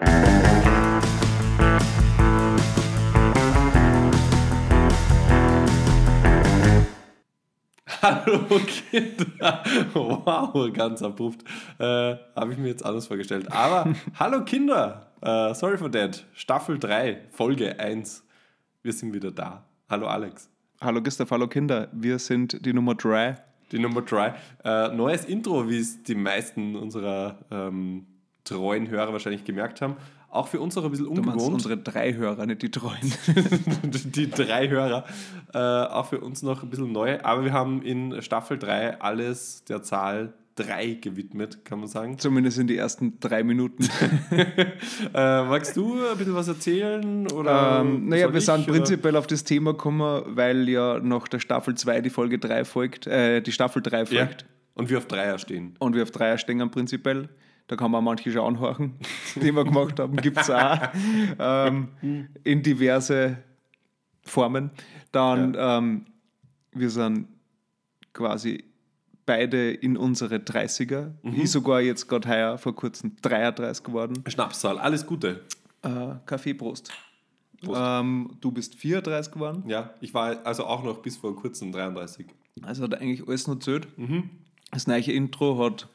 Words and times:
Hallo 0.00 0.06
Kinder! 8.64 9.64
Wow, 9.92 10.72
ganz 10.72 11.02
abrupt. 11.02 11.42
Äh, 11.78 11.84
Habe 12.36 12.52
ich 12.52 12.58
mir 12.58 12.68
jetzt 12.68 12.84
anders 12.84 13.08
vorgestellt. 13.08 13.50
Aber 13.50 13.92
hallo 14.18 14.44
Kinder! 14.44 15.10
Äh, 15.20 15.52
sorry 15.54 15.76
for 15.76 15.90
that. 15.90 16.24
Staffel 16.32 16.78
3, 16.78 17.22
Folge 17.30 17.80
1. 17.80 18.24
Wir 18.84 18.92
sind 18.92 19.12
wieder 19.12 19.32
da. 19.32 19.64
Hallo 19.88 20.06
Alex. 20.06 20.48
Hallo 20.80 21.02
Gustav, 21.02 21.28
hallo 21.32 21.48
Kinder. 21.48 21.88
Wir 21.90 22.20
sind 22.20 22.64
die 22.64 22.72
Nummer 22.72 22.94
3. 22.94 23.34
Die 23.72 23.80
Nummer 23.80 24.02
3. 24.02 24.34
Äh, 24.64 24.94
neues 24.94 25.24
Intro, 25.24 25.68
wie 25.68 25.78
es 25.78 26.04
die 26.04 26.14
meisten 26.14 26.76
unserer 26.76 27.40
ähm, 27.50 28.06
treuen 28.48 28.88
Hörer 28.88 29.12
wahrscheinlich 29.12 29.44
gemerkt 29.44 29.80
haben. 29.80 29.96
Auch 30.30 30.48
für 30.48 30.60
uns 30.60 30.76
noch 30.76 30.84
ein 30.84 30.90
bisschen 30.90 31.06
Du 31.06 31.12
ungewohnt. 31.12 31.54
unsere 31.54 31.76
drei 31.78 32.12
Hörer, 32.14 32.44
nicht 32.46 32.62
die 32.62 32.70
treuen. 32.70 33.12
die 33.82 34.30
drei 34.30 34.68
Hörer. 34.68 35.04
Äh, 35.54 35.58
auch 35.58 36.06
für 36.06 36.20
uns 36.20 36.42
noch 36.42 36.62
ein 36.62 36.70
bisschen 36.70 36.92
neu. 36.92 37.18
Aber 37.22 37.44
wir 37.44 37.52
haben 37.52 37.82
in 37.82 38.20
Staffel 38.20 38.58
3 38.58 39.00
alles 39.00 39.64
der 39.64 39.82
Zahl 39.82 40.34
3 40.56 40.94
gewidmet, 41.00 41.64
kann 41.64 41.78
man 41.78 41.88
sagen. 41.88 42.18
Zumindest 42.18 42.58
in 42.58 42.66
die 42.66 42.76
ersten 42.76 43.18
drei 43.20 43.42
Minuten. 43.44 43.88
Äh, 45.14 45.44
magst 45.44 45.76
du 45.76 45.94
ein 46.10 46.18
bisschen 46.18 46.34
was 46.34 46.48
erzählen? 46.48 47.30
Oder 47.32 47.80
ähm, 47.80 48.08
naja, 48.08 48.30
wir 48.30 48.38
ich, 48.38 48.44
sind 48.44 48.64
oder? 48.68 48.72
prinzipiell 48.72 49.16
auf 49.16 49.26
das 49.26 49.44
Thema 49.44 49.72
gekommen, 49.72 50.22
weil 50.26 50.68
ja 50.68 50.98
nach 51.00 51.28
der 51.28 51.38
Staffel 51.38 51.74
2 51.74 52.00
die 52.02 52.10
Folge 52.10 52.38
3 52.38 52.64
folgt, 52.64 53.06
äh, 53.06 53.40
die 53.40 53.52
Staffel 53.52 53.80
3 53.82 53.98
Ja. 54.00 54.04
folgt. 54.26 54.44
Und 54.74 54.90
wir 54.90 54.98
auf 54.98 55.06
Dreier 55.06 55.38
stehen. 55.38 55.74
Und 55.78 55.94
wir 55.96 56.02
auf 56.02 56.10
Dreier 56.10 56.38
stehen 56.38 56.70
prinzipiell. 56.70 57.28
Da 57.68 57.76
kann 57.76 57.90
man 57.90 58.02
manche 58.02 58.32
schon 58.32 58.56
anhören, 58.56 58.94
die 59.36 59.52
wir 59.52 59.64
gemacht 59.64 60.00
haben. 60.00 60.16
Gibt 60.16 60.38
es 60.38 60.50
auch 60.50 60.78
ähm, 61.38 61.88
in 62.42 62.62
diverse 62.62 63.38
Formen. 64.22 64.70
Dann, 65.12 65.54
ähm, 65.58 66.06
wir 66.72 66.90
sind 66.90 67.28
quasi 68.12 68.64
beide 69.26 69.70
in 69.72 69.98
unsere 69.98 70.36
30er. 70.36 71.12
Ich 71.22 71.50
sogar 71.50 71.82
jetzt 71.82 72.08
gerade 72.08 72.28
heuer 72.28 72.58
vor 72.58 72.74
kurzem 72.74 73.16
33 73.20 73.84
geworden. 73.84 74.24
Schnapszahl, 74.26 74.78
alles 74.78 75.06
Gute. 75.06 75.42
Äh, 75.82 76.14
Kaffeeprost. 76.24 76.90
Prost. 77.62 77.78
Ähm, 77.78 78.36
du 78.40 78.50
bist 78.50 78.76
34 78.76 79.32
geworden. 79.32 79.64
Ja, 79.66 79.92
ich 80.00 80.14
war 80.14 80.46
also 80.46 80.64
auch 80.64 80.82
noch 80.82 81.02
bis 81.02 81.18
vor 81.18 81.36
kurzem 81.36 81.72
33. 81.72 82.26
Also 82.62 82.84
hat 82.84 82.94
eigentlich 82.94 83.26
alles 83.28 83.46
noch 83.46 83.58
zählt. 83.58 83.88
Das 84.70 84.86
neue 84.86 85.12
Intro 85.12 85.58
hat 85.62 85.88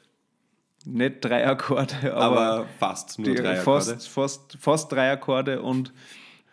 nicht 0.85 1.17
drei 1.21 1.47
Akkorde, 1.47 2.13
aber, 2.13 2.39
Aber, 2.41 2.65
fast 2.79 3.19
nur 3.19 3.35
drei 3.35 3.55
fast, 3.55 4.07
fast, 4.09 4.57
fast 4.59 4.91
drei 4.91 5.11
Akkorde 5.11 5.61
und 5.61 5.93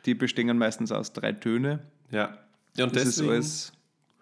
die 0.07 0.15
bestehen 0.15 0.57
meistens 0.59 0.93
aus 0.93 1.13
drei 1.13 1.33
Töne. 1.33 1.81
Ja. 2.11 2.39
ja 2.77 2.85
und 2.85 2.95
Das 2.97 3.05
ist 3.05 3.19
deswegen, 3.19 3.33
alles. 3.35 3.73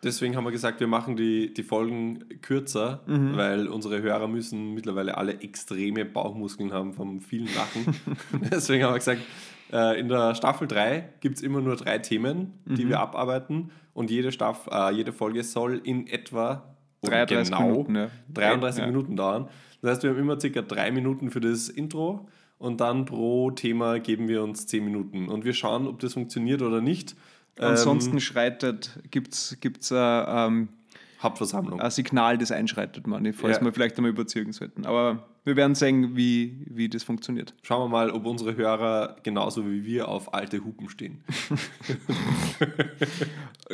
deswegen 0.02 0.36
haben 0.36 0.44
wir 0.44 0.50
gesagt, 0.50 0.80
wir 0.80 0.86
machen 0.86 1.16
die, 1.16 1.52
die 1.54 1.62
Folgen 1.62 2.24
kürzer, 2.42 3.00
Mhm. 3.06 3.36
weil 3.36 3.68
unsere 3.68 4.00
Hörer 4.02 4.28
müssen 4.28 4.74
mittlerweile 4.74 5.16
alle 5.16 5.40
extreme 5.40 6.04
Bauchmuskeln 6.04 6.72
haben 6.72 6.94
vom 6.94 7.20
vielen 7.20 7.48
Lachen. 7.54 7.94
deswegen 8.50 8.84
haben 8.84 8.92
wir 8.94 8.98
gesagt, 8.98 9.20
äh, 9.72 10.00
in 10.00 10.08
der 10.08 10.34
Staffel 10.34 10.66
3 10.66 11.08
gibt 11.20 11.36
es 11.36 11.42
immer 11.42 11.60
nur 11.60 11.76
drei 11.76 11.98
Themen, 11.98 12.54
die 12.64 12.84
Mhm. 12.86 12.88
wir 12.90 13.00
abarbeiten. 13.00 13.70
Und 13.94 14.10
jede, 14.10 14.32
Staff, 14.32 14.68
äh, 14.72 14.92
jede 14.94 15.12
Folge 15.12 15.42
soll 15.44 15.80
in 15.84 16.06
etwa 16.06 16.74
oder 17.02 17.24
33 17.26 17.50
genau 17.56 17.68
Minuten, 17.68 17.94
ja. 17.96 18.10
33 18.34 18.80
Ja. 18.80 18.86
Minuten 18.86 19.16
dauern. 19.16 19.48
Das 19.82 19.92
heißt, 19.92 20.02
wir 20.02 20.10
haben 20.10 20.18
immer 20.18 20.40
circa 20.40 20.62
drei 20.62 20.90
Minuten 20.90 21.30
für 21.30 21.40
das 21.40 21.68
Intro 21.68 22.26
und 22.58 22.80
dann 22.80 23.04
pro 23.04 23.50
Thema 23.52 24.00
geben 24.00 24.26
wir 24.28 24.42
uns 24.42 24.66
10 24.66 24.84
Minuten. 24.84 25.28
Und 25.28 25.44
wir 25.44 25.52
schauen, 25.54 25.86
ob 25.86 26.00
das 26.00 26.14
funktioniert 26.14 26.62
oder 26.62 26.80
nicht. 26.80 27.14
Ansonsten 27.58 28.14
Ähm, 28.14 28.20
schreitet, 28.20 28.98
gibt 29.10 29.34
es 29.34 29.90
äh, 29.90 29.96
ähm, 29.96 30.68
Hauptversammlung. 31.22 31.80
ein 31.80 31.90
Signal, 31.90 32.38
das 32.38 32.52
einschreitet, 32.52 33.04
ich, 33.06 33.36
falls 33.36 33.58
Ja. 33.58 33.64
wir 33.64 33.72
vielleicht 33.72 33.96
einmal 33.96 34.10
überzeugen 34.12 34.52
sollten. 34.52 34.86
Aber 34.86 35.26
wir 35.44 35.56
werden 35.56 35.74
sehen, 35.74 36.16
wie, 36.16 36.56
wie 36.66 36.88
das 36.88 37.02
funktioniert. 37.02 37.54
Schauen 37.62 37.82
wir 37.84 37.88
mal, 37.88 38.10
ob 38.10 38.26
unsere 38.26 38.56
Hörer 38.56 39.16
genauso 39.24 39.68
wie 39.68 39.84
wir 39.84 40.08
auf 40.08 40.32
alte 40.34 40.64
Hupen 40.64 40.88
stehen. 40.88 41.22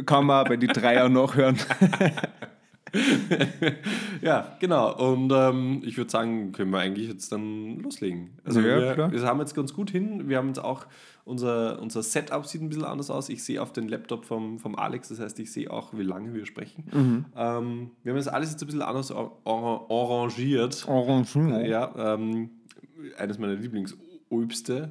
Kann 0.06 0.26
man 0.26 0.44
bei 0.46 0.56
die 0.56 0.66
Dreier 0.66 1.08
nachhören. 1.08 1.58
Ja, 4.22 4.56
genau. 4.60 4.94
Und 5.12 5.30
ähm, 5.34 5.82
ich 5.84 5.96
würde 5.96 6.10
sagen, 6.10 6.52
können 6.52 6.70
wir 6.70 6.78
eigentlich 6.78 7.08
jetzt 7.08 7.30
dann 7.32 7.78
loslegen. 7.80 8.30
Also 8.44 8.60
Ja, 8.60 8.80
wir, 8.80 8.92
klar. 8.94 9.12
wir 9.12 9.22
haben 9.22 9.40
jetzt 9.40 9.54
ganz 9.54 9.74
gut 9.74 9.90
hin. 9.90 10.28
Wir 10.28 10.38
haben 10.38 10.48
jetzt 10.48 10.62
auch, 10.62 10.86
unser, 11.24 11.80
unser 11.80 12.02
Setup 12.02 12.46
sieht 12.46 12.62
ein 12.62 12.68
bisschen 12.68 12.84
anders 12.84 13.10
aus. 13.10 13.28
Ich 13.28 13.42
sehe 13.44 13.60
auf 13.60 13.72
den 13.72 13.88
Laptop 13.88 14.24
vom, 14.24 14.58
vom 14.58 14.76
Alex, 14.76 15.08
das 15.08 15.20
heißt, 15.20 15.38
ich 15.40 15.52
sehe 15.52 15.70
auch, 15.70 15.92
wie 15.92 16.02
lange 16.02 16.32
wir 16.34 16.46
sprechen. 16.46 16.84
Mhm. 16.92 17.24
Ähm, 17.36 17.90
wir 18.02 18.12
haben 18.12 18.16
das 18.18 18.28
alles 18.28 18.50
jetzt 18.52 18.62
ein 18.62 18.66
bisschen 18.66 18.82
anders 18.82 19.10
or 19.10 19.38
or 19.44 19.86
arrangiert. 19.90 20.86
Orange 20.88 21.66
Ja, 21.66 22.14
ähm, 22.14 22.50
eines 23.18 23.38
meiner 23.38 23.54
Lieblingsobste. 23.54 24.90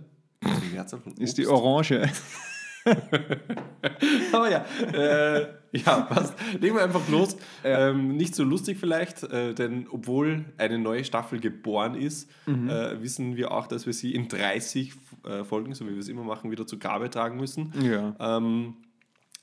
Das 1.06 1.20
ist 1.20 1.38
die. 1.38 1.47
Orange. 1.47 2.02
Aber 4.33 4.51
ja, 4.51 4.66
äh, 4.94 5.47
ja, 5.71 6.01
passt. 6.01 6.35
Legen 6.59 6.75
wir 6.75 6.83
einfach 6.83 7.07
los. 7.09 7.38
Ähm, 7.63 8.16
nicht 8.16 8.35
so 8.35 8.44
lustig 8.44 8.77
vielleicht, 8.79 9.23
äh, 9.23 9.53
denn 9.53 9.88
obwohl 9.89 10.45
eine 10.57 10.77
neue 10.77 11.03
Staffel 11.03 11.39
geboren 11.39 11.95
ist, 11.95 12.29
äh, 12.47 13.01
wissen 13.01 13.35
wir 13.35 13.51
auch, 13.51 13.67
dass 13.67 13.85
wir 13.85 13.93
sie 13.93 14.13
in 14.13 14.27
30 14.27 14.93
äh, 15.23 15.43
Folgen, 15.43 15.73
so 15.73 15.85
wie 15.85 15.91
wir 15.91 15.99
es 15.99 16.09
immer 16.09 16.23
machen, 16.23 16.51
wieder 16.51 16.67
zu 16.67 16.77
Grabe 16.79 17.09
tragen 17.09 17.38
müssen. 17.38 17.73
Ja. 17.81 18.16
Ähm, 18.19 18.75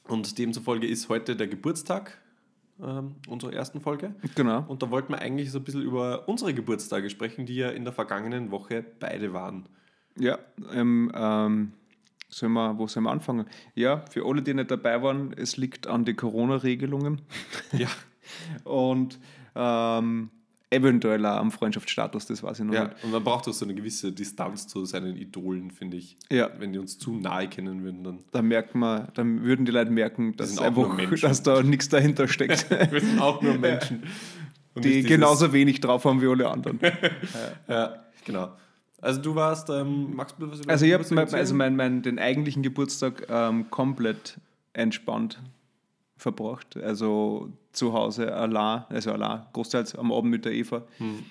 und 0.06 0.38
demzufolge 0.38 0.86
ist 0.86 1.08
heute 1.08 1.36
der 1.36 1.46
Geburtstag 1.46 2.18
ähm, 2.82 3.16
unserer 3.28 3.52
ersten 3.52 3.80
Folge. 3.80 4.14
Genau. 4.34 4.64
Und 4.66 4.82
da 4.82 4.90
wollten 4.90 5.12
wir 5.12 5.20
eigentlich 5.20 5.50
so 5.50 5.58
ein 5.58 5.64
bisschen 5.64 5.82
über 5.82 6.28
unsere 6.28 6.54
Geburtstage 6.54 7.10
sprechen, 7.10 7.46
die 7.46 7.56
ja 7.56 7.70
in 7.70 7.84
der 7.84 7.92
vergangenen 7.92 8.50
Woche 8.50 8.84
beide 8.98 9.32
waren. 9.32 9.68
Ja, 10.18 10.38
ähm, 10.72 11.12
ähm, 11.14 11.72
sollen 12.30 12.52
wir, 12.52 12.78
wo 12.78 12.86
sollen 12.86 13.04
wir 13.04 13.10
anfangen? 13.10 13.46
Ja, 13.74 14.04
für 14.10 14.24
alle, 14.26 14.42
die 14.42 14.54
nicht 14.54 14.70
dabei 14.70 15.02
waren, 15.02 15.32
es 15.36 15.56
liegt 15.56 15.86
an 15.86 16.04
den 16.04 16.16
Corona-Regelungen 16.16 17.20
Ja, 17.72 17.88
und 18.64 19.18
ähm, 19.54 20.30
eventuell 20.70 21.26
auch 21.26 21.36
am 21.36 21.50
Freundschaftsstatus, 21.50 22.26
das 22.26 22.42
weiß 22.42 22.60
ich 22.60 22.64
noch 22.64 22.74
ja. 22.74 22.84
nicht. 22.84 23.04
und 23.04 23.10
man 23.10 23.24
braucht 23.24 23.48
auch 23.48 23.52
so 23.52 23.64
eine 23.64 23.74
gewisse 23.74 24.12
Distanz 24.12 24.68
zu 24.68 24.84
seinen 24.84 25.16
Idolen, 25.16 25.70
finde 25.70 25.96
ich. 25.96 26.16
Ja. 26.30 26.48
Wenn 26.58 26.72
die 26.72 26.78
uns 26.78 26.98
zu 26.98 27.12
nahe 27.12 27.48
kennen 27.48 27.82
würden, 27.82 28.04
dann. 28.04 28.18
Da 28.30 28.40
merkt 28.40 28.74
man, 28.74 29.08
dann 29.14 29.42
würden 29.42 29.66
die 29.66 29.72
Leute 29.72 29.90
merken, 29.90 30.36
dass, 30.36 30.56
einfach, 30.58 30.96
dass 31.20 31.42
da 31.42 31.62
nichts 31.62 31.88
dahinter 31.88 32.28
steckt, 32.28 32.70
Wir 32.92 33.00
sind 33.00 33.20
auch 33.20 33.42
nur 33.42 33.58
Menschen. 33.58 34.04
Die 34.76 35.02
genauso 35.02 35.52
wenig 35.52 35.80
drauf 35.80 36.04
haben 36.04 36.22
wie 36.22 36.28
alle 36.28 36.48
anderen. 36.48 36.78
Ja, 37.68 38.04
genau. 38.24 38.52
Also 39.00 39.20
du 39.20 39.34
warst, 39.34 39.70
ähm, 39.70 40.14
magst 40.14 40.36
du 40.38 40.50
was 40.50 40.60
über 40.60 40.70
Also 40.70 40.84
ich 40.84 40.92
habe 40.92 41.04
mein, 41.14 41.34
also 41.34 41.54
mein, 41.54 41.76
mein, 41.76 42.02
den 42.02 42.18
eigentlichen 42.18 42.62
Geburtstag 42.62 43.26
ähm, 43.28 43.70
komplett 43.70 44.38
entspannt 44.72 45.40
verbracht. 46.16 46.76
Also 46.76 47.50
zu 47.72 47.92
Hause 47.92 48.34
allein, 48.34 48.84
also 48.88 49.12
allein, 49.12 49.42
großteils 49.52 49.94
am 49.94 50.12
Abend 50.12 50.30
mit 50.30 50.44
der 50.44 50.52
Eva. 50.52 50.82
Hm. 50.98 51.24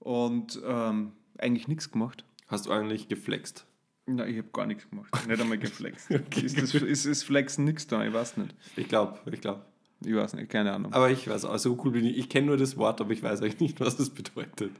Und 0.00 0.60
ähm, 0.66 1.12
eigentlich 1.38 1.68
nichts 1.68 1.90
gemacht. 1.90 2.24
Hast 2.48 2.66
du 2.66 2.72
eigentlich 2.72 3.08
geflext? 3.08 3.66
Nein, 4.06 4.28
ich 4.28 4.38
habe 4.38 4.48
gar 4.52 4.66
nichts 4.66 4.88
gemacht. 4.90 5.10
Nicht 5.28 5.40
einmal 5.40 5.58
geflext. 5.58 6.10
ist, 6.10 6.60
das, 6.60 6.74
ist, 6.74 7.04
ist 7.04 7.22
Flexen 7.22 7.64
nichts 7.64 7.86
da? 7.86 8.04
Ich 8.04 8.12
weiß 8.12 8.36
nicht. 8.36 8.54
Ich 8.76 8.88
glaube, 8.88 9.18
ich 9.30 9.40
glaube. 9.40 9.64
Ich 10.04 10.14
weiß 10.14 10.34
nicht, 10.34 10.50
keine 10.50 10.72
Ahnung. 10.72 10.92
Aber 10.92 11.10
ich 11.10 11.28
weiß 11.28 11.44
auch, 11.44 11.58
so 11.58 11.78
cool 11.84 11.92
bin 11.92 12.04
ich. 12.04 12.18
Ich 12.18 12.28
kenne 12.28 12.48
nur 12.48 12.56
das 12.56 12.76
Wort, 12.76 13.00
aber 13.00 13.12
ich 13.12 13.22
weiß 13.22 13.42
eigentlich 13.42 13.60
nicht, 13.60 13.80
was 13.80 13.98
es 13.98 14.10
bedeutet. 14.10 14.72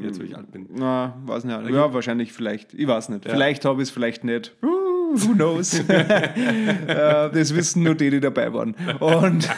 Jetzt, 0.00 0.20
wo 0.20 0.24
ich 0.24 0.36
alt 0.36 0.50
bin. 0.52 0.68
Na, 0.74 1.14
weiß 1.24 1.44
nicht. 1.44 1.70
Ja, 1.70 1.92
wahrscheinlich 1.92 2.32
vielleicht. 2.32 2.74
Ich 2.74 2.86
weiß 2.86 3.08
nicht. 3.08 3.24
Vielleicht 3.24 3.64
habe 3.64 3.82
ich 3.82 3.88
es, 3.88 3.94
vielleicht 3.94 4.24
nicht. 4.24 4.54
Uh, 4.62 4.68
who 5.14 5.32
knows? 5.34 5.80
Äh, 5.88 7.30
das 7.30 7.54
wissen 7.54 7.82
nur 7.82 7.94
die, 7.94 8.10
die 8.10 8.20
dabei 8.20 8.52
waren. 8.52 8.74
Und 9.00 9.48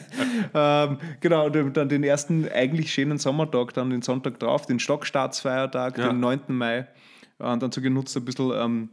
ähm, 0.54 0.98
genau, 1.20 1.46
und 1.46 1.76
dann 1.76 1.88
den 1.88 2.04
ersten 2.04 2.48
eigentlich 2.48 2.92
schönen 2.92 3.18
Sommertag, 3.18 3.72
dann 3.74 3.90
den 3.90 4.02
Sonntag 4.02 4.38
drauf, 4.38 4.66
den 4.66 4.78
Stockstaatsfeiertag, 4.78 5.98
Ja. 5.98 6.08
den 6.08 6.20
9. 6.20 6.40
Mai, 6.48 6.78
äh, 6.78 6.86
dazu 7.58 7.80
genutzt, 7.80 8.16
ein 8.16 8.24
bisschen, 8.24 8.52
ähm, 8.54 8.88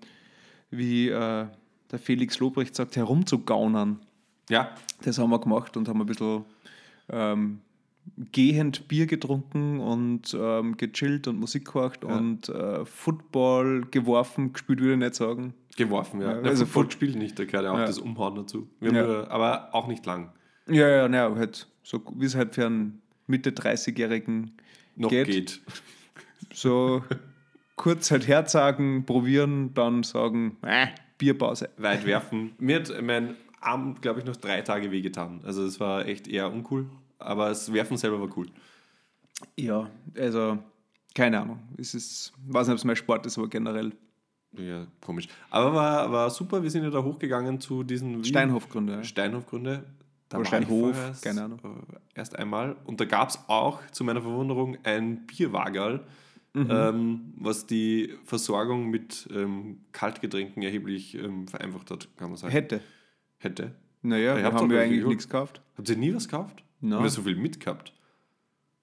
wie 0.69 1.09
äh, 1.09 1.45
der 1.91 1.99
Felix 1.99 2.39
Lobrecht 2.39 2.75
sagt, 2.75 2.95
herumzugaunern. 2.95 3.99
Ja, 4.51 4.69
Das 5.03 5.17
haben 5.17 5.29
wir 5.31 5.39
gemacht 5.39 5.75
und 5.77 5.87
haben 5.87 6.01
ein 6.01 6.05
bisschen 6.07 6.43
ähm, 7.09 7.59
gehend 8.31 8.87
Bier 8.87 9.05
getrunken 9.05 9.79
und 9.79 10.35
ähm, 10.39 10.75
gechillt 10.77 11.27
und 11.27 11.39
Musik 11.39 11.65
gehört 11.71 12.03
und 12.03 12.49
äh, 12.49 12.85
Football 12.85 13.85
geworfen, 13.91 14.53
gespielt 14.53 14.79
würde 14.79 14.93
ich 14.93 14.99
nicht 14.99 15.15
sagen. 15.15 15.53
geworfen, 15.77 16.21
ja. 16.21 16.31
Ja, 16.33 16.37
also 16.41 16.65
Football 16.65 16.83
Foot- 16.83 16.93
spielt 16.93 17.15
nicht, 17.15 17.37
da 17.39 17.45
gehört 17.45 17.65
ja 17.65 17.71
auch 17.71 17.77
Ja. 17.79 17.85
das 17.85 17.99
Umhauen 17.99 18.35
dazu. 18.35 18.67
Ja. 18.81 18.91
nur, 18.91 19.31
aber 19.31 19.73
auch 19.73 19.87
nicht 19.87 20.05
lang. 20.05 20.31
Ja, 20.67 20.87
ja, 20.87 21.07
naja, 21.07 21.33
halt, 21.35 21.67
so 21.83 22.01
wie 22.15 22.25
es 22.25 22.35
halt 22.35 22.53
für 22.55 22.65
einen 22.65 23.01
Mitte 23.27 23.51
30-Jährigen 23.51 24.51
Noch 24.95 25.09
Geht. 25.09 25.27
geht. 25.27 25.61
so 26.53 27.03
kurz 27.75 28.11
halt 28.11 28.27
herzagen, 28.27 29.05
probieren, 29.05 29.73
dann 29.73 30.03
sagen, 30.03 30.57
äh, 30.63 30.87
Bierpause. 31.17 31.69
weit 31.77 32.05
werfen. 32.05 32.51
Mir 32.59 32.77
hat 32.81 32.91
mein 33.01 33.35
Arm, 33.61 33.95
glaube 34.01 34.19
ich, 34.19 34.25
noch 34.25 34.35
drei 34.35 34.61
Tage 34.61 34.91
wehgetan. 34.91 35.41
Also 35.43 35.63
es 35.65 35.79
war 35.79 36.05
echt 36.05 36.27
eher 36.27 36.51
uncool. 36.51 36.87
Aber 37.19 37.49
das 37.49 37.71
Werfen 37.71 37.97
selber 37.97 38.19
war 38.19 38.29
cool. 38.37 38.47
Ja, 39.57 39.89
also 40.17 40.57
keine 41.15 41.39
Ahnung. 41.41 41.59
Es 41.77 41.93
ist, 41.93 42.33
weiß 42.47 42.67
nicht, 42.67 42.73
ob 42.73 42.77
es 42.79 42.83
mein 42.85 42.95
Sport 42.95 43.25
ist, 43.25 43.37
aber 43.37 43.47
generell 43.47 43.91
Ja, 44.57 44.87
komisch. 45.01 45.27
Aber 45.49 45.73
war, 45.73 46.11
war 46.11 46.29
super. 46.29 46.63
Wir 46.63 46.69
sind 46.71 46.83
ja 46.83 46.89
da 46.89 47.03
hochgegangen 47.03 47.59
zu 47.59 47.83
diesen 47.83 48.23
Steinhofgründe. 48.23 49.03
Steinhofgründe. 49.03 49.83
Da 50.29 50.37
Oder 50.37 50.45
Steinhof, 50.47 50.95
erst, 50.97 51.23
keine 51.23 51.43
Ahnung. 51.43 51.59
äh, 51.63 51.97
Erst 52.19 52.37
einmal. 52.37 52.77
Und 52.85 52.99
da 53.01 53.05
gab 53.05 53.29
es 53.29 53.39
auch 53.47 53.79
zu 53.91 54.03
meiner 54.05 54.21
Verwunderung 54.21 54.77
ein 54.83 55.25
Bierwagerl, 55.27 56.01
Mhm. 56.53 56.67
ähm, 56.69 57.33
was 57.37 57.65
die 57.65 58.13
Versorgung 58.25 58.89
mit 58.89 59.25
ähm, 59.33 59.85
Kaltgetränken 59.93 60.61
erheblich 60.63 61.15
ähm, 61.15 61.47
vereinfacht 61.47 61.89
hat, 61.91 62.09
kann 62.17 62.27
man 62.29 62.35
sagen. 62.37 62.51
Hätte. 62.51 62.81
Hätte. 63.41 63.71
Naja, 64.03 64.35
wir 64.37 64.43
habt 64.43 64.55
haben 64.55 64.71
ja 64.71 64.77
welche 64.77 64.93
eigentlich 64.93 65.05
nichts 65.05 65.27
gekauft. 65.27 65.61
Habt 65.77 65.89
ihr 65.89 65.97
nie 65.97 66.13
was 66.13 66.27
gekauft? 66.27 66.63
Nein. 66.79 66.93
Haben 66.93 67.03
wir 67.03 67.09
so 67.09 67.21
viel 67.23 67.35
mitgehabt? 67.35 67.93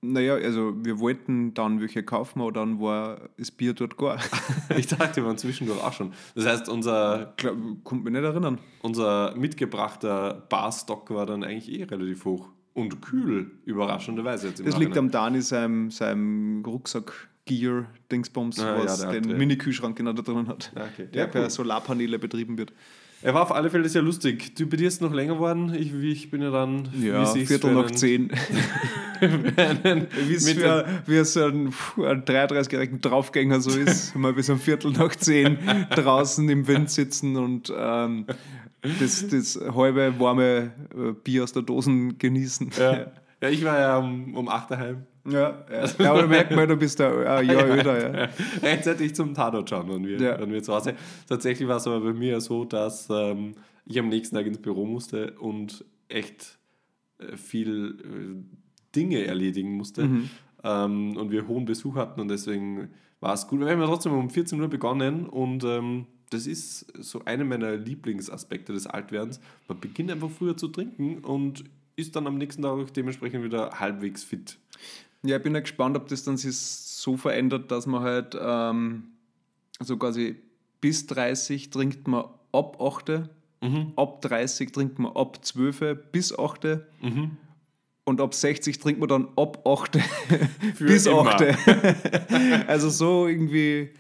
Naja, 0.01 0.35
also 0.35 0.75
wir 0.85 1.01
wollten 1.01 1.55
dann 1.55 1.81
welche 1.81 2.05
kaufen, 2.05 2.41
aber 2.41 2.53
dann 2.53 2.81
war 2.81 3.31
das 3.37 3.51
Bier 3.51 3.73
dort 3.73 3.97
gar. 3.97 4.19
Ich 4.77 4.87
dachte, 4.87 5.17
wir 5.17 5.25
waren 5.27 5.39
zwischendurch 5.39 5.83
auch 5.83 5.93
schon. 5.93 6.13
Das 6.37 6.47
heißt, 6.47 6.69
unser, 6.69 7.33
Glaub, 7.37 7.57
kommt 7.83 8.05
mich 8.05 8.13
nicht 8.13 8.23
erinnern. 8.23 8.59
unser 8.83 9.35
mitgebrachter 9.37 10.47
Barstock 10.49 11.11
war 11.11 11.27
dann 11.27 11.43
eigentlich 11.43 11.73
eh 11.81 11.83
relativ 11.85 12.25
hoch. 12.25 12.49
Und 12.75 13.03
kühl, 13.03 13.51
überraschenderweise 13.65 14.49
jetzt 14.49 14.61
im 14.61 14.67
Das 14.67 14.79
liegt 14.79 14.97
am 14.97 15.11
Dani, 15.11 15.43
seinem, 15.43 15.91
seinem 15.91 16.63
Rucksack-Gear-Dingsbums, 16.65 18.61
Ah, 18.61 18.77
ja, 18.79 18.85
was 18.85 19.05
hat, 19.05 19.15
den 19.15 19.31
äh, 19.31 19.35
Mini-Kühlschrank 19.35 19.97
genau 19.97 20.13
da 20.13 20.23
drin 20.23 20.47
hat. 20.47 20.71
Ah, 20.77 20.85
okay. 20.93 21.09
Der 21.13 21.25
Ja, 21.25 21.29
per 21.29 21.43
cool. 21.45 21.51
Solarpaneele 21.51 22.21
betrieben 22.21 22.57
wird. 22.57 22.73
Er 23.21 23.35
war 23.35 23.43
auf 23.43 23.53
alle 23.53 23.69
Fälle 23.69 23.89
sehr 23.89 24.03
lustig. 24.03 24.55
Du, 24.55 24.67
bei 24.67 24.77
dir 24.77 24.87
ist 24.87 25.01
noch 25.01 25.13
länger 25.13 25.35
geworden. 25.35 25.75
Ich, 25.75 25.93
ich 25.93 26.31
bin 26.31 26.41
ja 26.41 26.51
dann. 26.51 26.89
Ja, 27.01 27.25
Viertel 27.25 27.75
nach 27.75 27.91
zehn. 27.91 28.31
Wie 29.21 30.35
es 30.35 30.49
für, 30.53 30.87
wie 31.07 31.25
so 31.25 31.47
ein, 31.47 31.67
ein 31.97 32.25
33-jährigen 32.25 33.01
Draufgänger 33.01 33.61
so 33.61 33.77
ist, 33.77 34.15
mal 34.15 34.33
bis 34.33 34.49
um 34.49 34.61
Viertel 34.61 34.93
nach 34.93 35.17
zehn 35.17 35.59
draußen 35.91 36.49
im 36.49 36.69
Wind 36.69 36.89
sitzen 36.91 37.37
und 37.37 37.73
ähm, 37.77 38.27
das, 39.01 39.27
das 39.27 39.59
halbe 39.75 40.21
warme 40.21 40.71
äh, 40.97 41.13
Bier 41.25 41.43
aus 41.43 41.53
der 41.53 41.63
Dosen 41.63 42.19
genießen. 42.19 42.71
ja. 42.79 43.07
ja, 43.43 43.49
ich 43.49 43.65
war 43.65 43.81
ja 43.81 43.99
um, 43.99 44.37
um 44.37 44.49
8 44.49 44.71
daheim. 44.71 45.07
Ja, 45.31 45.65
ja. 45.71 45.85
ja 45.99 46.11
aber 46.13 46.27
merkt 46.27 46.51
man, 46.55 46.69
du 46.69 46.77
bist 46.77 47.01
da 47.01 47.37
ein 47.37 47.47
Jahr 47.47 47.69
öder. 47.69 48.21
Ja. 48.21 48.29
Rechtzeitig 48.63 49.15
zum 49.15 49.35
Tatort 49.35 49.69
schauen, 49.71 49.89
wenn 49.89 50.07
wir, 50.07 50.19
Ja. 50.21 50.41
wenn 50.41 50.53
wir 50.53 50.63
zu 50.63 50.75
Hause. 50.75 50.95
Tatsächlich 51.29 51.69
war 51.69 51.77
es 51.77 51.87
aber 51.87 52.01
bei 52.01 52.13
mir 52.13 52.41
so, 52.41 52.65
dass 52.65 53.09
ähm, 53.11 53.53
ich 53.85 53.99
am 53.99 54.09
nächsten 54.09 54.37
Tag 54.37 54.47
ins 54.47 54.59
Büro 54.59 54.85
musste 54.85 55.33
und 55.39 55.85
echt 56.09 56.59
äh, 57.19 57.37
viel 57.37 57.99
äh, 58.01 58.95
Dinge 58.95 59.25
erledigen 59.25 59.73
musste. 59.73 60.05
Mhm. 60.05 60.31
Ähm, 60.65 61.17
und 61.17 61.31
wir 61.31 61.47
hohen 61.47 61.65
Besuch 61.65 61.97
hatten 61.97 62.21
und 62.21 62.29
deswegen 62.29 62.91
war 63.21 63.35
es 63.35 63.47
gut. 63.47 63.61
Wir 63.61 63.69
haben 63.69 63.81
ja 63.81 63.87
trotzdem 63.87 64.13
um 64.13 64.31
14 64.31 64.61
Uhr 64.61 64.69
begonnen 64.69 65.27
und 65.27 65.65
ähm, 65.65 66.07
das 66.31 66.47
ist 66.47 66.87
so 67.03 67.25
einer 67.25 67.45
meiner 67.45 67.77
Lieblingsaspekte 67.77 68.73
des 68.73 68.87
Altwerdens. 68.87 69.41
Man 69.67 69.81
beginnt 69.81 70.11
einfach 70.11 70.31
früher 70.31 70.57
zu 70.57 70.69
trinken 70.69 71.19
und 71.19 71.65
ist 71.97 72.15
dann 72.17 72.27
am 72.27 72.39
nächsten 72.39 72.63
Tag 72.63 72.93
dementsprechend 72.95 73.45
wieder 73.45 73.71
halbwegs 73.81 74.25
fit. 74.25 74.59
Ja, 75.25 75.37
ich 75.39 75.43
bin 75.43 75.55
ja 75.55 75.61
gespannt, 75.61 75.97
ob 75.97 76.09
das 76.09 76.25
dann 76.25 76.37
sich 76.37 76.57
so 76.57 77.17
verändert, 77.17 77.71
dass 77.71 77.87
man 77.87 78.03
halt 78.03 78.37
ähm, 78.41 79.05
so 79.81 79.97
quasi 79.97 80.37
bis 80.81 81.07
30 81.07 81.71
trinkt 81.71 82.07
man 82.09 82.25
ab 82.53 82.81
8, 82.81 83.29
Mhm. 83.61 83.93
ab 83.97 84.21
30 84.23 84.71
trinkt 84.71 85.01
man 85.01 85.11
ab 85.17 85.45
12 85.45 85.83
bis 86.13 86.37
8 86.39 86.65
Mhm. 87.03 87.37
und 88.05 88.21
ab 88.21 88.33
60 88.33 88.79
trinkt 88.79 89.01
man 89.01 89.09
dann 89.09 89.29
ab 89.37 89.67
8 89.67 89.97
Für 90.77 90.85
bis 90.87 91.07
immer. 91.07 91.35
8. 91.35 91.43
also 92.69 92.89
so 92.89 93.27
irgendwie, 93.27 93.91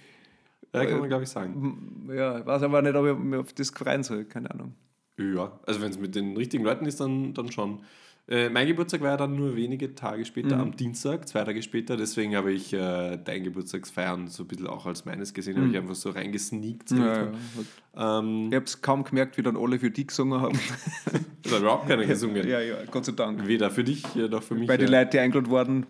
Ja, 0.72 0.84
kann 0.84 1.00
man 1.00 1.08
glaube 1.08 1.24
ich 1.24 1.28
sagen. 1.30 2.08
ja, 2.14 2.38
ich 2.38 2.46
weiß 2.46 2.62
aber 2.62 2.80
nicht, 2.82 2.94
ob 2.94 3.06
ich 3.06 3.16
mir 3.18 3.40
auf 3.40 3.52
das 3.52 3.70
freuen 3.70 4.04
soll, 4.04 4.24
keine 4.24 4.50
Ahnung. 4.52 4.74
Ja, 5.18 5.58
also 5.66 5.80
wenn 5.80 5.90
es 5.90 5.98
mit 5.98 6.14
den 6.14 6.36
richtigen 6.36 6.62
Leuten 6.62 6.86
ist, 6.86 7.00
dann, 7.00 7.34
dann 7.34 7.50
schon. 7.50 7.80
Äh, 8.30 8.50
mein 8.50 8.66
Geburtstag 8.66 9.00
war 9.00 9.08
ja 9.10 9.16
dann 9.16 9.34
nur 9.36 9.56
wenige 9.56 9.94
Tage 9.94 10.24
später, 10.26 10.56
Mhm. 10.56 10.60
am 10.62 10.76
Dienstag, 10.76 11.26
zwei 11.28 11.44
Tage 11.44 11.62
später. 11.62 11.96
Deswegen 11.96 12.36
habe 12.36 12.52
ich 12.52 12.72
äh, 12.74 13.16
dein 13.24 13.42
Geburtstagsfeiern 13.44 14.28
so 14.28 14.42
ein 14.44 14.46
bisschen 14.48 14.66
auch 14.66 14.84
als 14.84 15.06
meines 15.06 15.32
gesehen. 15.32 15.56
habe 15.56 15.68
ich 15.68 15.76
einfach 15.76 15.94
so 15.94 16.10
reingesneakt. 16.10 16.90
Mhm. 16.90 16.98
Ja, 17.00 17.22
ja. 17.24 18.18
Ähm, 18.18 18.48
Ich 18.50 18.54
habe 18.54 18.64
es 18.66 18.82
kaum 18.82 19.02
gemerkt, 19.04 19.38
wie 19.38 19.42
dann 19.42 19.56
alle 19.56 19.78
für 19.78 19.90
die 19.90 20.06
gesungen 20.06 20.40
haben. 20.42 20.58
das 21.42 21.52
hat 21.54 21.60
überhaupt 21.60 21.88
keiner 21.88 22.04
gesungen. 22.04 22.46
ja, 22.46 22.60
ja, 22.60 22.76
Gott 22.90 23.06
sei 23.06 23.12
Dank. 23.12 23.46
Weder 23.46 23.70
für 23.70 23.82
dich 23.84 24.04
äh, 24.14 24.28
noch 24.28 24.42
für 24.42 24.54
mich. 24.54 24.68
Bei 24.68 24.76
den 24.76 24.88
Leuten, 24.90 25.10
die 25.12 25.18
eingeladen 25.20 25.48
wurden, 25.50 25.86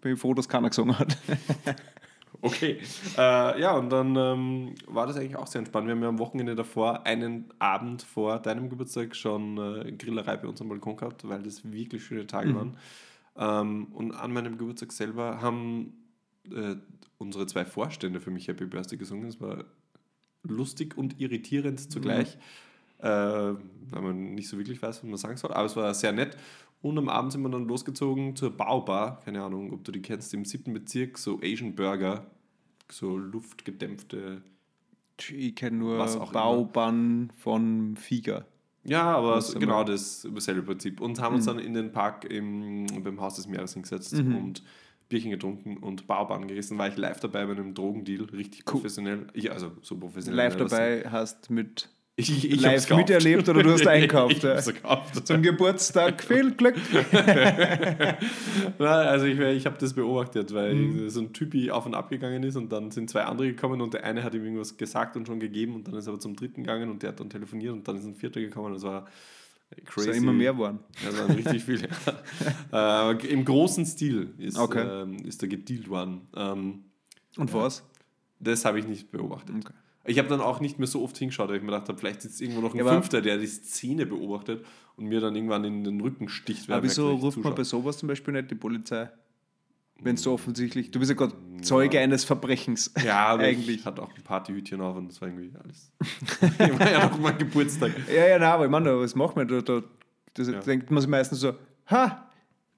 bin 0.00 0.14
ich 0.14 0.20
froh, 0.20 0.34
dass 0.34 0.48
keiner 0.48 0.68
gesungen 0.70 0.98
hat. 0.98 1.16
Okay. 2.42 2.78
Äh, 3.16 3.60
ja, 3.60 3.76
und 3.76 3.90
dann 3.90 4.16
ähm, 4.16 4.74
war 4.86 5.06
das 5.06 5.16
eigentlich 5.16 5.36
auch 5.36 5.46
sehr 5.46 5.60
entspannt. 5.60 5.86
Wir 5.86 5.94
haben 5.94 6.02
ja 6.02 6.08
am 6.08 6.18
Wochenende 6.18 6.54
davor, 6.54 7.06
einen 7.06 7.46
Abend 7.58 8.02
vor 8.02 8.38
deinem 8.38 8.68
Geburtstag, 8.68 9.14
schon 9.16 9.58
äh, 9.58 9.92
Grillerei 9.92 10.36
bei 10.36 10.48
uns 10.48 10.60
am 10.60 10.68
Balkon 10.68 10.96
gehabt, 10.96 11.28
weil 11.28 11.42
das 11.42 11.72
wirklich 11.72 12.04
schöne 12.04 12.26
Tage 12.26 12.54
waren. 12.54 12.76
Ähm, 13.36 13.86
und 13.92 14.12
an 14.12 14.32
meinem 14.32 14.58
Geburtstag 14.58 14.92
selber 14.92 15.40
haben 15.40 15.92
äh, 16.50 16.76
unsere 17.18 17.46
zwei 17.46 17.64
Vorstände 17.64 18.20
für 18.20 18.30
mich 18.30 18.48
Happy 18.48 18.66
Birthday 18.66 18.96
gesungen. 18.96 19.28
Es 19.28 19.40
war 19.40 19.64
lustig 20.42 20.96
und 20.96 21.20
irritierend 21.20 21.90
zugleich, 21.90 22.38
äh, 22.98 23.08
weil 23.08 24.02
man 24.02 24.34
nicht 24.34 24.48
so 24.48 24.58
wirklich 24.58 24.80
weiß, 24.80 24.98
was 24.98 25.04
man 25.04 25.16
sagen 25.16 25.36
soll. 25.36 25.52
Aber 25.52 25.66
es 25.66 25.76
war 25.76 25.92
sehr 25.94 26.12
nett. 26.12 26.36
Und 26.82 26.98
am 26.98 27.08
Abend 27.08 27.32
sind 27.32 27.42
wir 27.42 27.48
dann 27.48 27.66
losgezogen 27.66 28.36
zur 28.36 28.56
Baubar. 28.56 29.20
Keine 29.24 29.42
Ahnung, 29.42 29.72
ob 29.72 29.84
du 29.84 29.92
die 29.92 30.02
kennst, 30.02 30.32
im 30.34 30.44
siebten 30.44 30.72
Bezirk, 30.72 31.18
so 31.18 31.40
Asian 31.42 31.74
Burger, 31.74 32.26
so 32.90 33.16
luftgedämpfte. 33.16 34.42
Ich 35.32 35.54
kenne 35.56 35.78
nur 35.78 35.98
Was 35.98 36.16
auch 36.16 36.32
von 37.38 37.96
Figa. 37.96 38.44
Ja, 38.84 39.16
aber 39.16 39.40
so, 39.40 39.58
genau 39.58 39.82
das 39.82 40.22
selbe 40.22 40.62
Prinzip. 40.62 41.00
Und 41.00 41.20
haben 41.20 41.36
uns 41.36 41.46
dann 41.46 41.58
in 41.58 41.74
den 41.74 41.90
Park 41.90 42.24
im, 42.24 42.86
beim 43.02 43.20
Haus 43.20 43.34
des 43.34 43.48
Meeres 43.48 43.72
hingesetzt 43.72 44.14
und 44.14 44.62
Bierchen 45.08 45.30
getrunken 45.30 45.76
und 45.78 46.06
Baubahn 46.06 46.46
gerissen. 46.46 46.78
War 46.78 46.88
ich 46.88 46.96
live 46.96 47.20
dabei 47.20 47.46
bei 47.46 47.52
einem 47.52 47.74
Drogendeal, 47.74 48.24
richtig 48.24 48.64
professionell. 48.64 49.26
Ja, 49.34 49.52
also 49.52 49.72
so 49.82 49.96
professionell. 49.96 50.36
Live 50.36 50.56
dabei 50.56 51.04
hast 51.10 51.50
mit 51.50 51.88
Ich, 52.18 52.50
ich, 52.50 52.60
live 52.62 52.88
miterlebt 52.96 53.46
oder 53.48 53.62
du 53.62 53.72
hast 53.72 53.86
einkauft, 53.86 54.40
gekauft. 54.40 55.26
zum 55.26 55.42
Geburtstag 55.42 56.22
viel 56.24 56.52
Glück. 56.54 56.74
Nein, 57.12 58.18
also 58.78 59.26
ich, 59.26 59.38
ich 59.38 59.66
habe 59.66 59.76
das 59.78 59.92
beobachtet, 59.92 60.52
weil 60.54 60.74
Mhm. 60.74 61.10
so 61.10 61.20
ein 61.20 61.32
Typi 61.34 61.70
auf 61.70 61.84
und 61.86 61.94
ab 61.94 62.08
gegangen 62.10 62.42
ist 62.42 62.56
und 62.56 62.70
dann 62.72 62.90
sind 62.90 63.10
zwei 63.10 63.24
andere 63.24 63.48
gekommen 63.48 63.80
und 63.82 63.92
der 63.94 64.04
eine 64.04 64.22
hat 64.22 64.34
ihm 64.34 64.44
irgendwas 64.44 64.76
gesagt 64.78 65.16
und 65.16 65.26
schon 65.26 65.40
gegeben 65.40 65.74
und 65.74 65.86
dann 65.88 65.94
ist 65.94 66.06
er 66.06 66.12
aber 66.14 66.20
zum 66.20 66.36
dritten 66.36 66.62
gegangen 66.62 66.88
und 66.90 67.02
der 67.02 67.10
hat 67.10 67.20
dann 67.20 67.28
telefoniert 67.30 67.72
und 67.74 67.86
dann 67.86 67.96
ist 67.98 68.04
ein 68.06 68.14
vierter 68.14 68.40
gekommen. 68.40 68.72
Das 68.72 68.82
war 68.82 69.06
Es 69.70 69.84
crazy. 69.84 70.12
sind 70.14 70.22
immer 70.22 70.32
mehr 70.32 70.56
waren. 70.58 70.78
Das 71.04 71.18
waren 71.18 71.32
richtig 71.36 71.64
viele. 71.64 71.88
äh, 72.72 73.26
Im 73.26 73.44
großen 73.44 73.84
Stil 73.84 74.32
ist, 74.38 74.56
Okay. 74.58 74.86
ähm, 75.02 75.16
ist 75.26 75.42
da 75.42 75.46
gedealt 75.46 75.88
worden. 75.90 76.22
Ähm, 76.34 76.84
Und 77.36 77.52
was? 77.52 77.82
das 78.40 78.64
habe 78.64 78.78
ich 78.78 78.86
nicht 78.86 79.10
beobachtet. 79.10 79.54
Okay. 79.56 79.74
Ich 80.06 80.18
habe 80.18 80.28
dann 80.28 80.40
auch 80.40 80.60
nicht 80.60 80.78
mehr 80.78 80.86
so 80.88 81.02
oft 81.02 81.16
hingeschaut, 81.18 81.48
weil 81.48 81.56
ich 81.56 81.62
mir 81.62 81.72
gedacht 81.72 81.88
habe, 81.88 81.98
vielleicht 81.98 82.22
sitzt 82.22 82.40
irgendwo 82.40 82.60
noch 82.60 82.74
ein 82.74 82.78
Ja, 82.78 82.86
Fünfter, 82.86 83.20
der 83.20 83.38
die 83.38 83.46
Szene 83.46 84.06
beobachtet 84.06 84.64
und 84.96 85.06
mir 85.06 85.20
dann 85.20 85.34
irgendwann 85.34 85.64
in 85.64 85.84
den 85.84 86.00
Rücken 86.00 86.28
sticht. 86.28 86.70
Aber 86.70 86.82
wieso 86.82 87.12
ruft 87.14 87.38
man 87.38 87.54
bei 87.54 87.64
sowas 87.64 87.98
zum 87.98 88.08
Beispiel 88.08 88.32
nicht 88.34 88.50
die 88.50 88.54
Polizei? 88.54 89.10
Wenn 89.98 90.16
es 90.16 90.22
so 90.22 90.32
offensichtlich, 90.32 90.90
du 90.90 90.98
bist 90.98 91.10
ja 91.10 91.16
gerade 91.16 91.32
Zeuge 91.62 91.98
eines 92.00 92.24
Verbrechens. 92.24 92.92
Ja, 93.04 93.26
aber 93.28 93.44
eigentlich. 93.44 93.78
ich 93.80 93.84
hatte 93.86 94.02
auch 94.02 94.14
ein 94.14 94.22
Partyhütchen 94.22 94.80
auf 94.82 94.96
und 94.96 95.08
das 95.08 95.20
war 95.22 95.28
irgendwie 95.28 95.50
alles. 95.58 95.90
ich 96.58 96.78
war 96.78 96.90
ja 96.90 97.08
noch 97.08 97.18
mein 97.18 97.38
Geburtstag. 97.38 97.92
Ja, 98.14 98.26
ja, 98.28 98.38
nein, 98.38 98.48
aber 98.48 98.64
ich 98.66 98.70
meine, 98.70 98.98
was 99.00 99.14
macht 99.14 99.36
man 99.36 99.48
da? 99.48 99.60
da 99.62 99.82
das 100.34 100.48
Ja. 100.48 100.60
denkt 100.60 100.90
man 100.90 101.00
sich 101.00 101.08
meistens 101.08 101.40
so, 101.40 101.54
ha, 101.90 102.28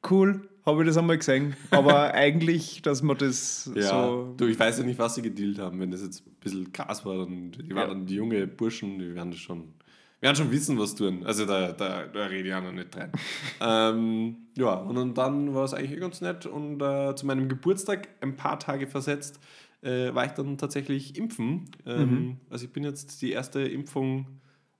cool, 0.08 0.49
habe 0.68 0.82
ich 0.82 0.87
das 0.88 0.96
einmal 0.96 1.18
gesehen. 1.18 1.56
Aber 1.72 2.14
eigentlich, 2.14 2.80
dass 2.82 3.02
man 3.02 3.18
das 3.18 3.70
Ja, 3.75 3.88
so. 4.06 4.34
du, 4.37 4.46
ich 4.46 4.58
weiß 4.58 4.78
ja 4.78 4.84
nicht, 4.84 4.98
was 4.98 5.16
sie 5.16 5.22
gedealt 5.22 5.58
haben. 5.58 5.80
Wenn 5.80 5.90
das 5.90 6.02
jetzt 6.02 6.25
ein 6.26 6.37
bisschen 6.40 6.72
krass 6.72 7.04
war, 7.04 7.18
dann 7.18 7.50
die 7.50 7.68
waren 7.75 7.76
Ja. 7.76 7.87
dann 7.88 8.06
die 8.06 8.14
junge 8.14 8.46
Burschen, 8.46 8.98
die 8.98 9.14
werden 9.14 9.32
das 9.32 9.40
schon, 9.40 9.72
werden 10.20 10.37
schon 10.37 10.50
wissen, 10.52 10.78
was 10.78 10.94
tun. 10.94 11.22
Also 11.25 11.44
da, 11.46 11.72
da, 11.72 12.06
da 12.06 12.26
rede 12.26 12.48
ich 12.48 12.54
auch 12.54 12.62
noch 12.62 12.72
nicht 12.72 12.96
rein. 12.96 13.10
ähm, 13.60 14.37
ja, 14.56 14.75
und 14.75 15.16
dann, 15.18 15.54
war 15.54 15.64
es 15.64 15.75
eigentlich 15.75 15.98
ganz 16.00 16.20
nett. 16.20 16.46
Und 16.46 16.80
äh, 16.80 17.14
zu 17.16 17.26
meinem 17.26 17.48
Geburtstag, 17.48 18.08
ein 18.20 18.37
paar 18.37 18.58
Tage 18.58 18.87
versetzt, 18.87 19.40
äh, 19.82 20.12
war 20.14 20.25
ich 20.26 20.32
dann 20.32 20.58
tatsächlich 20.58 21.16
impfen. 21.16 21.70
Ähm, 21.87 22.10
Mhm. 22.10 22.37
Also 22.50 22.64
ich 22.66 22.72
bin 22.72 22.84
jetzt 22.84 23.22
die 23.22 23.30
erste 23.32 23.60
Impfung 23.60 24.26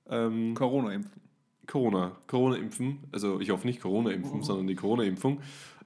ähm, 0.09 0.53
Corona 0.55 0.91
impfen. 0.93 1.21
Corona, 1.67 2.17
Corona-Impfen, 2.25 2.97
also 3.11 3.39
ich 3.39 3.51
hoffe 3.51 3.67
nicht 3.67 3.79
Corona-Impfen, 3.79 4.41
sondern 4.41 4.65
die 4.65 4.73
Corona-Impfung. 4.73 5.39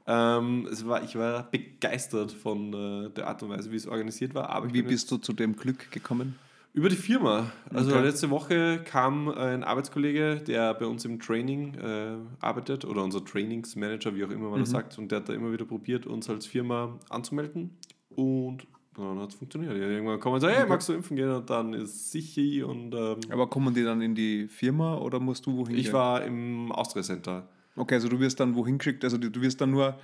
Ähm, 0.05 0.67
es 0.71 0.85
war, 0.85 1.03
ich 1.03 1.15
war 1.15 1.49
begeistert 1.49 2.31
von 2.31 2.73
äh, 2.73 3.09
der 3.11 3.27
Art 3.27 3.41
und 3.43 3.49
Weise, 3.49 3.71
wie 3.71 3.75
es 3.77 3.87
organisiert 3.87 4.35
war. 4.35 4.49
Aber 4.49 4.73
Wie 4.73 4.81
bist 4.81 5.09
du 5.11 5.17
zu 5.17 5.33
dem 5.33 5.55
Glück 5.55 5.91
gekommen? 5.91 6.35
Über 6.73 6.89
die 6.89 6.95
Firma. 6.95 7.51
Also 7.71 7.91
Okay. 7.91 8.03
letzte 8.03 8.29
Woche 8.31 8.81
kam 8.83 9.29
ein 9.29 9.63
Arbeitskollege, 9.63 10.41
der 10.45 10.73
bei 10.73 10.87
uns 10.87 11.05
im 11.05 11.19
Training 11.19 11.75
äh, 11.75 12.15
arbeitet 12.39 12.83
oder 12.83 13.03
unser 13.03 13.23
Trainingsmanager, 13.23 14.15
wie 14.15 14.25
auch 14.25 14.31
immer 14.31 14.49
man 14.49 14.61
das 14.61 14.71
sagt, 14.71 14.97
und 14.97 15.11
der 15.11 15.19
hat 15.19 15.29
da 15.29 15.33
immer 15.33 15.51
wieder 15.51 15.65
probiert, 15.65 16.07
uns 16.07 16.29
als 16.29 16.47
Firma 16.47 16.97
anzumelden 17.09 17.77
und 18.09 18.65
dann 18.97 19.19
hat 19.19 19.29
es 19.29 19.35
funktioniert. 19.35 19.75
Irgendwann 19.75 20.19
kommen 20.19 20.35
und 20.35 20.41
sagen, 20.41 20.55
hey, 20.55 20.67
magst 20.67 20.89
du 20.89 20.93
impfen 20.93 21.15
gehen? 21.15 21.29
Und 21.31 21.49
dann 21.49 21.73
ist 21.73 22.11
sicher 22.11 22.67
und 22.67 22.93
ähm, 22.95 23.17
Aber 23.29 23.47
kommen 23.47 23.73
die 23.73 23.83
dann 23.83 24.01
in 24.01 24.15
die 24.15 24.47
Firma 24.47 24.97
oder 24.97 25.19
musst 25.19 25.45
du 25.45 25.55
wohin 25.55 25.75
ich 25.75 25.85
gehen? 25.85 25.93
war 25.93 26.23
im 26.23 26.71
Austria 26.71 27.03
Center. 27.03 27.47
Okay, 27.75 27.95
also 27.95 28.07
du 28.09 28.19
wirst 28.19 28.39
dann 28.39 28.55
wohin 28.55 28.77
geschickt, 28.77 29.03
also 29.03 29.17
du 29.17 29.29
du 29.31 29.41
wirst 29.41 29.59
dann 29.61 29.71
nur, 29.71 29.97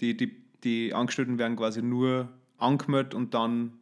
die, 0.00 0.16
die, 0.16 0.36
die 0.62 0.92
Angestellten 0.94 1.38
werden 1.38 1.56
quasi 1.56 1.82
nur 1.82 2.28
angemeldet 2.58 3.14
und 3.14 3.32
dann 3.34 3.72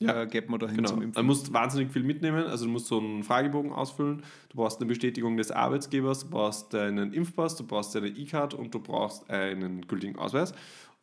Ja. 0.00 0.22
äh, 0.22 0.26
geht 0.26 0.48
man 0.48 0.58
dahin 0.58 0.76
Genau. 0.78 0.88
zum 0.88 0.98
Du 1.00 1.04
Impfen. 1.04 1.26
musst 1.26 1.52
wahnsinnig 1.52 1.92
viel 1.92 2.02
mitnehmen. 2.02 2.44
Also 2.46 2.64
du 2.64 2.70
musst 2.72 2.86
so 2.86 2.98
einen 2.98 3.22
Fragebogen 3.22 3.72
ausfüllen. 3.72 4.22
Du 4.48 4.56
brauchst 4.56 4.80
eine 4.80 4.86
Bestätigung 4.88 5.36
des 5.36 5.50
Arbeitgebers, 5.52 6.20
du 6.24 6.30
brauchst 6.30 6.72
deinen 6.74 7.12
Impfpass, 7.12 7.56
du 7.56 7.64
brauchst 7.66 7.94
deine 7.94 8.08
E-Card 8.08 8.54
und 8.54 8.74
du 8.74 8.80
brauchst 8.80 9.30
einen 9.30 9.86
gültigen 9.86 10.16
Ausweis. 10.18 10.54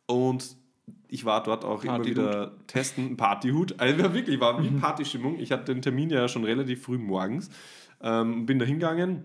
Und 0.06 0.56
ich 1.08 1.24
war 1.24 1.42
dort 1.42 1.64
auch 1.64 1.82
immer 1.84 1.94
Partyhut. 1.94 2.16
wieder 2.16 2.52
testen, 2.66 3.16
Partyhut. 3.16 3.78
Also 3.80 4.12
wirklich, 4.12 4.38
war 4.40 4.58
Mhm. 4.60 4.64
wie 4.76 4.80
Partystimmung. 4.80 5.38
Ich 5.38 5.50
hatte 5.52 5.72
den 5.72 5.82
Termin 5.82 6.10
ja 6.10 6.26
schon 6.28 6.44
relativ 6.44 6.82
früh 6.82 6.98
morgens. 6.98 7.48
Ähm, 8.02 8.44
bin 8.44 8.58
da 8.58 8.64
hingegangen 8.66 9.24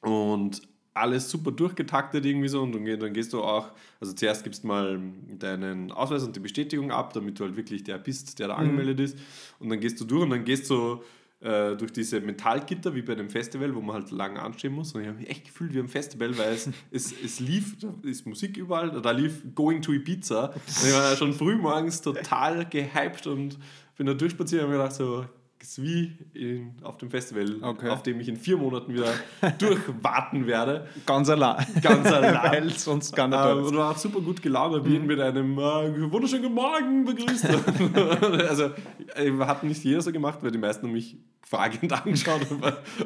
und 0.00 0.62
alles 1.00 1.30
super 1.30 1.50
durchgetaktet 1.50 2.24
irgendwie 2.24 2.48
so 2.48 2.62
und 2.62 2.72
dann, 2.72 2.84
geh- 2.84 2.96
dann 2.96 3.12
gehst 3.12 3.32
du 3.32 3.42
auch, 3.42 3.70
also 4.00 4.12
zuerst 4.12 4.44
gibst 4.44 4.64
mal 4.64 5.00
deinen 5.38 5.90
Ausweis 5.92 6.22
und 6.22 6.36
die 6.36 6.40
Bestätigung 6.40 6.90
ab, 6.90 7.12
damit 7.12 7.38
du 7.38 7.44
halt 7.44 7.56
wirklich 7.56 7.82
der 7.84 7.98
bist, 7.98 8.38
der 8.38 8.48
da 8.48 8.54
angemeldet 8.54 9.00
ist. 9.00 9.18
Und 9.58 9.68
dann 9.70 9.80
gehst 9.80 10.00
du 10.00 10.04
durch 10.04 10.22
und 10.22 10.30
dann 10.30 10.44
gehst 10.44 10.68
du 10.70 11.02
äh, 11.40 11.74
durch 11.76 11.90
diese 11.92 12.20
Metallgitter 12.20 12.94
wie 12.94 13.00
bei 13.02 13.14
einem 13.14 13.30
Festival, 13.30 13.74
wo 13.74 13.80
man 13.80 13.96
halt 13.96 14.10
lange 14.10 14.40
anstehen 14.42 14.74
muss. 14.74 14.92
Und 14.94 15.00
ich 15.00 15.08
habe 15.08 15.18
mich 15.18 15.30
echt 15.30 15.44
gefühlt 15.46 15.72
wie 15.72 15.80
am 15.80 15.88
Festival, 15.88 16.36
weil 16.36 16.52
es, 16.52 16.68
es, 16.90 17.12
es 17.24 17.40
lief, 17.40 17.78
da 17.78 17.94
ist 18.02 18.26
Musik 18.26 18.56
überall, 18.58 18.90
da 19.00 19.10
lief 19.10 19.42
Going 19.54 19.80
to 19.80 19.92
Ibiza. 19.92 20.46
Und 20.48 20.56
ich 20.86 20.92
war 20.92 21.16
schon 21.16 21.32
früh 21.32 21.56
morgens 21.56 22.02
total 22.02 22.66
gehypt 22.68 23.26
und 23.26 23.58
bin 23.96 24.06
da 24.06 24.12
durchspaziert 24.14 24.62
und 24.62 24.68
habe 24.68 24.78
gedacht 24.78 24.94
so, 24.96 25.24
es 25.62 25.76
ist 25.78 25.82
wie 25.82 26.12
in, 26.32 26.72
auf 26.82 26.96
dem 26.98 27.10
Festival, 27.10 27.56
Okay. 27.60 27.88
auf 27.90 28.02
dem 28.02 28.18
ich 28.20 28.28
in 28.28 28.36
vier 28.36 28.56
Monaten 28.56 28.94
wieder 28.94 29.12
durchwarten 29.58 30.46
werde. 30.46 30.86
Ganz 31.06 31.28
allein. 31.28 31.66
Ganz 31.82 32.06
allein. 32.10 32.34
Weil 32.52 32.70
sonst 32.70 33.14
gar 33.14 33.28
nicht 33.28 33.36
da 33.36 33.52
und 33.52 33.76
war 33.76 33.90
auch 33.90 33.96
super 33.98 34.20
gut 34.20 34.40
gelaunt, 34.42 34.74
habe 34.74 34.88
ihn 34.88 35.06
mit 35.06 35.20
einem 35.20 35.58
äh, 35.58 36.10
wunderschönen 36.10 36.52
Morgen 36.52 37.04
begrüßt. 37.04 37.46
also, 38.48 38.70
äh, 39.16 39.32
hat 39.40 39.62
nicht 39.64 39.84
jeder 39.84 40.00
so 40.00 40.12
gemacht, 40.12 40.38
weil 40.42 40.50
die 40.50 40.58
meisten 40.58 40.86
haben 40.86 40.92
mich 40.92 41.18
fragend 41.42 41.92
angeschaut, 41.92 42.46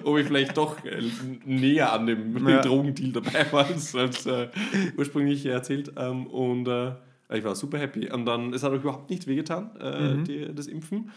ob, 0.04 0.18
ich 0.18 0.26
vielleicht 0.26 0.56
doch 0.56 0.84
äh, 0.84 1.02
näher 1.44 1.92
an 1.92 2.06
dem 2.06 2.46
Ja. 2.46 2.60
Drogendeal 2.60 3.12
dabei 3.12 3.50
war, 3.52 3.66
als, 3.66 3.94
als 3.96 4.26
äh, 4.26 4.48
ursprünglich 4.96 5.44
erzählt. 5.46 5.92
Ähm, 5.96 6.26
und 6.28 6.68
äh, 6.68 6.92
ich 7.32 7.42
war 7.42 7.54
super 7.54 7.78
happy. 7.78 8.10
Und 8.12 8.26
dann, 8.26 8.52
es 8.52 8.62
hat 8.62 8.70
auch 8.72 8.76
überhaupt 8.76 9.10
nicht 9.10 9.26
wehgetan, 9.26 9.74
äh, 9.80 10.22
die, 10.22 10.54
das 10.54 10.66
Impfen. 10.66 11.10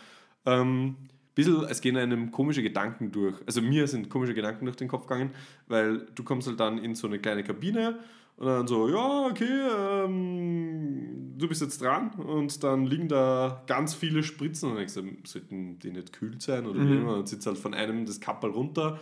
Ähm, 0.46 0.96
bisschen, 1.38 1.64
es 1.70 1.82
gehen 1.82 1.96
einem 1.96 2.32
komische 2.32 2.64
Gedanken 2.64 3.12
durch. 3.12 3.36
Also 3.46 3.62
mir 3.62 3.88
sind 3.88 4.10
komische 4.10 4.34
Gedanken 4.34 4.66
durch 4.66 4.76
den 4.76 4.88
Kopf 4.88 5.08
gegangen, 5.08 5.32
weil 5.68 6.06
du 6.16 6.24
kommst 6.24 6.48
halt 6.48 6.60
dann 6.60 6.78
in 6.78 6.96
so 6.96 7.08
eine 7.08 7.20
kleine 7.20 7.44
Kabine 7.44 8.00
und 8.38 8.46
dann 8.46 8.68
so, 8.68 8.88
ja, 8.90 9.26
okay, 9.28 9.46
ähm, 10.06 11.34
du 11.38 11.48
bist 11.48 11.62
jetzt 11.62 11.82
dran 11.82 12.12
und 12.12 12.64
dann 12.64 12.86
liegen 12.86 13.08
da 13.08 13.64
ganz 13.68 13.96
viele 13.96 14.22
Spritzen 14.24 14.72
und 14.72 14.78
denkst, 14.78 14.94
du, 14.96 15.04
sollten 15.24 15.80
die 15.80 15.92
nicht 15.92 16.14
kühl 16.14 16.40
sein 16.40 16.66
oder 16.68 16.80
wie 16.80 16.96
immer. 16.98 17.16
Dann 17.16 17.26
sitzt 17.26 17.48
halt 17.48 17.58
von 17.58 17.74
einem 17.74 18.06
das 18.06 18.20
Kappel 18.20 18.52
runter 18.52 19.00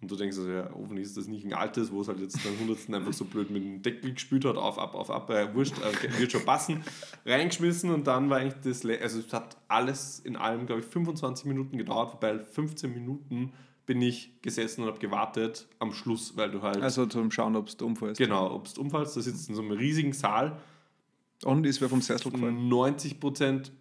und 0.00 0.10
du 0.10 0.16
denkst, 0.16 0.36
also, 0.38 0.48
ja, 0.50 0.70
hoffentlich 0.72 1.06
ist 1.06 1.16
das 1.16 1.26
nicht 1.26 1.44
ein 1.44 1.52
altes, 1.52 1.90
wo 1.90 2.00
es 2.02 2.08
halt 2.08 2.20
jetzt 2.20 2.38
dann 2.44 2.58
Hundertsten 2.58 2.94
einfach 2.94 3.12
so 3.12 3.24
blöd 3.24 3.50
mit 3.50 3.64
dem 3.64 3.82
Deckel 3.82 4.12
gespült 4.14 4.44
hat, 4.44 4.56
auf, 4.56 4.78
ab, 4.78 4.94
auf, 4.94 5.10
ab, 5.10 5.28
äh, 5.30 5.52
wurscht, 5.54 5.74
äh, 5.78 6.18
wird 6.20 6.30
schon 6.32 6.44
passen, 6.44 6.82
reingeschmissen 7.26 7.90
und 7.90 8.06
dann 8.06 8.30
war 8.30 8.38
eigentlich 8.38 8.54
das, 8.62 8.84
le- 8.84 9.00
also 9.00 9.18
es 9.18 9.32
hat 9.32 9.56
alles 9.68 10.20
in 10.20 10.36
allem, 10.36 10.66
glaube 10.66 10.82
ich, 10.82 10.86
25 10.86 11.46
Minuten 11.46 11.76
gedauert, 11.78 12.12
wobei 12.14 12.38
15 12.38 12.92
Minuten 12.92 13.52
bin 13.86 14.02
ich 14.02 14.40
gesessen 14.42 14.82
und 14.82 14.88
habe 14.88 14.98
gewartet 14.98 15.66
am 15.78 15.92
Schluss, 15.92 16.36
weil 16.36 16.50
du 16.50 16.62
halt, 16.62 16.80
Also 16.82 17.06
zum 17.06 17.30
Schauen, 17.30 17.56
ob 17.56 17.76
du 17.76 17.86
umfällst. 17.86 18.18
genau, 18.20 18.54
ob 18.54 18.72
du 18.72 18.80
umfallst, 18.82 19.16
da 19.16 19.20
sitzt 19.20 19.48
in 19.48 19.54
so 19.54 19.62
einem 19.62 19.72
riesigen 19.72 20.12
Saal, 20.12 20.58
Und 21.44 21.64
ist 21.66 21.80
wer 21.80 21.88
vom 21.88 22.02
Sessel 22.02 22.30
gefallen? 22.30 22.68
90 22.68 23.18
Prozent, 23.18 23.72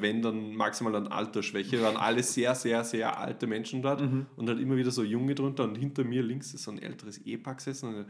wenn 0.00 0.22
dann 0.22 0.54
maximal 0.54 0.94
an 0.96 1.06
Altersschwäche, 1.08 1.80
waren 1.82 1.96
alle 1.96 2.22
sehr, 2.22 2.54
sehr, 2.54 2.84
sehr 2.84 3.18
alte 3.18 3.46
Menschen 3.46 3.82
dort 3.82 4.00
und 4.00 4.48
halt 4.48 4.60
immer 4.60 4.76
wieder 4.76 4.90
so 4.90 5.02
Junge 5.02 5.34
drunter 5.34 5.64
und 5.64 5.76
hinter 5.76 6.04
mir 6.04 6.22
links 6.22 6.54
ist 6.54 6.64
so 6.64 6.70
ein 6.70 6.78
älteres 6.78 7.18
Ehepaar 7.18 7.54
gesessen 7.56 8.06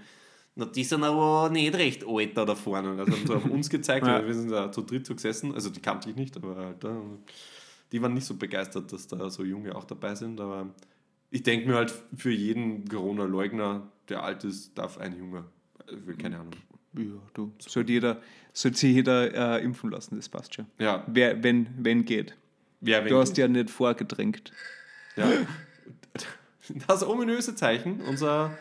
na, 0.57 0.67
die 0.67 0.85
sind 0.85 1.03
aber 1.03 1.51
nicht 1.51 1.75
recht 1.75 2.05
alt 2.07 2.37
da, 2.37 2.55
vorne. 2.55 2.93
Und 2.93 3.01
also 3.01 3.13
haben 3.13 3.27
so 3.27 3.35
auf 3.35 3.45
uns 3.47 3.69
gezeigt, 3.69 4.07
Ja. 4.07 4.15
weil 4.15 4.27
wir 4.27 4.35
sind 4.35 4.51
da 4.51 4.71
zu 4.71 4.83
dritt 4.83 5.07
so 5.07 5.15
gesessen, 5.15 5.53
also 5.53 5.69
die 5.71 5.81
kannte 5.81 6.11
ich 6.11 6.17
nicht, 6.17 6.37
aber 6.37 6.57
halt, 6.57 6.87
die 7.91 8.01
waren 8.01 8.15
nicht 8.15 8.27
so 8.27 8.37
begeistert, 8.37 8.93
dass 8.93 9.07
da 9.09 9.31
so 9.31 9.43
Junge 9.43 9.75
auch 9.75 9.85
dabei 9.85 10.15
sind, 10.15 10.41
aber 10.41 10.69
ich 11.31 11.43
denke 11.43 11.69
mir 11.69 11.75
halt, 11.75 11.93
für 12.17 12.31
jeden 12.31 12.89
Corona-Leugner, 12.89 13.89
der 14.09 14.23
alt 14.23 14.45
ist, 14.45 14.79
darf 14.79 14.99
ein 14.99 15.19
Junge. 15.19 15.45
Also, 15.89 15.99
keine 16.17 16.39
Ahnung. 16.39 16.53
Ja, 16.97 17.21
du. 17.35 17.53
Sollte 17.59 17.93
jeder, 17.93 18.21
sollte 18.55 18.79
sich 18.79 18.95
jeder 18.95 19.59
äh, 19.59 19.63
impfen 19.65 19.91
lassen, 19.91 20.17
das 20.17 20.29
passt 20.31 20.55
schon. 20.55 20.65
Ja, 20.79 21.05
Wer, 21.07 21.43
wenn, 21.43 21.67
wenn 21.79 22.05
geht. 22.07 22.35
wer 22.81 23.03
Du 23.03 23.19
hast 23.19 23.37
ja 23.37 23.47
nicht 23.49 23.69
vorgedrängt. 23.69 24.53
Ja. 25.17 25.27
Das 26.89 27.07
ominöse 27.07 27.55
Zeichen, 27.55 28.01
unser, 28.01 28.57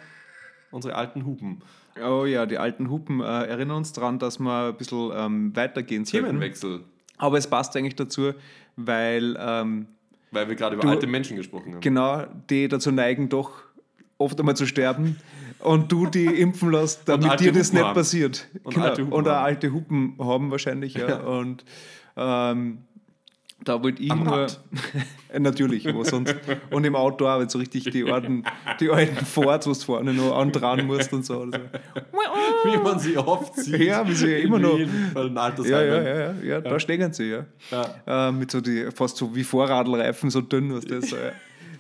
unsere 0.72 0.96
alten 0.96 1.26
Hupen. 1.26 1.62
Oh 2.06 2.26
ja, 2.26 2.46
die 2.46 2.58
alten 2.58 2.90
Hupen 2.90 3.22
äh, 3.22 3.24
erinnern 3.24 3.78
uns 3.78 3.94
daran, 3.94 4.20
dass 4.20 4.40
wir 4.40 4.70
ein 4.70 4.76
bisschen 4.78 5.12
ähm, 5.16 5.56
weitergehen 5.56 6.04
sollten. 6.06 6.26
Themenwechsel, 6.28 6.82
Aber 7.18 7.38
es 7.38 7.48
passt 7.48 7.78
eigentlich 7.78 7.96
dazu, 7.96 8.34
weil 8.76 9.38
ähm, 9.40 9.88
weil 10.32 10.50
wir 10.50 10.56
gerade 10.56 10.74
über 10.76 10.84
Du- 10.84 10.90
alte 10.90 11.06
Menschen 11.08 11.38
gesprochen 11.38 11.76
haben. 11.76 11.82
genau 11.82 12.26
die 12.50 12.68
dazu 12.68 12.92
neigen, 12.92 13.30
doch 13.30 13.52
oft 14.18 14.38
einmal 14.40 14.56
zu 14.58 14.66
sterben 14.66 15.18
und 15.63 15.91
du 15.91 16.08
die 16.08 16.25
impfen 16.25 16.72
lässt, 16.72 17.08
damit 17.08 17.39
dir 17.39 17.51
das 17.51 17.67
Hupen 17.67 17.77
nicht 17.77 17.86
haben. 17.86 17.93
passiert. 17.96 18.48
Und 18.63 18.74
genau. 18.74 18.86
alte 18.86 19.01
Hupen 19.03 19.13
und 19.13 19.27
alte 19.27 19.72
Hupen 19.74 20.15
haben 20.20 20.51
wahrscheinlich, 20.51 20.93
ja. 20.96 21.17
Und 21.22 21.63
ähm, 22.15 22.79
da 23.63 23.82
wollte 23.82 24.03
ich 24.03 24.12
Am 24.12 24.24
nur. 24.24 24.48
Natürlich, 25.39 25.91
wo 25.93 26.03
sonst. 26.03 26.36
Und 26.70 26.84
im 26.86 26.96
Auto 26.96 27.27
auch, 27.27 27.39
wenn 27.39 27.50
so 27.50 27.60
richtig 27.60 27.86
die 27.86 28.03
alten, 28.03 28.43
die 28.79 28.89
alten 28.89 29.25
Forts, 29.25 29.65
wo 29.67 29.72
du 29.74 29.79
vorne 29.79 30.13
noch 30.13 30.38
antragen 30.38 30.86
musst 30.86 31.13
und 31.13 31.25
so. 31.25 31.39
Oder 31.41 31.60
so. 31.60 32.01
Wie 32.72 32.77
man 32.77 33.00
sie 33.00 33.17
oft 33.17 33.55
sieht. 33.55 33.79
Ja, 33.79 34.08
wie 34.08 34.13
sie 34.13 34.32
ja 34.32 34.38
immer 34.38 34.60
noch- 34.60 34.77
den 34.77 34.89
Ja, 35.15 35.24
ja, 35.24 35.41
Altersheimen. 35.41 36.05
ja, 36.05 36.20
ja, 36.20 36.34
ja, 36.43 36.62
da 36.62 36.79
stehen 36.79 37.12
sie, 37.13 37.29
ja. 37.29 37.46
Ja. 37.72 38.29
Äh, 38.29 38.32
mit 38.32 38.51
so 38.51 38.62
die, 38.62 38.89
fast 38.93 39.17
so 39.17 39.36
wie 39.36 39.43
Vorradlreifen, 39.43 40.29
so 40.29 40.39
dünn, 40.41 40.74
was 40.74 40.86
das, 40.86 41.12
äh, 41.13 41.32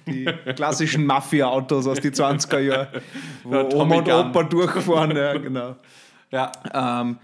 die 0.07 0.25
klassischen 0.55 1.05
Mafia-Autos 1.05 1.87
aus 1.87 1.99
den 1.99 2.13
20er 2.13 2.59
Jahren, 2.59 2.87
wo 3.43 3.55
Ja, 3.55 3.73
Oma 3.73 3.95
und 3.97 4.05
Gun. 4.05 4.13
Opa 4.13 4.43
durchfahren, 4.43 5.15
ja, 5.15 5.37
genau. 5.37 5.75
Ja. 6.31 6.51
Ähm, 6.73 7.17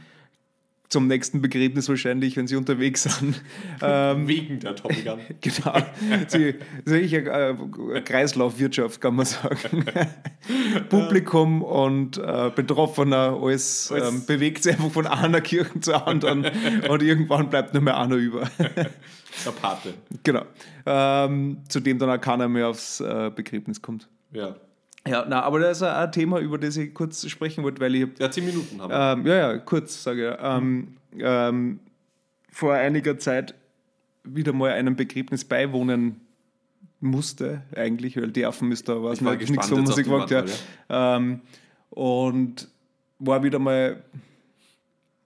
zum 0.89 1.05
nächsten 1.05 1.39
Begräbnis 1.39 1.87
wahrscheinlich, 1.87 2.35
wenn 2.35 2.47
sie 2.47 2.55
unterwegs 2.55 3.03
sind. 3.03 3.39
Ähm, 3.79 4.27
Wegen 4.27 4.59
der 4.59 4.75
Tommy 4.75 4.95
Gun. 5.03 5.19
genau. 5.41 5.77
Sie, 6.27 6.55
sicher 6.83 7.51
äh, 7.51 8.01
Kreislaufwirtschaft, 8.01 8.99
kann 8.99 9.15
man 9.15 9.27
sagen. 9.27 9.85
Publikum 10.89 11.61
und 11.61 12.17
äh, 12.17 12.49
Betroffener, 12.55 13.37
alles, 13.39 13.91
Alles- 13.91 14.09
ähm, 14.09 14.25
bewegt 14.25 14.63
sich 14.63 14.73
einfach 14.73 14.89
von 14.89 15.05
einer 15.05 15.41
Kirche 15.41 15.79
zur 15.79 16.07
anderen 16.07 16.47
und 16.89 17.03
irgendwann 17.03 17.51
bleibt 17.51 17.75
nur 17.75 17.83
mehr 17.83 17.99
einer 17.99 18.15
über. 18.15 18.49
Der 19.45 19.51
Pate. 19.51 19.93
genau. 20.23 20.43
Ähm, 20.85 21.57
zu 21.69 21.79
dem 21.79 21.97
dann 21.99 22.09
auch 22.09 22.19
keiner 22.21 22.47
mehr 22.47 22.67
aufs 22.69 22.99
äh, 22.99 23.31
Begräbnis 23.33 23.81
kommt. 23.81 24.07
Ja. 24.31 24.55
Ja, 25.07 25.25
na, 25.27 25.41
aber 25.43 25.59
das 25.59 25.77
ist 25.77 25.83
ein- 25.83 26.11
Thema, 26.11 26.39
über 26.39 26.57
das 26.57 26.75
ich 26.77 26.93
kurz 26.93 27.27
sprechen 27.29 27.63
wollte, 27.63 27.79
weil 27.81 27.95
ich 27.95 28.03
hab 28.03 28.19
Ja, 28.19 28.29
zehn 28.29 28.45
Minuten 28.45 28.81
haben 28.81 28.91
wir. 28.91 29.23
ähm, 29.23 29.25
ja, 29.27 29.51
ja, 29.53 29.57
kurz 29.59 30.03
sage 30.03 30.31
ich. 30.33 30.37
Ähm, 30.43 30.97
ähm, 31.17 31.79
vor 32.51 32.73
einiger 32.73 33.17
Zeit 33.17 33.55
wieder 34.23 34.51
mal 34.51 34.71
einem 34.71 34.95
Begräbnis 34.95 35.45
beiwohnen 35.45 36.19
musste, 36.99 37.61
eigentlich, 37.75 38.17
weil 38.17 38.31
die 38.31 38.45
Affen 38.45 38.71
ist 38.73 38.89
da, 38.89 39.01
was 39.01 39.19
Ich 39.19 39.25
war 39.25 39.35
nicht, 39.35 39.49
nichts 39.49 39.69
von 39.69 39.81
Musik 39.81 40.05
gemacht, 40.05 40.29
ja. 40.31 40.43
Ähm, 40.89 41.41
und 41.91 42.67
war 43.19 43.41
wieder 43.41 43.57
mal, 43.59 44.03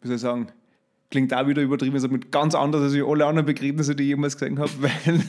wie 0.02 0.08
soll 0.08 0.16
ich 0.18 0.22
sagen, 0.22 0.48
klingt 1.14 1.32
auch 1.32 1.46
wieder 1.46 1.62
übertrieben, 1.62 1.94
also 1.94 2.08
mit 2.08 2.32
ganz 2.32 2.56
anders 2.56 2.82
als 2.82 2.96
alle 2.96 3.28
anderen 3.28 3.46
Begräbnisse, 3.46 3.96
die 3.96 4.02
ich 4.02 4.10
jemals 4.10 4.36
gesehen 4.36 4.58
habe, 4.58 4.72
weil 4.80 5.22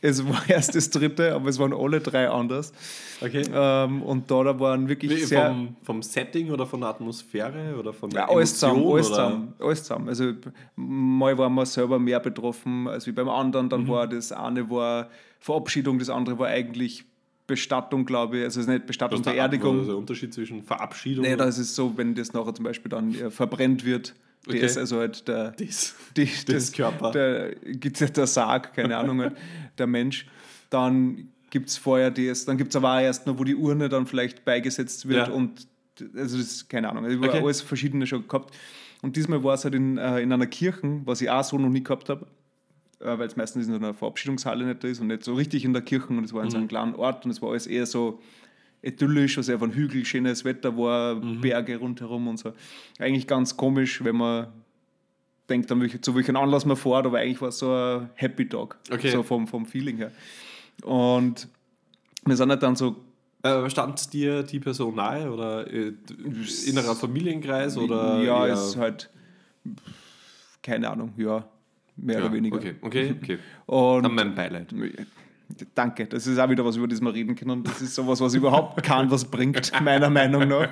Es 0.00 0.26
war 0.26 0.48
erst 0.48 0.74
das 0.74 0.88
dritte, 0.88 1.34
aber 1.34 1.50
es 1.50 1.58
waren 1.58 1.74
alle 1.74 2.00
drei 2.00 2.30
anders. 2.30 2.72
Okay. 3.20 3.44
Ähm, 3.52 4.00
und 4.00 4.30
da, 4.30 4.42
da 4.44 4.58
waren 4.58 4.88
wirklich 4.88 5.10
Wie, 5.10 5.20
sehr. 5.20 5.48
vom, 5.48 5.76
vom 5.82 6.02
Setting 6.02 6.50
oder 6.50 6.64
von 6.64 6.80
der 6.80 6.88
Atmosphäre 6.88 7.76
oder 7.78 7.92
von 7.92 8.08
der 8.08 8.20
Ja, 8.20 8.28
alles 8.30 8.54
zusammen, 8.54 8.86
alles 8.86 9.08
zusammen, 9.08 9.54
alles 9.58 9.82
zusammen. 9.82 10.08
Also 10.08 10.32
mal 10.74 11.36
waren 11.36 11.52
wir 11.52 11.66
selber 11.66 11.98
mehr 11.98 12.18
betroffen 12.18 12.88
als 12.88 13.06
wie 13.06 13.12
beim 13.12 13.28
anderen. 13.28 13.66
Mhm. 13.66 13.70
Dann 13.70 13.88
war 13.88 14.06
das 14.06 14.32
eine 14.32 14.70
war 14.70 15.10
Verabschiedung, 15.38 15.98
das 15.98 16.08
andere 16.08 16.38
war 16.38 16.48
eigentlich 16.48 17.04
Bestattung, 17.46 18.06
glaube 18.06 18.38
ich. 18.38 18.44
Also 18.44 18.60
es 18.60 18.66
ist 18.68 18.72
nicht 18.72 18.86
Bestattung, 18.86 19.20
ist 19.20 19.26
Beerdigung. 19.26 19.80
also 19.80 19.90
der 19.90 19.98
Unterschied 19.98 20.32
zwischen 20.32 20.62
Verabschiedung 20.62 21.26
Nee, 21.26 21.32
und 21.32 21.40
da 21.40 21.44
ist 21.44 21.58
es 21.58 21.76
so, 21.76 21.92
wenn 21.98 22.14
das 22.14 22.32
nachher 22.32 22.54
zum 22.54 22.64
Beispiel 22.64 22.88
dann 22.88 23.14
äh, 23.14 23.30
verbrennt 23.30 23.84
wird, 23.84 24.14
der 24.46 24.54
Okay. 24.54 24.64
ist 24.66 24.78
also 24.78 24.98
halt 25.00 25.28
der, 25.28 25.50
das? 25.52 25.94
die, 26.16 26.28
Das 26.46 26.72
Körper. 26.72 27.10
Der, 27.12 27.54
der 27.54 28.26
Sarg, 28.26 28.74
keine 28.74 28.96
Ahnung, 28.96 29.20
halt, 29.20 29.36
der 29.78 29.86
Mensch. 29.86 30.26
Dann 30.70 31.28
gibt 31.50 31.68
es 31.68 31.76
vorher 31.76 32.10
das, 32.10 32.44
dann 32.44 32.56
gibt 32.56 32.70
es 32.70 32.76
aber 32.76 32.94
auch 32.96 33.00
erst 33.00 33.26
noch, 33.26 33.38
wo 33.38 33.44
die 33.44 33.56
Urne 33.56 33.88
dann 33.88 34.06
vielleicht 34.06 34.44
beigesetzt 34.44 35.08
wird 35.08 35.28
Ja. 35.28 35.34
und 35.34 35.66
also 36.16 36.38
das 36.38 36.46
ist 36.46 36.68
keine 36.70 36.88
Ahnung. 36.88 37.04
Also 37.04 37.16
ich 37.16 37.22
habe 37.22 37.32
Okay. 37.36 37.44
alles 37.44 37.60
verschiedene 37.60 38.06
schon 38.06 38.26
gehabt. 38.26 38.56
Und 39.02 39.16
diesmal 39.16 39.42
war 39.44 39.54
es 39.54 39.64
halt 39.64 39.74
in, 39.74 39.98
äh, 39.98 40.20
in 40.20 40.32
einer 40.32 40.46
Kirche, 40.46 41.00
was 41.04 41.20
ich 41.20 41.28
auch 41.28 41.42
so 41.44 41.58
noch 41.58 41.68
nie 41.68 41.82
gehabt 41.82 42.08
habe, 42.08 42.26
äh, 43.00 43.18
weil 43.18 43.26
es 43.26 43.36
meistens 43.36 43.66
in 43.66 43.72
so 43.72 43.78
einer 43.78 43.92
Verabschiedungshalle 43.94 44.64
nicht 44.64 44.84
ist 44.84 45.00
und 45.00 45.08
nicht 45.08 45.24
so 45.24 45.34
richtig 45.34 45.64
in 45.64 45.72
der 45.72 45.82
Kirche 45.82 46.06
und 46.08 46.24
es 46.24 46.32
war 46.32 46.44
in 46.44 46.50
so 46.50 46.56
einem 46.56 46.68
kleinen 46.68 46.94
Ort 46.94 47.24
und 47.24 47.30
es 47.30 47.42
war 47.42 47.50
alles 47.50 47.66
eher 47.66 47.84
so 47.86 48.20
idyllisch, 48.82 49.36
also 49.38 49.52
einfach 49.52 49.66
ein 49.66 49.72
Hügel, 49.74 50.04
schönes 50.04 50.44
Wetter 50.44 50.76
war, 50.76 51.16
Berge 51.16 51.76
rundherum 51.76 52.28
und 52.28 52.38
so. 52.38 52.52
Eigentlich 52.98 53.26
ganz 53.26 53.56
komisch, 53.56 54.02
wenn 54.04 54.16
man 54.16 54.48
denkt, 55.48 55.70
an 55.72 55.80
welche, 55.80 56.00
zu 56.00 56.14
welchem 56.14 56.36
Anlass 56.36 56.64
man 56.64 56.76
fährt, 56.76 57.06
aber 57.06 57.18
eigentlich 57.18 57.40
war 57.40 57.48
es 57.48 57.58
so 57.58 57.72
ein 57.72 58.10
Happy 58.14 58.48
Dog, 58.48 58.78
Okay. 58.90 59.10
so 59.10 59.22
vom, 59.22 59.46
vom 59.46 59.66
Feeling 59.66 59.96
her. 59.96 60.12
Und 60.82 61.48
wir 62.24 62.36
sind 62.36 62.50
halt 62.50 62.62
dann 62.62 62.76
so 62.76 62.96
Äh, 63.42 63.68
stand 63.70 64.12
dir 64.12 64.42
die 64.42 64.60
Person 64.60 64.94
nahe 64.94 65.30
oder 65.30 65.66
äh, 65.72 65.92
innerer 66.66 66.94
Familienkreis 66.94 67.76
oder 67.76 68.22
ja, 68.22 68.46
eher- 68.46 68.52
ist 68.52 68.76
halt 68.76 69.10
keine 70.62 70.88
Ahnung, 70.90 71.12
ja, 71.16 71.44
mehr 71.96 72.18
ja, 72.18 72.24
oder 72.26 72.34
weniger. 72.34 72.56
Okay, 72.56 72.74
okay, 72.82 73.14
okay. 73.20 73.38
Und 73.66 74.02
Dann 74.04 74.14
mein 74.14 74.34
Beileid. 74.34 74.72
Danke, 75.74 76.06
das 76.06 76.26
ist 76.26 76.38
auch 76.38 76.48
wieder 76.48 76.64
was, 76.64 76.76
über 76.76 76.88
das 76.88 77.00
wir 77.00 77.12
reden 77.12 77.34
können. 77.34 77.62
Das 77.64 77.80
ist 77.80 77.94
sowas, 77.94 78.20
was 78.20 78.34
überhaupt 78.34 78.82
kein 78.82 79.10
was 79.10 79.24
bringt, 79.24 79.72
meiner 79.82 80.10
Meinung 80.10 80.48
nach. 80.48 80.68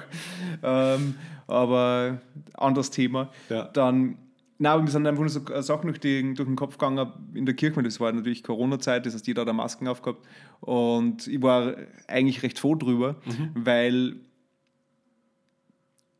Ähm, 0.62 1.14
aber 1.47 2.20
anderes 2.54 2.90
Thema. 2.90 3.30
Ja. 3.49 3.64
Dann, 3.64 4.18
na, 4.58 4.73
aber 4.73 4.85
wir 4.85 4.90
sind 4.90 5.06
einfach 5.06 5.20
nur 5.20 5.30
so 5.30 5.40
Sachen 5.62 5.87
durch, 5.87 6.00
die, 6.00 6.35
durch 6.35 6.49
den 6.49 6.56
Kopf 6.56 6.78
gegangen 6.78 7.12
in 7.35 7.47
der 7.47 7.54
Kirche. 7.54 7.82
Das 7.82 8.00
war 8.00 8.12
natürlich 8.12 8.42
Corona-Zeit, 8.42 9.06
das 9.06 9.14
heißt, 9.14 9.26
jeder 9.26 9.47
hat 9.47 9.54
Masken 9.54 9.88
aufgehabt. 9.88 10.26
Und 10.61 11.26
ich 11.26 11.40
war 11.42 11.75
eigentlich 12.06 12.42
recht 12.42 12.58
froh 12.58 12.75
drüber, 12.75 13.16
weil 13.54 14.16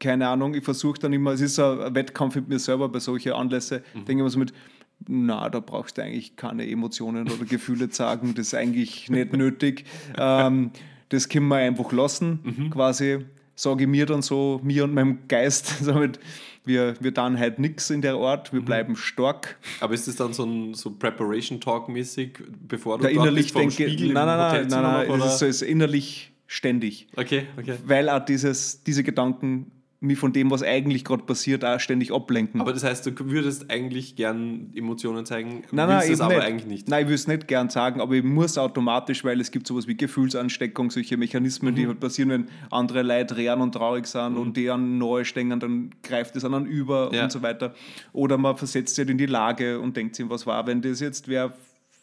keine 0.01 0.29
Ahnung, 0.29 0.55
ich 0.55 0.65
versuche 0.65 1.01
dann 1.01 1.13
immer, 1.13 1.33
es 1.33 1.41
ist 1.41 1.59
ein 1.59 1.95
Wettkampf 1.95 2.37
mit 2.37 2.49
mir 2.49 2.59
selber 2.59 2.89
bei 2.89 3.01
solchen 3.01 3.33
Anlässen, 3.33 3.83
denke 3.95 4.13
ich 4.13 4.19
immer 4.19 4.31
so 4.31 4.39
mit, 4.39 4.53
na, 5.07 5.49
da 5.49 5.61
brauchst 5.61 5.99
du 5.99 6.03
eigentlich 6.03 6.37
keine 6.37 6.69
Emotionen 6.69 7.31
oder 7.31 7.45
Gefühle 7.45 7.89
zeigen, 7.89 8.35
das 8.35 8.49
ist 8.49 8.55
eigentlich 8.55 9.09
nicht 9.11 9.33
nötig. 9.33 9.85
Ähm, 10.17 10.71
das 11.09 11.29
können 11.29 11.49
wir 11.49 11.57
einfach 11.57 11.93
lassen, 11.93 12.71
quasi, 12.71 13.25
sage 13.55 13.85
ich 13.85 13.89
mir 13.89 14.07
dann 14.07 14.23
so, 14.23 14.61
mir 14.63 14.85
und 14.85 14.95
meinem 14.95 15.21
Geist, 15.29 15.67
somit, 15.83 16.21
wir, 16.65 16.95
wir 17.01 17.15
tun 17.15 17.39
heute 17.39 17.61
nichts 17.61 17.89
in 17.89 18.03
der 18.03 18.15
Art, 18.15 18.53
wir 18.53 18.61
bleiben 18.61 18.95
stark. 18.95 19.57
Aber 19.81 19.95
ist 19.95 20.07
das 20.07 20.17
dann 20.17 20.35
so 20.35 20.45
ein 20.45 20.75
so 20.75 20.91
Preparation 20.91 21.61
Talk 21.61 21.89
mäßig, 21.89 22.39
bevor 22.69 22.99
du 22.99 23.05
Da 23.05 23.09
innerlich 23.09 23.55
bist, 23.55 23.57
denke, 23.57 23.73
Spiegel 23.73 24.13
nein, 24.13 24.29
im 24.29 24.37
nein, 24.37 24.39
nein, 24.39 24.69
nein, 24.69 24.83
nein, 24.83 25.09
noch, 25.09 25.27
es 25.27 25.33
ist, 25.33 25.39
so, 25.39 25.47
es 25.47 25.63
ist 25.63 25.69
innerlich 25.69 26.33
ständig. 26.47 27.09
Okay, 27.17 27.47
okay. 27.59 27.77
weil 27.87 28.11
auch 28.11 28.25
dieses, 28.25 28.83
diese 28.85 29.03
Gedanken 29.03 29.71
mich 30.01 30.17
von 30.17 30.33
dem, 30.33 30.49
was 30.51 30.63
eigentlich 30.63 31.05
gerade 31.05 31.25
passiert, 31.25 31.65
auch 31.65 31.81
ständig 31.81 32.13
ablenken. 32.13 32.61
Aber 32.61 32.73
das 32.73 32.85
heißt, 32.85 33.05
du 33.07 33.13
würdest 33.31 33.69
eigentlich 33.69 34.15
gern 34.15 34.71
Emotionen 34.75 35.27
zeigen, 35.27 35.65
nein, 35.73 35.89
willst 35.89 36.05
nein, 36.07 36.13
es 36.13 36.21
aber 36.21 36.35
nicht. 36.35 36.43
eigentlich 36.45 36.67
nicht. 36.67 36.89
Nein, 36.89 37.03
ich 37.03 37.09
will 37.09 37.15
es 37.17 37.27
nicht 37.27 37.49
gern 37.49 37.69
sagen, 37.69 38.01
aber 38.01 38.15
ich 38.15 38.23
muss 38.23 38.59
automatisch, 38.59 39.25
weil 39.25 39.41
es 39.41 39.51
gibt 39.51 39.67
sowas 39.67 39.89
wie 39.89 39.97
Gefühlsansteckung, 39.97 40.91
solche 40.93 41.17
Mechanismen, 41.17 41.73
Mhm. 41.73 41.77
die 41.77 41.87
halt 41.89 41.99
passieren, 42.01 42.31
wenn 42.31 42.47
andere 42.71 43.03
Leute 43.03 43.37
rehren 43.37 43.61
und 43.61 43.73
traurig 43.73 44.07
sind 44.07 44.37
und 44.37 44.57
die 44.57 44.71
an 44.71 44.99
neu 44.99 45.25
stehen, 45.25 45.59
dann 45.59 45.91
greift 46.05 46.37
es 46.37 46.45
an 46.45 46.55
einen 46.55 46.67
über 46.67 47.11
Ja. 47.13 47.25
und 47.25 47.33
so 47.33 47.43
weiter. 47.43 47.75
Oder 48.13 48.39
man 48.39 48.57
versetzt 48.57 48.95
sich 48.95 49.03
halt 49.03 49.11
in 49.11 49.19
die 49.19 49.27
Lage 49.27 49.81
und 49.81 49.97
denkt 49.97 50.15
sich, 50.15 50.29
was 50.31 50.47
war, 50.47 50.67
wenn 50.69 50.81
das 50.81 51.01
jetzt 51.01 51.27
wer 51.27 51.53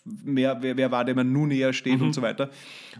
mehr, 0.05 0.57
wer, 0.61 0.77
wer 0.77 0.91
war, 0.91 1.03
der 1.03 1.15
mir 1.15 1.23
nun 1.23 1.49
näher 1.49 1.73
steht 1.73 1.99
Mhm. 1.99 2.07
und 2.07 2.13
so 2.13 2.21
weiter. 2.21 2.49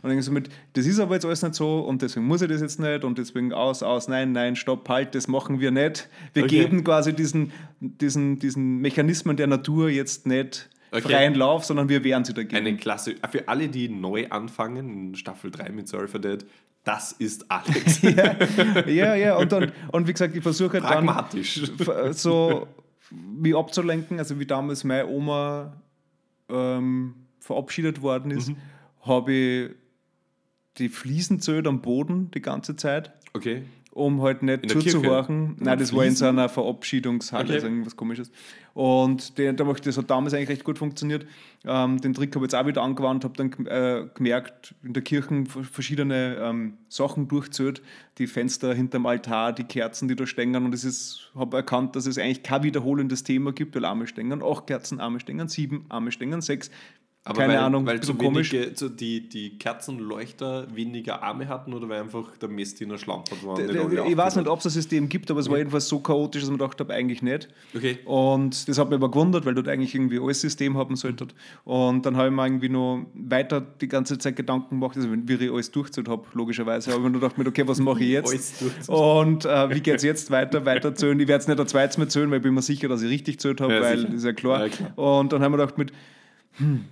Und 0.02 0.10
dann 0.10 0.22
so 0.22 0.32
mit, 0.32 0.50
das 0.74 0.86
ist 0.88 1.00
aber 1.00 1.14
jetzt 1.16 1.26
alles 1.26 1.42
nicht 1.44 1.54
so 1.56 1.80
und 1.82 2.02
deswegen 2.02 2.26
muss 2.26 2.42
ich 2.42 2.50
das 2.50 2.62
jetzt 2.62 2.80
nicht 2.80 3.04
und 3.04 3.18
deswegen 3.18 3.54
aus, 3.54 3.84
aus, 3.84 4.08
nein, 4.08 4.32
nein, 4.32 4.56
stopp, 4.56 4.90
halt, 4.90 5.14
das 5.16 5.28
machen 5.28 5.60
wir 5.60 5.72
nicht. 5.72 6.10
Wir 6.34 6.44
Okay. 6.46 6.64
geben 6.64 6.84
quasi 6.84 7.14
diesen, 7.14 7.52
diesen, 7.80 8.40
diesen 8.40 8.80
Mechanismen 8.80 9.38
der 9.38 9.48
Natur 9.48 9.90
jetzt 9.90 10.26
nicht 10.26 10.70
Okay. 10.92 11.02
freien 11.10 11.36
Lauf, 11.36 11.66
sondern 11.66 11.90
wir 11.90 12.04
wehren 12.04 12.24
sie 12.24 12.34
dagegen. 12.34 12.56
Eine 12.56 12.78
Klasse, 12.78 13.16
für 13.30 13.48
alle, 13.50 13.68
die 13.68 13.90
neu 13.90 14.28
anfangen 14.30 15.10
in 15.10 15.16
Staffel 15.16 15.52
3 15.52 15.70
mit 15.72 15.88
Surfer 15.88 16.08
for 16.08 16.20
Dead, 16.22 16.46
das 16.86 17.12
ist 17.12 17.50
Alex. 17.52 18.02
ja, 18.88 19.16
ja, 19.16 19.36
und, 19.38 19.52
dann, 19.52 19.72
und 19.92 20.08
wie 20.08 20.14
gesagt, 20.14 20.36
ich 20.36 20.42
versuche 20.44 20.82
halt 20.82 21.08
dann 21.08 21.10
f- 21.40 22.14
so 22.18 22.68
mich 23.12 23.56
abzulenken, 23.56 24.20
also 24.20 24.40
wie 24.40 24.46
damals 24.46 24.84
meine 24.84 25.08
Oma 25.08 25.74
ähm, 26.50 27.16
verabschiedet 27.40 28.02
worden 28.02 28.32
ist, 28.32 28.50
Mhm. 28.50 28.58
habe 29.02 29.32
ich 29.34 29.72
die 30.78 30.90
Fliesen 30.90 31.40
zählt 31.40 31.68
am 31.68 31.82
Boden 31.82 32.32
die 32.32 32.42
ganze 32.42 32.76
Zeit, 32.76 33.14
Okay. 33.34 33.64
Um 33.96 34.22
halt 34.22 34.44
nicht 34.44 34.66
der 34.66 34.70
zuzuhorchen. 34.82 35.56
Nein, 35.58 35.80
das 35.80 35.94
war 35.96 36.04
in 36.04 36.14
so 36.16 36.26
einer 36.26 36.50
Verabschiedungshalle, 36.50 37.46
Okay. 37.46 37.54
also 37.54 37.68
irgendwas 37.68 37.96
komisches. 37.96 38.30
Und 38.74 39.40
da- 39.40 39.54
das 39.54 39.98
hat 39.98 40.10
damals 40.10 40.34
eigentlich 40.34 40.50
recht 40.50 40.66
gut 40.66 40.78
funktioniert. 40.78 41.26
Ähm, 41.64 42.02
den 42.02 42.14
Trick 42.14 42.36
habe 42.36 42.46
ich 42.46 42.52
jetzt 42.52 42.60
auch 42.62 42.68
wieder 42.68 42.82
angewandt, 42.84 43.24
habe 43.24 43.34
dann 43.38 43.66
äh, 43.68 44.06
gemerkt, 44.14 44.76
in 44.84 44.92
der 44.92 45.02
Kirche 45.02 45.46
verschiedene 45.72 46.36
ähm, 46.42 46.74
Sachen 46.90 47.30
durchzählt, 47.30 47.82
die 48.18 48.28
Fenster 48.28 48.74
hinterm 48.74 49.06
Altar, 49.06 49.54
die 49.54 49.64
Kerzen, 49.64 50.10
die 50.10 50.16
da 50.18 50.28
stehen. 50.28 50.54
Und 50.58 50.74
es 50.74 51.30
habe 51.34 51.56
erkannt, 51.56 51.96
dass 51.96 52.06
es 52.06 52.18
eigentlich 52.18 52.44
kein 52.44 52.64
wiederholendes 52.64 53.24
Thema 53.24 53.54
gibt, 53.54 53.76
weil 53.76 53.86
Arme 53.86 54.08
stehen, 54.08 54.44
acht 54.44 54.68
Kerzen, 54.68 55.00
Arme 55.00 55.22
stehen, 55.22 55.48
sieben, 55.48 55.86
Arme 55.88 56.12
stehen, 56.12 56.42
sechs. 56.42 56.70
Aber 57.28 57.40
Keine 57.40 57.54
weil, 57.54 57.60
Ahnung, 57.60 57.88
weil 57.88 58.00
zu 58.02 58.14
komisch. 58.14 58.54
wenige, 58.54 58.76
so 58.76 58.88
die, 58.88 59.28
die 59.28 59.58
Kerzenleuchter 59.58 60.68
weniger 60.76 61.24
Arme 61.24 61.48
hatten 61.48 61.74
oder 61.74 61.90
weil 61.90 62.02
einfach 62.02 62.38
der 62.38 62.50
Messdiener 62.50 63.00
schlampert 63.00 63.44
war? 63.44 63.60
Ich 63.60 64.16
weiß 64.16 64.36
nicht, 64.36 64.48
ob 64.48 64.60
es 64.60 64.66
ein 64.66 64.70
System 64.72 65.10
gibt, 65.10 65.32
aber 65.32 65.40
es 65.40 65.50
war 65.50 65.58
jedenfalls 65.58 65.88
so 65.88 66.00
chaotisch, 66.00 66.44
dass 66.44 66.52
man 66.52 66.60
gedacht 66.60 66.80
habe, 66.80 66.94
eigentlich 66.94 67.24
nicht. 67.24 67.48
Okay. 67.76 67.98
Und 68.06 68.68
das 68.70 68.78
hat 68.78 68.90
mich 68.90 68.98
aber 68.98 69.10
gewundert, 69.10 69.44
weil 69.46 69.56
dort 69.56 69.68
eigentlich 69.68 69.96
irgendwie 69.96 70.20
alles 70.20 70.40
System 70.40 70.78
haben 70.78 70.96
sollte. 70.96 71.26
Und 71.64 72.06
dann 72.06 72.16
habe 72.16 72.28
ich 72.30 72.34
mir 72.36 72.46
irgendwie 72.46 72.70
noch 72.70 73.08
weiter 73.16 73.60
die 73.60 73.88
ganze 73.88 74.20
Zeit 74.20 74.36
Gedanken 74.36 74.80
gemacht, 74.80 74.96
also 74.96 75.10
wie 75.12 75.34
ich 75.34 75.52
alles 75.52 75.72
durchgezählt 75.72 76.08
habe, 76.08 76.26
logischerweise. 76.34 76.92
Aber 76.94 77.06
ich 77.08 77.12
mir 77.12 77.20
gedacht, 77.20 77.36
okay, 77.40 77.68
was 77.68 77.80
mache 77.80 78.04
ich 78.04 78.10
jetzt? 78.12 78.30
Alles 78.32 78.60
durchzählt. 78.60 78.90
Und 78.90 79.46
äh, 79.46 79.70
wie 79.74 79.82
geht 79.82 79.96
es 79.96 80.04
jetzt 80.04 80.30
weiter, 80.30 80.64
weiter 80.66 80.94
zählen? 80.94 81.20
Ich 81.20 81.28
werde 81.28 81.42
es 81.42 81.48
nicht 81.48 81.60
ein 81.60 81.68
zweites 81.68 81.98
Mal 81.98 82.08
zählen, 82.08 82.30
weil 82.30 82.38
ich 82.38 82.44
bin 82.44 82.54
mir 82.54 82.62
sicher, 82.62 82.88
dass 82.88 83.02
ich 83.02 83.10
richtig 83.10 83.40
zählt 83.40 83.62
habe, 83.62 83.74
Ja, 83.74 83.82
weil 83.82 83.98
sicher. 83.98 84.10
das 84.10 84.18
ist 84.18 84.26
ja 84.26 84.34
klar. 84.34 84.62
Ja, 84.68 84.70
klar. 84.70 84.98
Und 85.00 85.34
dann 85.34 85.42
haben 85.42 85.54
wir 85.54 85.58
gedacht 85.58 85.80
mit, 85.80 85.92
hm, 86.58 86.86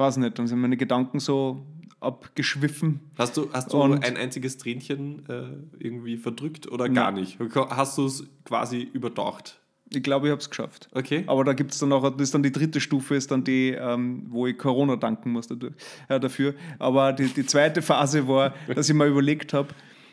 weiß 0.00 0.16
nicht, 0.16 0.38
dann 0.38 0.46
sind 0.48 0.58
meine 0.60 0.76
Gedanken 0.76 1.20
so 1.20 1.64
abgeschwiffen. 2.00 3.00
Hast 3.18 3.36
du, 3.36 3.48
hast 3.52 3.72
du 3.72 3.76
Und- 3.82 4.04
ein 4.04 4.16
einziges 4.16 4.56
Tränchen 4.58 5.24
äh, 5.28 5.42
irgendwie 5.78 6.16
verdrückt 6.16 6.70
oder 6.70 6.88
gar 6.88 7.12
nicht? 7.12 7.38
Hast 7.54 7.98
du 7.98 8.06
es 8.06 8.24
quasi 8.44 8.88
überdacht? 8.92 9.60
Ich 9.92 10.02
glaube, 10.04 10.28
ich 10.28 10.30
habe 10.30 10.40
es 10.40 10.48
geschafft. 10.48 10.88
Okay. 10.92 11.24
Aber 11.26 11.42
da 11.44 11.52
gibt 11.52 11.72
es 11.72 11.78
dann 11.80 11.88
noch, 11.88 12.08
das 12.12 12.22
ist 12.22 12.34
dann 12.34 12.44
die 12.44 12.52
dritte 12.52 12.80
Stufe, 12.80 13.16
ist 13.16 13.30
dann 13.32 13.42
die, 13.42 13.70
ähm, 13.70 14.24
wo 14.28 14.46
ich 14.46 14.56
Corona 14.56 14.94
danken 14.96 15.32
muss 15.32 15.48
dadurch, 15.48 15.74
äh, 16.08 16.20
dafür. 16.20 16.54
Aber 16.78 17.12
die, 17.12 17.26
die 17.26 17.44
zweite 17.44 17.82
Phase 17.82 18.26
war, 18.28 18.54
dass 18.74 18.88
ich 18.88 18.94
mir 18.94 19.06
überlegt 19.06 19.52
habe, 19.52 19.68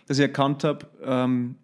dass 0.08 0.18
ich 0.18 0.24
erkannt 0.24 0.64
habe, 0.64 0.88
ähm, 1.04 1.56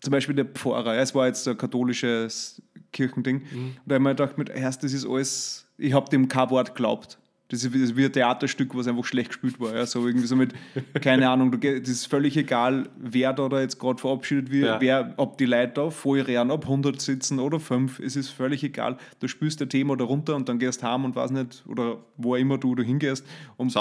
zum 0.00 0.10
Beispiel 0.10 0.34
der 0.34 0.46
Pfarrer, 0.46 0.96
es 0.96 1.14
war 1.14 1.28
jetzt 1.28 1.46
ein 1.46 1.56
katholisches 1.56 2.60
Kirchending, 2.92 3.42
und 3.54 3.76
da 3.86 3.94
habe 3.94 3.96
ich 3.96 4.00
mir 4.00 4.10
gedacht, 4.16 4.36
mit, 4.38 4.48
erst, 4.50 4.82
das 4.82 4.92
ist 4.92 5.06
alles, 5.06 5.64
ich 5.78 5.92
habe 5.92 6.10
dem 6.10 6.26
kein 6.26 6.50
Wort 6.50 6.74
geglaubt. 6.74 7.18
Das 7.52 7.62
ist 7.64 7.72
wie- 7.72 7.80
das 7.82 7.90
ein 7.96 8.12
Theaterstück, 8.12 8.74
was 8.74 8.88
einfach 8.88 9.04
schlecht 9.04 9.28
gespielt 9.28 9.60
war. 9.60 9.74
Ja. 9.74 9.84
So 9.86 10.06
irgendwie 10.06 10.26
so 10.26 10.34
mit, 10.36 10.54
keine 11.02 11.28
Ahnung, 11.28 11.52
du, 11.52 11.58
das 11.58 11.88
ist 11.88 12.06
völlig 12.06 12.36
egal, 12.36 12.88
wer 12.98 13.32
da, 13.32 13.48
da 13.48 13.60
jetzt 13.60 13.78
gerade 13.78 14.00
verabschiedet 14.00 14.50
wird, 14.50 14.66
Ja. 14.66 14.80
wer, 14.80 15.14
ob 15.18 15.36
die 15.38 15.44
Leute 15.44 15.72
da 15.74 15.90
voll 15.90 16.20
rennen, 16.22 16.50
ob 16.50 16.64
100 16.66 17.00
sitzen 17.00 17.38
oder 17.38 17.60
5, 17.60 17.98
es 18.00 18.16
ist 18.16 18.30
völlig 18.30 18.64
egal. 18.64 18.96
Du 19.20 19.28
spielst 19.28 19.60
ein 19.62 19.68
Thema 19.68 19.96
darunter 19.96 20.34
und 20.34 20.48
dann 20.48 20.58
gehst 20.58 20.82
heim 20.82 21.04
und 21.04 21.14
weiß 21.14 21.30
nicht, 21.30 21.62
oder 21.68 21.98
wo 22.16 22.34
immer 22.36 22.56
du 22.58 22.74
da 22.74 22.82
hingehst 22.82 23.24
und 23.58 23.74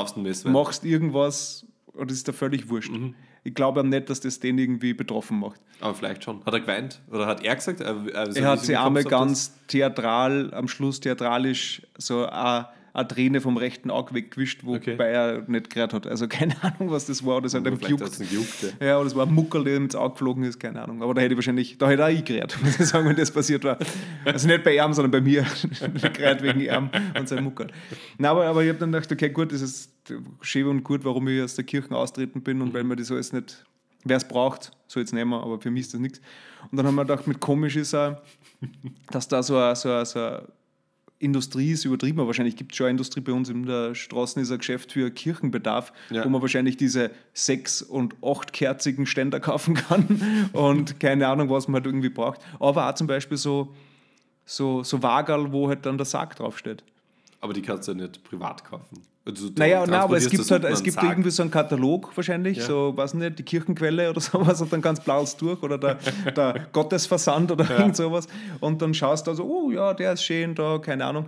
machst 0.45 0.84
irgendwas 0.86 1.65
und 1.93 2.10
das 2.12 2.17
ist 2.17 2.27
da 2.27 2.34
völlig 2.34 2.69
wurscht. 2.69 2.91
Mhm. 2.91 3.15
Ich 3.43 3.55
glaube 3.55 3.84
nicht, 3.84 4.10
dass 4.10 4.19
das 4.21 4.39
den 4.39 4.57
irgendwie 4.60 4.93
betroffen 4.93 5.39
macht. 5.39 5.60
Aber 5.79 5.95
vielleicht 5.95 6.23
schon. 6.23 6.45
Hat 6.45 6.53
er 6.53 6.60
geweint? 6.60 7.01
Oder 7.10 7.25
hat 7.25 7.43
er 7.43 7.55
gesagt? 7.55 7.81
Äh, 7.81 7.86
also 8.13 8.39
er 8.39 8.47
hat 8.49 8.60
sie 8.63 8.75
einmal 8.77 9.03
ganz 9.03 9.51
theatral, 9.67 10.53
am 10.53 10.67
Schluss 10.67 10.99
theatralisch 10.99 11.81
so 11.97 12.27
ein, 12.27 12.65
eine 12.93 13.08
Träne 13.08 13.39
vom 13.41 13.58
rechten 13.58 13.89
Auge 13.89 14.13
weggewischt, 14.13 14.63
wobei 14.65 14.77
Okay. 14.77 14.95
er 14.99 15.43
nicht 15.47 15.69
gehört 15.69 15.93
hat. 15.93 16.08
Also 16.08 16.27
keine 16.27 16.56
Ahnung, 16.63 16.91
was 16.91 17.06
das 17.06 17.25
war. 17.25 17.41
Das 17.41 17.54
hat 17.54 17.65
ihm 17.65 17.77
gejuckt. 17.80 18.19
ja. 18.80 18.86
Ja, 18.88 18.97
oder 18.97 19.08
es 19.08 19.15
war 19.15 19.25
ein 19.25 19.34
Muckel, 19.34 19.63
der 19.63 19.77
ihm 19.77 19.84
ins 19.86 19.95
Auge 19.95 20.13
geflogen 20.13 20.43
ist, 20.43 20.60
keine 20.60 20.82
Ahnung. 20.82 21.01
Aber 21.01 21.13
da 21.13 21.21
hätte 21.21 21.34
ich 21.34 21.38
wahrscheinlich, 21.38 21.77
da 21.77 21.89
hätte 21.89 22.06
auch 22.06 22.10
ich 22.10 22.25
gerät, 22.25 22.58
muss 22.63 22.80
ich 22.80 22.86
sagen, 22.88 23.08
wenn 23.08 23.15
das 23.15 23.32
passiert 23.32 23.63
war. 23.63 23.77
Also 24.25 24.47
nicht 24.47 24.63
bei 24.63 24.75
ihm, 24.75 24.93
sondern 24.93 25.12
bei 25.12 25.21
mir. 25.21 25.45
gerät 26.13 26.41
wegen 26.43 26.60
ihm 26.62 26.89
und 27.17 27.27
seinem 27.30 27.45
Muckel. 27.45 27.67
Nein, 28.17 28.32
aber, 28.32 28.45
aber 28.45 28.63
ich 28.63 28.69
habe 28.69 28.80
dann 28.80 28.91
gedacht, 28.91 29.12
okay, 29.12 29.30
gut, 29.30 29.51
das 29.54 29.62
ist 29.62 29.91
schön 30.41 30.67
und 30.67 30.84
gut, 30.84 31.06
warum 31.06 31.27
ich 31.27 31.41
aus 31.41 31.56
der 31.56 31.63
Kirche 31.65 31.95
austreten 31.95 32.41
bin 32.41 32.62
und 32.62 32.73
weil 32.73 32.84
man 32.84 32.97
das 32.97 33.12
alles 33.12 33.32
nicht, 33.34 33.63
wer 34.04 34.17
es 34.17 34.27
braucht, 34.27 34.71
soll 34.88 35.04
es 35.04 35.13
nehmen, 35.13 35.34
aber 35.34 35.60
für 35.62 35.71
mich 35.71 35.82
ist 35.82 35.93
das 35.93 36.01
nichts. 36.01 36.19
Und 36.71 36.77
dann 36.77 36.86
haben 36.88 36.95
wir 36.95 37.06
gedacht, 37.06 37.27
mit 37.27 37.39
komisch 37.39 37.75
ist 37.75 37.93
auch, 37.93 38.17
dass 39.12 39.27
da 39.27 39.41
so 39.43 39.58
eine, 39.58 39.75
so 39.75 39.89
eine, 39.89 40.06
so 40.06 40.19
eine 40.19 40.43
Industrie 41.21 41.71
ist 41.71 41.86
übertrieben, 41.86 42.19
aber 42.19 42.27
wahrscheinlich 42.27 42.55
gibt 42.55 42.71
es 42.71 42.77
schon 42.77 42.86
eine 42.88 42.91
Industrie 42.91 43.21
bei 43.21 43.31
uns 43.31 43.49
in 43.49 43.65
der 43.65 43.93
Straße, 43.95 44.39
ist 44.39 44.51
ein 44.51 44.57
Geschäft 44.57 44.91
für 44.91 45.12
Kirchenbedarf, 45.12 45.93
Ja. 46.10 46.25
wo 46.25 46.29
man 46.29 46.41
wahrscheinlich 46.41 46.77
diese 46.77 47.12
sechs- 47.34 47.81
und 47.81 48.15
achtkerzigen 48.23 49.05
Ständer 49.05 49.39
kaufen 49.39 49.75
kann 49.75 50.49
und 50.53 50.99
keine 50.99 51.27
Ahnung, 51.27 51.49
was 51.49 51.67
man 51.67 51.75
halt 51.75 51.86
irgendwie 51.86 52.10
braucht. 52.10 52.41
Aber 52.60 52.89
auch 52.89 52.95
zum 52.95 53.07
Beispiel 53.07 53.38
so, 53.38 53.73
so, 54.45 54.84
so 54.84 55.01
Wagerl, 55.03 55.51
wo 55.51 55.67
halt 55.69 55.86
dann 55.86 55.97
der 55.97 56.05
Sarg 56.05 56.36
draufsteht. 56.36 56.84
Aber 57.39 57.53
die 57.53 57.62
kannst 57.62 57.88
du 57.88 57.93
ja 57.93 57.97
nicht 57.99 58.23
privat 58.23 58.63
kaufen. 58.65 59.01
Also, 59.23 59.49
Naja, 59.55 59.86
nein, 59.86 59.99
aber 59.99 60.17
es 60.17 60.29
gibt 60.29 60.49
halt, 60.49 60.63
es 60.63 60.81
gibt 60.81 61.01
irgendwie 61.01 61.29
so 61.29 61.43
einen 61.43 61.51
Katalog 61.51 62.12
wahrscheinlich, 62.17 62.57
Ja. 62.57 62.65
so, 62.65 62.93
weiß 62.97 63.13
nicht, 63.13 63.38
die 63.38 63.43
Kirchenquelle 63.43 64.10
oder 64.10 64.19
sowas 64.21 64.60
und 64.62 64.73
dann 64.73 64.81
ganz 64.81 64.99
blaues 64.99 65.38
durch 65.38 65.62
oder 65.62 65.77
der, 65.77 65.99
der 66.36 66.67
Gottesversand 66.73 67.51
oder 67.51 67.69
irgend 67.69 67.95
sowas 67.95 68.27
und 68.62 68.81
dann 68.81 68.93
schaust 68.95 69.27
du 69.27 69.31
also, 69.31 69.43
oh 69.43 69.69
ja, 69.71 69.93
der 69.93 70.13
ist 70.13 70.23
schön 70.23 70.55
da, 70.55 70.79
keine 70.79 71.05
Ahnung. 71.05 71.27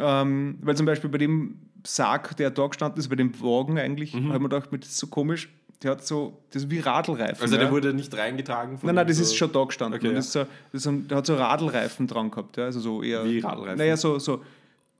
Ähm, 0.00 0.58
weil 0.62 0.76
zum 0.76 0.86
Beispiel 0.86 1.10
bei 1.10 1.18
dem 1.18 1.56
Sarg, 1.84 2.36
der 2.36 2.50
da 2.50 2.66
gestanden 2.68 3.00
ist, 3.00 3.08
bei 3.08 3.16
dem 3.16 3.38
Wagen 3.42 3.78
eigentlich, 3.78 4.14
Mhm. 4.14 4.26
habe 4.28 4.36
ich 4.36 4.42
mir 4.42 4.48
gedacht, 4.48 4.68
das 4.72 4.88
ist 4.90 4.98
so 4.98 5.08
komisch, 5.08 5.48
der 5.82 5.90
hat 5.90 6.06
so, 6.06 6.38
das 6.52 6.62
ist 6.62 6.70
wie 6.70 6.78
Radlreifen. 6.78 7.42
Also 7.42 7.56
der 7.56 7.66
ja. 7.66 7.70
wurde 7.72 7.92
nicht 7.92 8.16
reingetragen 8.16 8.78
von 8.78 8.86
Nein, 8.86 8.94
nein, 8.94 9.06
das 9.08 9.16
so 9.16 9.22
ist 9.24 9.36
schon 9.36 9.52
da 9.52 9.64
gestanden. 9.64 9.98
Okay, 9.98 10.08
ja. 10.08 10.14
das 10.14 10.26
ist 10.26 10.32
so, 10.32 10.38
das 10.40 10.48
ist 10.72 10.82
so, 10.84 10.92
der 10.92 11.16
hat 11.18 11.26
so 11.26 11.34
Radlreifen 11.34 12.06
dran 12.06 12.30
gehabt. 12.30 12.56
Ja? 12.56 12.64
Also 12.66 12.78
so 12.80 13.02
eher, 13.02 13.24
Wie 13.24 13.40
Radlreifen? 13.40 13.76
Naja, 13.78 13.96
so, 13.96 14.18
so 14.18 14.40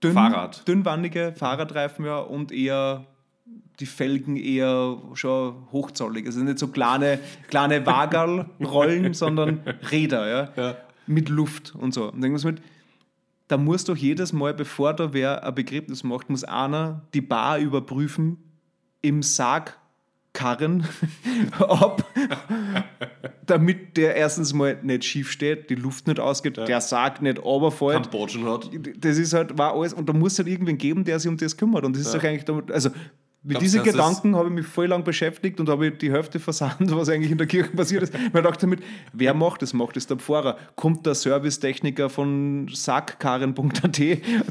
dünn, 0.05 0.15
Fahrrad. 0.15 0.67
dünnwandige 0.69 1.35
Fahrradreifen 1.37 2.05
ja, 2.05 2.19
und 2.19 2.53
eher 2.53 3.07
die 3.81 3.87
Felgen 3.87 4.37
eher 4.37 4.99
schon 5.15 5.67
hochzollig. 5.73 6.27
Also 6.27 6.41
nicht 6.41 6.59
so 6.59 6.69
kleine, 6.69 7.19
kleine 7.49 7.85
Wagerlrollen, 7.85 9.15
sondern 9.15 9.61
Räder 9.91 10.29
ja? 10.29 10.49
Ja. 10.57 10.77
mit 11.07 11.29
Luft 11.29 11.75
und 11.75 11.93
so. 11.93 12.11
Und 12.13 12.21
dann 12.21 12.31
muss 12.31 12.45
mit, 12.45 12.63
da 13.49 13.57
muss 13.57 13.85
doch 13.85 13.97
jedes 13.97 14.33
Mal, 14.33 14.55
bevor 14.55 14.95
da 14.95 15.13
wer 15.13 15.45
ein 15.45 15.55
Begräbnis 15.55 16.05
macht, 16.05 16.31
muss 16.31 16.45
einer 16.45 17.03
die 17.15 17.21
Bar 17.21 17.59
überprüfen 17.59 18.39
im 19.03 19.23
Sargkarren, 20.35 20.87
ob 21.59 22.05
damit 23.47 23.97
der 23.97 24.17
erstens 24.17 24.53
mal 24.53 24.79
nicht 24.83 25.05
schief 25.05 25.31
steht, 25.31 25.71
die 25.71 25.75
Luft 25.75 26.07
nicht 26.07 26.21
ausgeht, 26.21 26.57
der 26.57 26.81
Sarg 26.81 27.23
nicht 27.23 27.43
runterfällt. 27.43 28.11
Kambodschen 28.11 28.45
hat. 28.47 28.71
Das 28.99 29.19
ist 29.19 29.33
halt, 29.33 29.57
war 29.57 29.75
alles, 29.75 29.95
und 29.95 30.09
da 30.09 30.13
muss 30.13 30.39
halt 30.39 30.49
irgendwen 30.49 30.79
geben, 30.79 31.05
der 31.05 31.19
sich 31.19 31.29
um 31.29 31.37
das 31.37 31.57
kümmert. 31.57 31.85
Und 31.85 31.97
das 31.97 32.07
ist 32.07 32.15
doch 32.15 32.23
eigentlich, 32.23 32.45
damit, 32.45 32.71
also 32.71 32.91
mit 33.47 33.61
diesen 33.61 33.85
das- 33.85 33.93
Gedanken 33.93 34.35
habe 34.37 34.49
ich 34.49 34.55
mich 34.55 34.67
voll 34.67 34.87
lang 34.87 35.05
beschäftigt 35.05 35.61
und 35.61 35.69
habe 35.69 35.91
die 35.91 36.11
Hälfte 36.11 36.41
versandt, 36.41 36.91
was 36.97 37.09
eigentlich 37.11 37.31
in 37.31 37.39
der 37.39 37.47
Kirche 37.47 37.71
passiert 37.77 38.03
ist. 38.05 38.15
Man 38.33 38.43
dachte 38.43 38.63
damit, 38.63 38.83
wer 39.13 39.35
macht 39.35 39.61
das? 39.63 39.73
Macht 39.75 39.97
das 39.97 40.07
der 40.07 40.17
Pfarrer? 40.17 40.57
Kommt 40.77 41.05
der 41.05 41.15
Servicetechniker 41.15 42.09
von 42.09 42.69
sackkarren.at, 42.73 43.99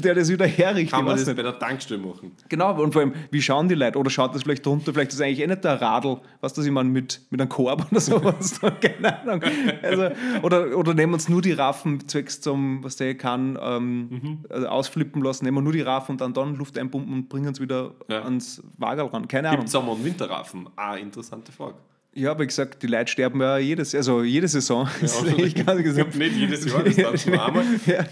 der 0.04 0.14
das 0.14 0.30
wieder 0.30 0.46
herrichtet? 0.46 0.92
Kann 0.92 1.04
man 1.04 1.16
das 1.16 1.26
nicht. 1.26 1.36
bei 1.36 1.42
der 1.42 1.58
Tankstelle 1.58 2.00
machen? 2.00 2.32
Genau, 2.48 2.80
und 2.80 2.92
vor 2.92 3.02
allem, 3.02 3.12
wie 3.30 3.42
schauen 3.42 3.68
die 3.68 3.74
Leute? 3.74 3.98
Oder 3.98 4.10
schaut 4.10 4.34
das 4.34 4.42
vielleicht 4.42 4.64
drunter? 4.64 4.92
Vielleicht 4.92 5.10
ist 5.10 5.16
es 5.16 5.20
eigentlich 5.20 5.40
eh 5.40 5.46
nicht 5.46 5.64
der 5.64 5.80
Radl, 5.80 6.20
was 6.40 6.52
das 6.54 6.64
ich 6.64 6.70
meine, 6.72 6.88
mit, 6.88 7.20
mit 7.30 7.40
einem 7.40 7.48
Korb 7.48 7.86
oder 7.90 8.00
sowas. 8.00 8.60
Keine 8.80 9.20
Ahnung. 9.22 9.40
Also, 9.82 10.08
oder, 10.42 10.76
oder 10.76 10.94
nehmen 10.94 11.12
wir 11.12 11.14
uns 11.14 11.28
nur 11.28 11.42
die 11.42 11.52
Raffen 11.52 12.06
zwecks 12.08 12.40
zum, 12.40 12.82
was 12.84 12.96
der 12.96 13.14
kann, 13.16 13.58
ähm, 13.60 14.38
also 14.48 14.66
ausflippen 14.68 15.22
lassen, 15.22 15.44
nehmen 15.44 15.56
wir 15.58 15.62
nur 15.62 15.72
die 15.72 15.80
Raffen 15.80 16.12
und 16.12 16.20
dann, 16.20 16.32
dann 16.32 16.54
Luft 16.56 16.78
einpumpen 16.78 17.12
und 17.12 17.28
bringen 17.28 17.48
uns 17.48 17.60
wieder 17.60 17.92
Ja. 18.08 18.22
ans 18.22 18.62
Wagerl 18.84 19.06
ran. 19.06 19.26
Keine 19.26 19.48
Ahnung. 19.48 19.60
Gibt 19.60 19.70
Sommer- 19.70 19.92
und 19.92 20.04
Winterraffen? 20.04 20.68
Ah, 20.76 20.96
interessante 20.96 21.50
Frage. 21.52 21.76
Ja, 22.16 22.30
aber 22.30 22.42
ich 22.44 22.48
gesagt, 22.48 22.80
die 22.80 22.86
Leute 22.86 23.10
sterben 23.10 23.40
ja 23.40 23.58
jedes, 23.58 23.92
also 23.92 24.22
jede 24.22 24.46
Saison. 24.46 24.88
Gar 25.00 25.24
nicht 25.24 25.46
Ich 25.46 25.54
gesagt. 25.84 25.98
hab 25.98 26.14
nicht 26.14 26.36
jedes 26.36 26.64
Jahr, 26.64 26.84
das 26.84 26.94
darfst 26.94 27.26
du 27.26 27.32
einmal. 27.40 27.64
ja, 27.86 28.04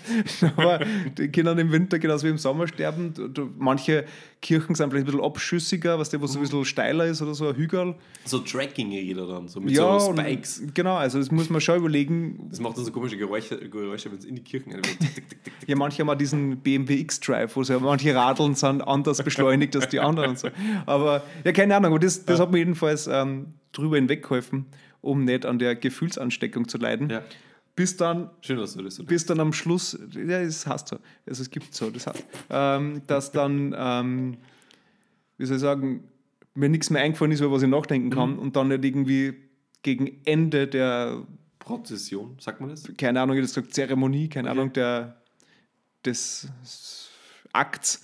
aber 0.57 0.81
die 1.17 1.29
können 1.31 1.57
im 1.59 1.71
Winter 1.71 2.01
genauso 2.01 2.27
wie 2.27 2.31
im 2.31 2.39
Sommer 2.39 2.67
sterben. 2.67 3.15
Manche 3.59 4.05
Kirchen 4.41 4.75
sind 4.75 4.91
vielleicht 4.91 5.05
ein 5.07 5.13
bisschen 5.13 5.25
abschüssiger, 5.25 6.01
was 6.01 6.11
der, 6.11 6.21
wo 6.21 6.27
so 6.27 6.41
ein 6.41 6.43
bisschen 6.43 6.65
steiler 6.65 7.07
ist 7.07 7.23
oder 7.23 7.33
so, 7.35 7.49
ein 7.49 7.55
Hügel. 7.55 7.95
So 8.25 8.41
Tracking-Räder 8.41 9.25
dann, 9.29 9.47
so 9.47 9.61
mit 9.61 9.71
ja, 9.73 10.01
so 10.01 10.11
und- 10.11 10.19
Spikes. 10.19 10.63
genau, 10.75 10.97
also 10.97 11.19
das 11.19 11.31
muss 11.31 11.49
man 11.49 11.61
schon 11.61 11.79
überlegen. 11.79 12.49
Das 12.51 12.59
macht 12.59 12.77
dann 12.77 12.85
so 12.85 12.91
komische 12.91 13.17
Geräusche, 13.17 13.57
Geräusche 13.69 14.11
wenn 14.11 14.19
es 14.19 14.25
in 14.25 14.35
die 14.35 14.43
Kirchen 14.43 14.73
tick. 14.83 15.23
Ja, 15.69 15.77
manche 15.77 16.03
haben 16.03 16.11
auch 16.11 16.17
diesen 16.17 16.57
BMW 16.57 16.95
X-Drive, 17.03 17.55
wo 17.55 17.63
so 17.63 17.79
manche 17.79 18.13
Radeln 18.17 18.57
sind 18.57 18.81
anders 18.83 19.23
beschleunigt 19.23 19.77
als 19.77 19.89
die 19.91 20.01
anderen 20.01 20.31
und 20.31 20.41
so. 20.41 20.49
Aber 20.87 21.23
ja, 21.45 21.53
keine 21.53 21.77
Ahnung, 21.77 21.93
aber 21.93 22.01
das, 22.01 22.25
das 22.25 22.41
hat 22.41 22.51
mir 22.51 22.59
jedenfalls 22.59 23.07
ähm, 23.07 23.47
drüber 23.73 23.97
hinweggeholfen, 23.97 24.67
um 25.01 25.25
nicht 25.25 25.47
an 25.47 25.59
der 25.59 25.75
Gefühlsansteckung 25.75 26.69
zu 26.69 26.79
leiden. 26.79 27.11
Ja. 27.11 27.23
Bis 27.75 27.97
dann 27.97 28.31
Schön, 28.43 28.59
dass 28.59 28.75
du 28.75 28.83
das 28.83 28.97
so 28.97 29.05
bis 29.05 29.25
dann 29.25 29.41
am 29.41 29.53
Schluss, 29.53 29.99
ja, 30.13 30.45
das 30.45 30.67
heißt 30.67 30.89
so, 30.89 30.99
also 31.27 31.43
es 31.43 31.51
gibt 31.51 31.75
so, 31.75 31.91
das 31.91 32.07
heißt, 32.07 32.25
ähm, 32.51 33.03
dass 33.07 33.33
dann, 33.33 33.75
ähm, 33.77 34.37
wie 35.39 35.47
soll 35.47 35.57
ich 35.57 35.63
sagen, 35.63 36.05
mir 36.55 36.69
nichts 36.69 36.91
mehr 36.91 37.03
eingefallen 37.03 37.33
ist, 37.33 37.41
über 37.41 37.51
was 37.51 37.63
ich 37.63 37.71
nachdenken 37.71 38.11
kann 38.11 38.39
und 38.39 38.57
dann 38.57 38.69
nicht 38.69 38.85
irgendwie 38.85 39.35
gegen 39.83 40.21
Ende 40.25 40.69
der, 40.69 41.27
Prozession, 41.63 42.37
sagt 42.41 42.61
man 42.61 42.71
das? 42.71 42.85
keine 42.97 43.21
Ahnung, 43.21 43.37
wie 43.37 43.41
das 43.41 43.55
gesagt, 43.55 43.73
Zeremonie, 43.73 44.29
keine 44.29 44.51
Ahnung, 44.51 44.73
der, 44.73 45.17
des 46.05 46.49
Akts, 47.53 48.03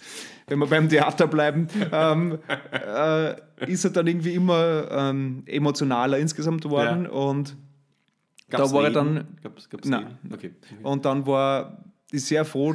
wenn 0.49 0.59
wir 0.59 0.67
beim 0.67 0.89
Theater 0.89 1.27
bleiben, 1.27 1.69
ähm, 1.93 2.39
äh, 2.73 3.35
ist 3.67 3.85
er 3.85 3.91
dann 3.91 4.07
irgendwie 4.07 4.35
immer 4.35 4.91
ähm, 4.91 5.43
emotionaler 5.47 6.19
insgesamt 6.19 6.63
geworden 6.63 7.05
Ja. 7.05 7.11
und 7.11 7.57
Gab's 8.51 8.71
Da 8.71 8.77
war 8.77 8.85
er 8.85 8.91
dann- 8.91 9.27
Gab's, 9.43 9.69
gab's 9.69 9.87
Nein. 9.89 10.17
Okay. 10.33 10.53
Und 10.83 11.05
dann 11.05 11.27
war 11.27 11.85
ich 12.11 12.25
sehr 12.25 12.45
froh. 12.47 12.75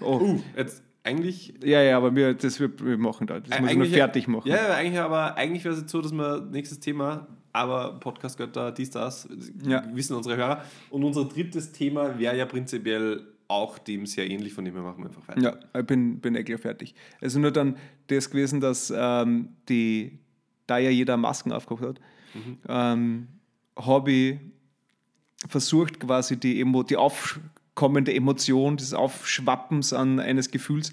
Oh, 0.00 0.18
Uh, 0.18 0.40
jetzt 0.56 0.82
eigentlich. 1.04 1.54
ja, 1.62 1.80
ja, 1.80 1.96
aber 1.96 2.14
wir, 2.16 2.34
das 2.34 2.58
wir, 2.58 2.70
wir 2.80 2.98
machen 2.98 3.28
da. 3.28 3.38
Das 3.38 3.60
muss 3.60 3.70
ich 3.70 3.76
nur 3.76 3.86
fertig 3.86 4.26
machen. 4.26 4.48
Ja, 4.48 4.56
ja, 4.56 4.74
eigentlich, 4.74 4.98
aber 4.98 5.36
eigentlich 5.36 5.64
wäre 5.64 5.74
es 5.74 5.80
jetzt 5.82 5.92
so, 5.92 6.02
dass 6.02 6.10
wir 6.12 6.40
nächstes 6.50 6.80
Thema, 6.80 7.28
aber 7.52 8.00
Podcast-Götter, 8.00 8.72
dies, 8.72 8.90
das, 8.90 9.28
Ja. 9.64 9.84
wissen 9.92 10.16
unsere 10.16 10.36
Hörer. 10.36 10.64
Und 10.90 11.04
unser 11.04 11.24
drittes 11.26 11.70
Thema 11.70 12.18
wäre 12.18 12.36
ja 12.36 12.44
prinzipiell 12.46 13.20
auch 13.48 13.78
dem 13.78 14.06
sehr 14.06 14.28
ähnlich, 14.30 14.52
von 14.52 14.64
dem 14.64 14.74
wir 14.74 14.82
machen 14.82 15.02
wir 15.04 15.08
einfach 15.08 15.28
weiter. 15.28 15.40
Ja, 15.40 15.80
ich 15.80 15.86
bin, 15.86 16.20
bin 16.20 16.34
eh 16.34 16.42
gleich 16.42 16.60
fertig. 16.60 16.94
Also 17.20 17.38
nur 17.38 17.50
dann 17.52 17.76
das 18.08 18.30
gewesen, 18.30 18.60
dass 18.60 18.92
ähm, 18.94 19.50
die, 19.68 20.18
da 20.66 20.78
ja 20.78 20.90
jeder 20.90 21.16
Masken 21.16 21.52
aufgehabt 21.52 21.82
hat, 21.84 22.00
Mhm. 22.34 22.58
ähm, 22.68 23.28
habe 23.76 24.10
ich 24.12 24.38
versucht, 25.48 26.00
quasi 26.00 26.38
die, 26.38 26.60
Emo 26.60 26.82
die 26.82 26.96
aufkommende 26.96 28.12
Emotion 28.14 28.76
des 28.76 28.92
Aufschwappens 28.92 29.92
an 29.92 30.20
eines 30.20 30.50
Gefühls 30.50 30.92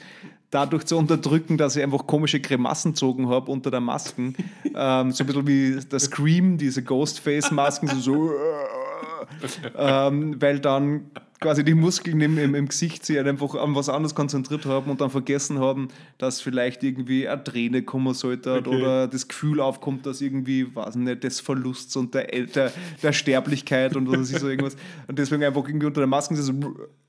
dadurch 0.52 0.86
zu 0.86 0.98
unterdrücken, 0.98 1.58
dass 1.58 1.76
ich 1.76 1.84
einfach 1.84 2.06
komische 2.06 2.40
Grimassen 2.40 2.92
gezogen 2.92 3.28
habe 3.28 3.52
unter 3.52 3.72
der 3.72 3.80
Masken. 3.82 4.36
ähm, 4.76 5.12
so 5.12 5.24
ein 5.24 5.28
bisschen 5.28 5.48
wie 5.48 5.80
der 5.80 6.00
Scream, 6.00 6.58
diese 6.58 6.84
Ghostface-Masken, 6.84 7.88
so, 7.90 8.00
so 8.00 8.32
ähm, 9.78 10.40
weil 10.42 10.60
dann 10.60 11.10
quasi 11.44 11.64
die 11.64 11.76
Muskeln 11.76 12.20
im, 12.22 12.38
im, 12.38 12.56
im 12.56 12.68
Gesicht 12.68 13.06
sich 13.06 13.18
halt 13.18 13.28
einfach 13.28 13.54
an 13.56 13.76
was 13.76 13.90
anderes 13.90 14.16
konzentriert 14.16 14.66
haben 14.66 14.90
und 14.90 15.00
dann 15.02 15.10
vergessen 15.12 15.60
haben, 15.60 15.90
dass 16.18 16.42
vielleicht 16.42 16.82
irgendwie 16.84 17.28
eine 17.28 17.44
Träne 17.44 17.84
kommen 17.84 18.14
sollte 18.14 18.54
Okay. 18.54 18.70
oder 18.70 19.08
das 19.08 19.28
Gefühl 19.28 19.60
aufkommt, 19.60 20.06
dass 20.06 20.22
irgendwie, 20.22 20.76
weiß 20.76 20.96
nicht, 20.96 21.24
des 21.24 21.40
Verlusts 21.40 21.96
und 21.96 22.16
der, 22.16 22.26
der, 22.28 22.72
der 23.04 23.14
Sterblichkeit 23.14 23.96
und 23.96 24.10
was 24.10 24.20
weiß 24.20 24.32
ich 24.32 24.40
so 24.40 24.50
irgendwas. 24.50 24.76
Und 25.08 25.20
deswegen 25.20 25.44
einfach 25.44 25.68
irgendwie 25.68 25.86
unter 25.86 26.02
der 26.02 26.08
Maske 26.08 26.36
so. 26.36 26.54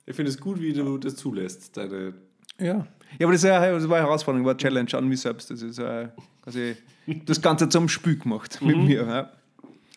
Ich 0.07 0.15
finde 0.15 0.31
es 0.31 0.39
gut, 0.39 0.61
wie 0.61 0.73
du 0.73 0.99
das 0.99 1.17
zulässt. 1.17 1.77
Deine 1.77 2.13
Ja. 2.61 2.87
Ja, 3.19 3.27
aber 3.27 3.33
das, 3.33 3.45
ist 3.45 3.49
ja, 3.49 3.71
das 3.73 3.89
war 3.89 3.99
eine 3.99 4.07
Herausforderung, 4.07 4.45
war 4.45 4.53
eine 4.53 4.59
Challenge 4.59 4.93
an 4.95 5.09
mich 5.09 5.21
selbst. 5.21 5.49
Das 5.51 5.63
ist 5.63 5.79
äh, 5.79 6.09
quasi 6.43 6.77
das 7.27 7.41
Ganze 7.41 7.69
zum 7.69 7.89
Spiel 7.89 8.19
gemacht 8.19 8.59
mit 8.61 8.77
mir. 8.77 9.07
Ja. 9.07 9.31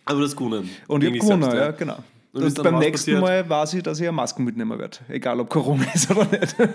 aber 0.06 0.22
das 0.22 0.36
Kunden. 0.36 0.70
Und 0.88 1.04
ich 1.04 1.10
habe 1.10 1.20
gewonnen, 1.20 1.56
ja, 1.56 1.72
genau. 1.72 1.98
Und 2.34 2.42
Und, 2.42 2.48
ist 2.48 2.62
beim 2.62 2.80
nächsten 2.80 3.14
passiert? 3.14 3.22
Mal 3.22 3.50
weiß 3.50 3.74
ich, 3.76 3.84
dass 3.84 4.00
ich 4.00 4.04
eine 4.08 4.12
Maske 4.12 4.42
mitnehmen 4.42 4.78
werde. 4.78 4.98
Egal 5.08 5.40
ob 5.40 5.50
Corona 5.50 5.86
ist 5.94 6.10
oder 6.12 6.26
nicht. 6.26 6.56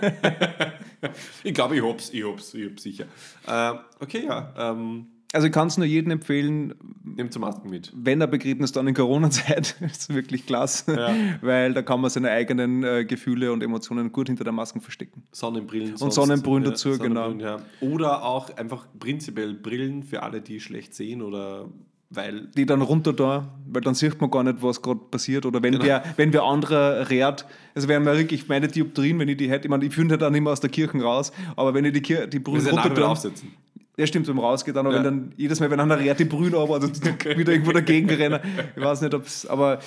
Ich 1.43 1.53
glaube, 1.53 1.77
ich 1.77 1.83
hab's, 1.83 2.11
ich 2.13 2.25
hab's, 2.25 2.55
ich 2.55 2.71
hab's 2.71 2.83
sicher. 2.85 3.05
Äh, 3.47 3.73
okay, 4.01 4.25
ja. 4.25 4.55
Ähm, 4.57 5.07
Also 5.33 5.49
ich 5.49 5.53
kann 5.53 5.67
es 5.67 5.77
nur 5.77 5.87
jedem 5.87 6.13
empfehlen, 6.13 6.75
Nehmt 7.03 7.33
zum 7.33 7.41
Masken 7.43 7.71
mit. 7.71 7.91
wenn 7.97 8.21
er 8.21 8.29
Begräbnis 8.29 8.71
dann 8.71 8.87
in 8.87 8.95
Corona-Zeit, 8.95 9.75
ist 9.81 10.15
wirklich 10.15 10.47
klasse, 10.47 10.95
Ja. 10.97 11.13
weil 11.41 11.75
da 11.75 11.83
kann 11.83 12.01
man 12.01 12.11
seine 12.11 12.31
eigenen 12.31 12.85
äh, 12.85 13.05
Gefühle 13.05 13.53
und 13.53 13.63
Emotionen 13.65 14.13
gut 14.13 14.29
hinter 14.29 14.45
der 14.45 14.53
Maske 14.53 14.81
verstecken. 14.81 15.25
Sonnenbrillen. 15.33 15.97
Und 15.97 16.13
Sonnenbrillen 16.13 16.65
dazu, 16.65 16.97
genau. 16.99 17.33
Ja. 17.33 17.61
Oder 17.81 18.23
auch 18.25 18.57
einfach 18.57 18.87
prinzipiell 19.01 19.55
Brillen 19.55 20.05
für 20.05 20.23
alle, 20.23 20.41
die 20.41 20.61
schlecht 20.61 20.95
sehen 20.95 21.21
oder 21.21 21.69
weil. 22.15 22.49
Die 22.57 22.67
dann 22.67 22.83
runter 22.83 23.13
da, 23.13 23.49
weil 23.67 23.83
dann 23.83 23.95
sieht 23.95 24.21
man 24.21 24.31
gar 24.31 24.43
nicht, 24.43 24.63
was 24.63 24.81
gerade 24.83 25.01
passiert. 25.11 25.47
Oder 25.47 25.63
wenn, 25.63 25.73
Genau. 25.73 25.85
wer, 25.85 26.03
wenn 26.17 26.33
wer 26.33 26.43
andere 26.45 27.09
rät, 27.11 27.45
also 27.75 27.89
wären 27.89 28.05
wir 28.05 28.17
wirklich 28.17 28.49
meine 28.49 28.69
Dioptrien, 28.69 29.19
wenn 29.19 29.29
ich 29.29 29.37
die 29.37 29.51
hätte, 29.51 29.67
ich 29.67 29.71
meine, 29.71 29.85
ich 29.85 29.95
finde 29.95 30.19
dann 30.19 30.35
immer 30.35 30.51
aus 30.51 30.61
der 30.61 30.71
Kirche 30.71 31.01
raus, 31.03 31.33
aber 31.57 31.75
wenn 31.75 31.85
ich 31.85 31.93
die, 31.93 32.03
Kir 32.03 32.27
die 32.27 32.39
Brühen 32.39 32.67
runter 32.67 32.95
tue, 32.95 33.07
aufsetzen. 33.07 33.53
ja 33.97 34.07
stimmt, 34.07 34.27
zum 34.27 34.39
Rausgeht 34.39 34.77
dann, 34.77 34.87
aber 34.87 34.97
Ja. 34.97 35.05
wenn 35.05 35.11
dann 35.21 35.33
jedes 35.37 35.61
Mal, 35.61 35.71
wenn 35.71 35.81
einer 35.81 35.99
rät, 35.99 36.19
die 36.19 36.25
Brühen 36.25 36.55
aber 36.55 36.75
also 36.75 36.89
wieder 37.37 37.53
irgendwo 37.53 37.73
dagegen 37.73 38.09
rennen, 38.11 38.41
ich 38.77 38.83
weiß 38.83 39.01
nicht, 39.03 39.15
ob 39.15 39.27
es, 39.27 39.47
aber 39.47 39.79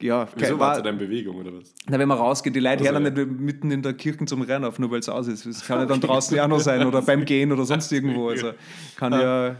ja, 0.00 0.26
Wieso 0.34 0.58
war 0.58 0.76
es 0.76 0.84
in 0.84 0.98
Bewegung 0.98 1.36
oder 1.36 1.52
was? 1.54 1.72
Na, 1.88 1.96
wenn 1.96 2.08
man 2.08 2.18
rausgeht, 2.18 2.56
die 2.56 2.58
Leute 2.58 2.80
Also, 2.80 2.92
hören 2.92 3.04
dann 3.04 3.14
nicht 3.14 3.40
mitten 3.40 3.70
in 3.70 3.82
der 3.82 3.92
Kirche 3.92 4.24
zum 4.24 4.42
Rennen 4.42 4.64
auf, 4.64 4.80
nur 4.80 4.90
weil 4.90 4.98
es 4.98 5.08
aus 5.08 5.28
ist. 5.28 5.46
Es 5.46 5.64
kann 5.64 5.78
ja 5.78 5.86
dann 5.86 6.00
draußen 6.00 6.36
ja 6.36 6.42
auch 6.44 6.48
noch 6.48 6.58
sein 6.58 6.84
oder 6.84 7.02
beim 7.02 7.24
Gehen 7.24 7.52
oder 7.52 7.64
sonst 7.64 7.92
irgendwo. 7.92 8.28
Also 8.30 8.50
kann 8.96 9.12
ja, 9.12 9.54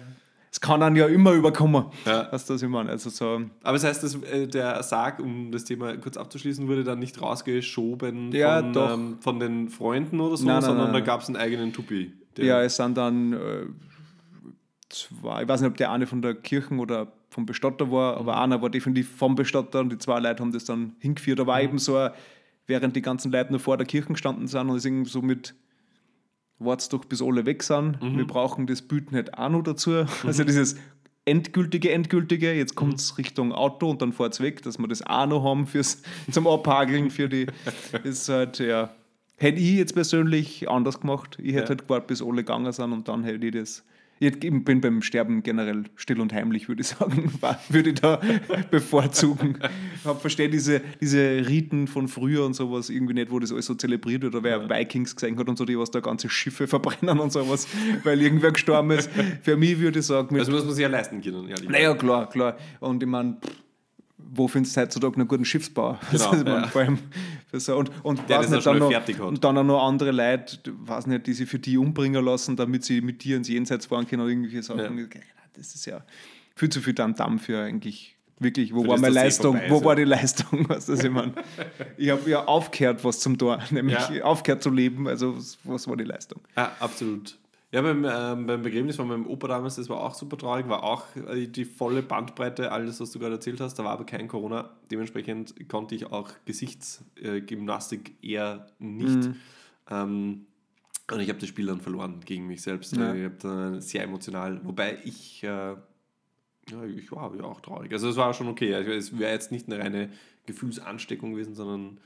es 0.53 0.61
kann 0.61 0.81
dann 0.81 0.95
ja 0.97 1.07
immer 1.07 1.33
überkommen. 1.33 1.87
Ja. 2.05 2.29
Was 2.31 2.45
das 2.45 2.63
ich 2.63 2.69
meine. 2.69 2.91
Also 2.91 3.09
so, 3.09 3.41
Aber 3.63 3.73
das 3.73 3.85
heißt, 3.85 4.03
dass, 4.05 4.15
äh, 4.23 4.47
der 4.47 4.83
Sarg, 4.83 5.19
um 5.19 5.51
das 5.51 5.65
Thema 5.65 5.97
kurz 5.97 6.19
abzuschließen, 6.19 6.69
wurde 6.69 6.85
dann 6.85 6.99
nicht 6.99 7.21
rausgeschoben 7.23 8.33
Ja, 8.33 8.61
von, 8.61 8.77
ähm, 8.77 9.17
von 9.21 9.41
den 9.41 9.71
Freunden 9.71 10.21
oder 10.21 10.37
so, 10.37 10.45
Nein, 10.45 10.57
nein, 10.57 10.63
sondern 10.63 10.85
nein, 10.87 10.95
da 10.95 11.01
gab 11.01 11.23
es 11.23 11.29
einen 11.29 11.37
eigenen 11.37 11.73
Tupi. 11.73 12.13
ja, 12.37 12.63
es 12.63 12.77
sind 12.77 12.99
dann 12.99 13.33
äh, 13.33 13.67
zwei, 14.91 15.43
ich 15.43 15.49
weiß 15.49 15.63
nicht, 15.63 15.71
ob 15.71 15.77
der 15.79 15.91
eine 15.91 16.07
von 16.07 16.21
der 16.21 16.35
Kirche 16.35 16.75
oder 16.75 17.11
vom 17.31 17.47
Bestatter 17.47 17.91
war, 17.91 18.19
aber 18.19 18.39
einer 18.39 18.61
war 18.61 18.69
definitiv 18.69 19.09
vom 19.17 19.35
Bestatter 19.35 19.81
und 19.81 19.91
die 19.91 19.97
zwei 19.99 20.21
Leute 20.21 20.43
haben 20.43 20.53
das 20.53 20.65
dann 20.67 20.97
hingeführt. 20.99 21.39
Da 21.39 21.47
war 21.47 21.63
eben 21.63 21.79
so, 21.79 21.97
ein, 21.97 22.11
während 22.67 22.95
die 22.95 23.01
ganzen 23.03 23.33
Leute 23.33 23.51
nur 23.53 23.61
vor 23.61 23.79
der 23.79 23.87
Kirche 23.87 24.09
gestanden 24.09 24.47
sind 24.47 24.69
und 24.69 24.77
es 24.77 24.85
irgendwie 24.85 25.11
so 25.11 25.23
mit 25.23 25.55
wart's 26.65 26.89
doch, 26.89 27.05
bis 27.05 27.21
alle 27.23 27.45
weg 27.47 27.63
sind. 27.63 27.99
Wir 28.01 28.27
brauchen 28.27 28.67
das 28.67 28.83
nicht 29.13 29.39
auch 29.39 29.49
noch 29.49 29.63
dazu. 29.63 30.05
Also 30.27 30.45
dieses 30.45 30.77
endgültige, 31.25 31.93
endgültige, 31.93 32.53
jetzt 32.53 32.75
kommt 32.75 32.95
es 32.95 33.17
Richtung 33.19 33.53
Auto 33.53 33.89
und 33.91 34.03
dann 34.03 34.13
fährt 34.13 34.33
es 34.35 34.41
weg, 34.41 34.63
dass 34.63 34.79
wir 34.79 34.89
das 34.89 35.03
auch 35.07 35.27
noch 35.27 35.45
haben 35.45 35.67
fürs, 35.67 36.03
zum 36.31 36.47
Abhageln 36.47 37.11
für 37.11 37.29
die, 37.29 37.47
ist 38.03 38.29
halt, 38.29 38.59
ja, 38.59 38.91
hätte 39.37 39.61
ich 39.61 39.75
jetzt 39.77 39.95
persönlich 39.95 40.69
anders 40.69 41.01
gemacht. 41.01 41.39
Ich 41.41 41.53
hätte 41.55 41.63
Ja. 41.65 41.69
halt 41.69 41.83
gewartet, 41.83 42.09
bis 42.09 42.23
alle 42.23 42.37
gegangen 42.43 42.73
sind 42.73 42.93
und 42.93 43.07
dann 43.09 43.23
hätte 43.25 43.47
ich 43.47 43.53
das, 43.53 43.85
ich 44.23 44.39
bin 44.39 44.81
beim 44.81 45.03
Sterben 45.03 45.43
generell 45.43 45.85
still 45.97 46.21
und 46.21 46.33
heimlich, 46.33 46.69
würde 46.69 46.83
ich 46.83 46.89
sagen, 46.89 47.33
würde 47.69 47.91
ich 47.91 48.01
da 48.01 48.21
bevorzugen. 48.71 49.59
Ich 50.05 50.21
verstehe 50.21 50.49
diese, 50.49 50.81
diese 51.01 51.49
Riten 51.49 51.89
von 51.89 52.07
früher 52.07 52.47
und 52.47 52.55
sowas 52.55 52.89
irgendwie 52.89 53.15
nicht, 53.15 53.33
wo 53.33 53.41
das 53.41 53.51
alles 53.51 53.67
so 53.67 53.75
zelebriert 53.75 54.23
wird, 54.23 54.35
oder 54.35 54.45
wer 54.45 54.71
Vikings 54.71 55.17
gesehen 55.17 55.37
hat 55.39 55.49
und 55.49 55.59
so, 55.59 55.65
die 55.65 55.77
was 55.77 55.91
da 55.91 56.01
ganze 56.01 56.29
Schiffe 56.31 56.67
verbrennen 56.69 57.19
und 57.19 57.33
sowas, 57.33 57.67
weil 58.05 58.23
irgendwer 58.23 58.53
gestorben 58.53 58.93
ist. 58.93 59.11
Für 59.43 59.57
mich 59.57 59.79
würde 59.81 59.99
ich 59.99 60.07
sagen, 60.07 60.37
Das 60.37 60.49
muss 60.49 60.65
man 60.65 60.75
sich 60.75 60.83
ja 60.83 60.89
leisten 60.89 61.21
können, 61.21 61.49
ehrlich 61.49 61.69
naja, 61.69 61.95
klar, 61.95 62.29
klar. 62.29 62.57
Und 62.79 63.03
ich 63.03 63.09
meine, 63.09 63.39
wo 64.35 64.49
findest 64.49 64.77
du 64.77 64.81
heutzutage 64.81 65.17
einen 65.17 65.29
guten? 65.29 65.45
Genau, 66.11 66.31
Also, 66.31 66.45
ja. 66.47 66.67
Vor 66.69 66.81
allem 66.83 66.99
so, 67.53 67.77
und, 67.77 67.91
und, 68.03 68.29
Der 68.29 68.39
weiß 68.39 68.47
das 68.47 68.51
nicht, 68.51 68.67
auch 68.67 68.73
dann 68.73 68.79
noch, 69.19 69.27
und 69.27 69.45
auch 69.45 69.53
noch 69.53 69.87
andere 69.87 70.11
Leute, 70.11 70.59
weiß 70.85 71.07
nicht, 71.07 71.27
die 71.27 71.35
sich 71.35 71.49
für 71.49 71.59
die 71.59 71.77
umbringen 71.77 72.25
lassen, 72.25 72.57
damit 72.57 72.85
sie 72.85 73.01
mit 73.03 73.23
dir 73.25 73.37
ins 73.37 73.49
Jenseits 73.49 73.87
fahren 73.87 74.07
können 74.07 74.23
oder 74.23 74.31
irgendwelche 74.31 74.63
Sachen. 74.63 74.99
Ja. 74.99 75.07
Das 75.55 75.75
ist 75.75 75.85
ja 75.85 76.03
viel 76.55 76.71
zu 76.71 76.81
viel 76.81 76.95
Damm 76.95 77.39
für 77.39 77.61
eigentlich. 77.63 78.17
Wirklich, 78.39 78.75
wo 78.75 78.83
Für 78.83 78.89
war 78.89 78.95
das 78.97 79.03
meine 79.03 79.15
das 79.15 79.23
eh 79.23 79.27
Leistung? 79.27 79.57
vorbei 79.57 79.71
Wo 79.71 79.85
war 79.85 79.97
die 79.97 80.05
Leistung? 80.05 80.65
Was 80.69 80.89
ich 80.89 81.11
meine? 81.11 81.33
Ich 81.97 82.11
habe 82.11 82.29
ja 82.29 82.45
aufgehört, 82.45 83.05
was 83.05 83.21
zum 83.21 83.39
Tor, 83.39 83.61
nämlich 83.71 83.97
Ja. 84.09 84.25
aufgehört 84.25 84.63
zu 84.65 84.71
leben. 84.71 85.07
Also, 85.07 85.37
was, 85.37 85.59
was 85.63 85.87
war 85.87 85.97
die 85.97 86.05
Leistung? 86.05 86.41
Ja, 86.57 86.73
absolut. 86.81 87.39
Ja, 87.73 87.81
beim, 87.81 88.05
ähm, 88.05 88.47
beim 88.47 88.61
Begräbnis 88.61 88.97
von 88.97 89.09
meinem 89.09 89.27
Opa 89.27 89.49
damals, 89.49 89.77
das 89.77 89.89
war 89.89 90.01
auch 90.03 90.15
super 90.15 90.37
traurig, 90.37 90.69
war 90.69 90.85
auch 90.85 91.07
äh, 91.17 91.47
die 91.47 91.65
volle 91.65 92.03
Bandbreite, 92.03 92.71
alles, 92.71 93.01
was 93.01 93.13
du 93.13 93.19
gerade 93.19 93.37
erzählt 93.37 93.63
hast, 93.63 93.79
da 93.79 93.85
war 93.85 93.93
aber 93.93 94.05
kein 94.05 94.29
Corona. 94.29 94.77
Dementsprechend 94.91 95.69
konnte 95.71 95.95
ich 95.95 96.05
auch 96.05 96.31
Gesichtsgymnastik 96.45 98.23
eher 98.23 98.67
nicht. 98.79 99.31
Ähm, 99.91 100.47
und 101.11 101.21
ich 101.21 101.29
habe 101.31 101.39
das 101.39 101.49
Spiel 101.49 101.67
dann 101.67 101.81
verloren 101.81 102.21
gegen 102.25 102.47
mich 102.47 102.61
selbst. 102.61 102.95
Ja. 102.95 103.15
Ich 103.15 103.25
habe 103.25 103.37
dann 103.41 103.81
sehr 103.81 104.05
emotional, 104.05 104.61
wobei 104.65 104.99
ich, 105.05 105.43
äh, 105.43 105.47
ja, 105.49 106.85
ich 106.95 107.11
war 107.11 107.35
ja 107.35 107.45
auch 107.45 107.63
traurig. 107.63 107.91
Also 107.93 108.11
es 108.11 108.17
war 108.17 108.35
schon 108.35 108.49
okay. 108.49 108.75
Also 108.75 108.91
Es 108.91 109.19
wäre 109.19 109.33
jetzt 109.33 109.51
nicht 109.51 109.67
eine 109.67 109.83
reine 109.83 110.11
Gefühlsansteckung 110.45 111.33
gewesen, 111.33 111.55
sondern 111.55 111.99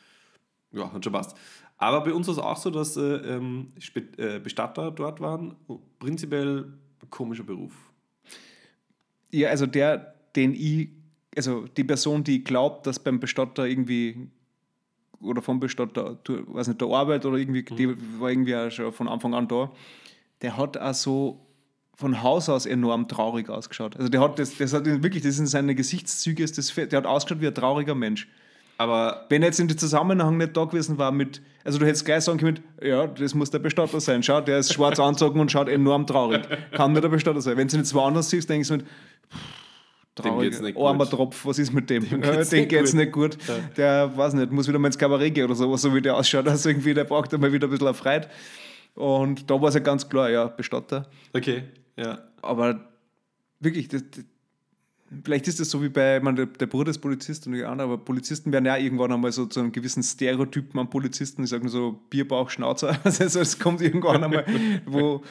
ja, 0.72 0.92
hat 0.92 1.02
schon 1.04 1.12
passt. 1.12 1.36
Aber 1.78 2.02
bei 2.02 2.12
uns 2.12 2.26
war 2.28 2.32
es 2.34 2.38
auch 2.38 2.56
so, 2.56 2.70
dass 2.70 2.96
äh, 2.96 3.00
ähm, 3.00 3.72
äh, 4.16 4.38
Bestatter 4.38 4.90
dort 4.90 5.20
waren. 5.20 5.56
Prinzipiell 5.98 6.72
komischer 7.10 7.44
Beruf. 7.44 7.72
Ja, 9.30 9.50
also 9.50 9.66
der, 9.66 10.14
den 10.34 10.54
ich, 10.54 10.88
also 11.36 11.66
die 11.66 11.84
Person, 11.84 12.24
die 12.24 12.42
glaubt, 12.42 12.86
dass 12.86 12.98
beim 12.98 13.20
Bestatter 13.20 13.66
irgendwie 13.66 14.30
oder 15.20 15.42
vom 15.42 15.60
Bestatter, 15.60 16.18
weiß 16.26 16.68
nicht, 16.68 16.80
der 16.80 16.88
Arbeit 16.88 17.24
oder 17.24 17.36
irgendwie, 17.38 17.62
die 17.62 18.20
war 18.20 18.30
irgendwie 18.30 18.54
auch 18.54 18.70
schon 18.70 18.92
von 18.92 19.08
Anfang 19.08 19.34
an 19.34 19.48
da, 19.48 19.72
der 20.42 20.56
hat 20.56 20.76
auch 20.76 20.94
so 20.94 21.46
von 21.94 22.22
Haus 22.22 22.48
aus 22.48 22.66
enorm 22.66 23.08
traurig 23.08 23.48
ausgeschaut. 23.48 23.96
Also 23.96 24.10
der 24.10 24.20
hat 24.20 24.38
das, 24.38 24.56
das 24.58 24.74
hat 24.74 24.84
wirklich, 24.84 25.22
das 25.22 25.36
sind 25.36 25.46
seine 25.46 25.74
Gesichtszüge, 25.74 26.42
ist 26.42 26.58
das, 26.58 26.74
der 26.74 26.98
hat 26.98 27.06
ausgeschaut 27.06 27.40
wie 27.40 27.46
ein 27.46 27.54
trauriger 27.54 27.94
Mensch. 27.94 28.28
Aber 28.78 29.24
Wenn 29.30 29.42
jetzt 29.42 29.58
in 29.58 29.68
dem 29.68 29.78
Zusammenhang 29.78 30.36
nicht 30.36 30.56
da 30.56 30.64
gewesen 30.64 30.98
war 30.98 31.10
mit, 31.10 31.40
also 31.64 31.78
du 31.78 31.86
hättest 31.86 32.04
gleich 32.04 32.24
sagen 32.24 32.38
können, 32.38 32.60
ja, 32.82 33.06
das 33.06 33.34
muss 33.34 33.50
der 33.50 33.58
Bestatter 33.58 34.00
sein. 34.00 34.22
Schau, 34.22 34.40
der 34.40 34.58
ist 34.58 34.72
schwarz 34.72 35.00
angezogen 35.00 35.40
und 35.40 35.50
schaut 35.50 35.68
enorm 35.68 36.06
traurig. 36.06 36.42
Kann 36.72 36.92
nicht 36.92 37.02
der 37.02 37.08
Bestatter 37.08 37.40
sein. 37.40 37.56
Wenn 37.56 37.68
du 37.68 37.76
ihn 37.76 37.80
jetzt 37.80 37.94
woanders 37.94 38.28
siehst, 38.28 38.50
denkst 38.50 38.68
du 38.68 38.76
mit, 38.76 38.86
traurig, 40.14 40.50
geht's 40.50 40.60
nicht 40.60 40.74
gut. 40.74 40.86
armer 40.86 41.08
Tropf, 41.08 41.46
was 41.46 41.58
ist 41.58 41.72
mit 41.72 41.88
dem? 41.88 42.08
Dem 42.08 42.20
geht's 42.20 42.50
dem 42.50 42.60
nicht 42.60 42.68
geht's 42.68 42.90
gut. 42.92 43.00
nicht 43.00 43.12
gut. 43.12 43.38
Der, 43.76 44.14
weiß 44.14 44.34
nicht, 44.34 44.52
muss 44.52 44.68
wieder 44.68 44.78
mal 44.78 44.88
ins 44.88 44.98
Kabarett 44.98 45.34
gehen 45.34 45.44
oder 45.46 45.54
sowas, 45.54 45.80
so 45.80 45.94
wie 45.94 46.02
der 46.02 46.14
ausschaut. 46.16 46.46
Also 46.46 46.68
irgendwie, 46.68 46.92
der 46.92 47.04
braucht 47.04 47.32
einmal 47.32 47.52
wieder 47.52 47.68
ein 47.68 47.70
bisschen 47.70 47.94
Freude. 47.94 48.28
Und 48.94 49.50
da 49.50 49.60
war 49.60 49.68
es 49.68 49.74
ja 49.74 49.80
ganz 49.80 50.08
klar, 50.08 50.30
ja, 50.30 50.46
Bestatter. 50.46 51.06
okay, 51.34 51.64
ja. 51.96 52.18
Aber 52.42 52.80
wirklich, 53.60 53.88
das, 53.88 54.04
vielleicht 55.24 55.48
ist 55.48 55.60
das 55.60 55.70
so 55.70 55.82
wie 55.82 55.88
bei, 55.88 56.20
meine, 56.20 56.36
der, 56.36 56.46
der 56.46 56.66
Bruder 56.66 56.90
ist 56.90 56.98
Polizist 56.98 57.46
und 57.46 57.52
die 57.54 57.64
anderen, 57.64 57.92
aber 57.92 58.04
Polizisten 58.04 58.52
werden 58.52 58.64
ja 58.66 58.76
irgendwann 58.76 59.12
einmal 59.12 59.32
so 59.32 59.46
zu 59.46 59.60
einem 59.60 59.72
gewissen 59.72 60.02
Stereotypen 60.02 60.78
an 60.80 60.90
Polizisten, 60.90 61.44
ich 61.44 61.50
sage 61.50 61.62
nur 61.62 61.70
so 61.70 62.00
Bierbauch, 62.10 62.50
Schnauzer. 62.50 62.98
Also 63.04 63.40
es 63.40 63.58
kommt 63.58 63.80
irgendwann 63.80 64.24
einmal, 64.24 64.44
wo, 64.86 65.22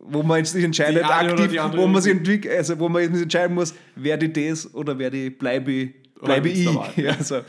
wo 0.00 0.22
man 0.22 0.44
sich 0.44 0.64
entscheidet, 0.64 1.04
aktiv, 1.04 1.52
wo 1.74 1.86
man 1.86 2.02
sich 2.02 2.12
entwickelt, 2.12 2.54
also 2.56 2.78
wo 2.78 2.88
man 2.88 3.12
sich 3.12 3.22
entscheiden 3.22 3.54
muss, 3.54 3.74
werde 3.94 4.26
ich 4.26 4.32
das 4.32 4.74
oder 4.74 4.98
werde 4.98 5.16
ich, 5.26 5.38
bleibe 5.38 5.72
ich, 5.72 5.94
bleibe 6.20 6.48
ich. 6.48 6.68
Ja, 6.96 7.22
so. 7.22 7.40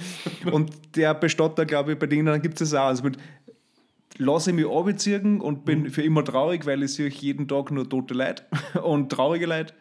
Und 0.52 0.72
der 0.96 1.14
Bestatter, 1.14 1.66
glaube 1.66 1.94
ich, 1.94 2.00
bei 2.00 2.08
denen 2.08 2.42
gibt 2.42 2.60
es 2.62 2.74
auch. 2.74 2.88
Also 2.88 3.04
mit, 3.04 3.18
lasse 4.18 4.50
ich 4.52 4.56
mich 4.56 4.66
abziehen 4.66 5.42
und 5.42 5.66
bin 5.66 5.84
Mhm. 5.84 5.90
für 5.92 6.02
immer 6.02 6.24
traurig, 6.24 6.66
weil 6.66 6.82
ich 6.84 6.94
sehe 6.94 7.10
jeden 7.10 7.48
Tag 7.48 7.72
nur 7.72 7.88
tote 7.88 8.14
Leute 8.14 8.44
und 8.84 9.12
traurige 9.12 9.46
Leute. 9.46 9.74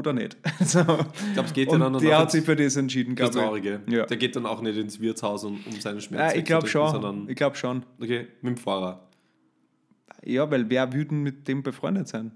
Oder 0.00 0.12
nicht. 0.14 0.36
So. 0.64 0.80
Ich 0.80 0.86
glaube, 1.34 1.48
es 1.48 1.52
geht 1.52 1.70
ja 1.70 1.76
dann 1.78 1.94
auch 1.94 2.00
der 2.00 2.18
hat 2.18 2.30
sich 2.30 2.42
für 2.44 2.56
das 2.56 2.74
entschieden, 2.76 3.14
glaube 3.14 3.34
Traurige. 3.34 3.82
Ja. 3.86 4.06
Der 4.06 4.16
geht 4.16 4.34
dann 4.34 4.46
auch 4.46 4.62
nicht 4.62 4.78
ins 4.78 4.98
Wirtshaus, 5.00 5.44
um, 5.44 5.60
um 5.66 5.80
seine 5.80 6.00
Schmerzen 6.00 6.34
Ja, 6.34 6.38
ich 6.40 6.44
glaube 6.44 6.66
schon. 6.66 6.90
sondern 6.90 7.28
Ich 7.28 7.36
glaube 7.36 7.56
schon. 7.56 7.84
okay, 8.00 8.28
mit 8.40 8.56
dem 8.56 8.56
Fahrer. 8.56 9.06
Ja, 10.24 10.50
weil 10.50 10.68
wer 10.70 10.92
würde 10.94 11.14
mit 11.14 11.46
dem 11.48 11.62
befreundet 11.62 12.08
sein? 12.08 12.32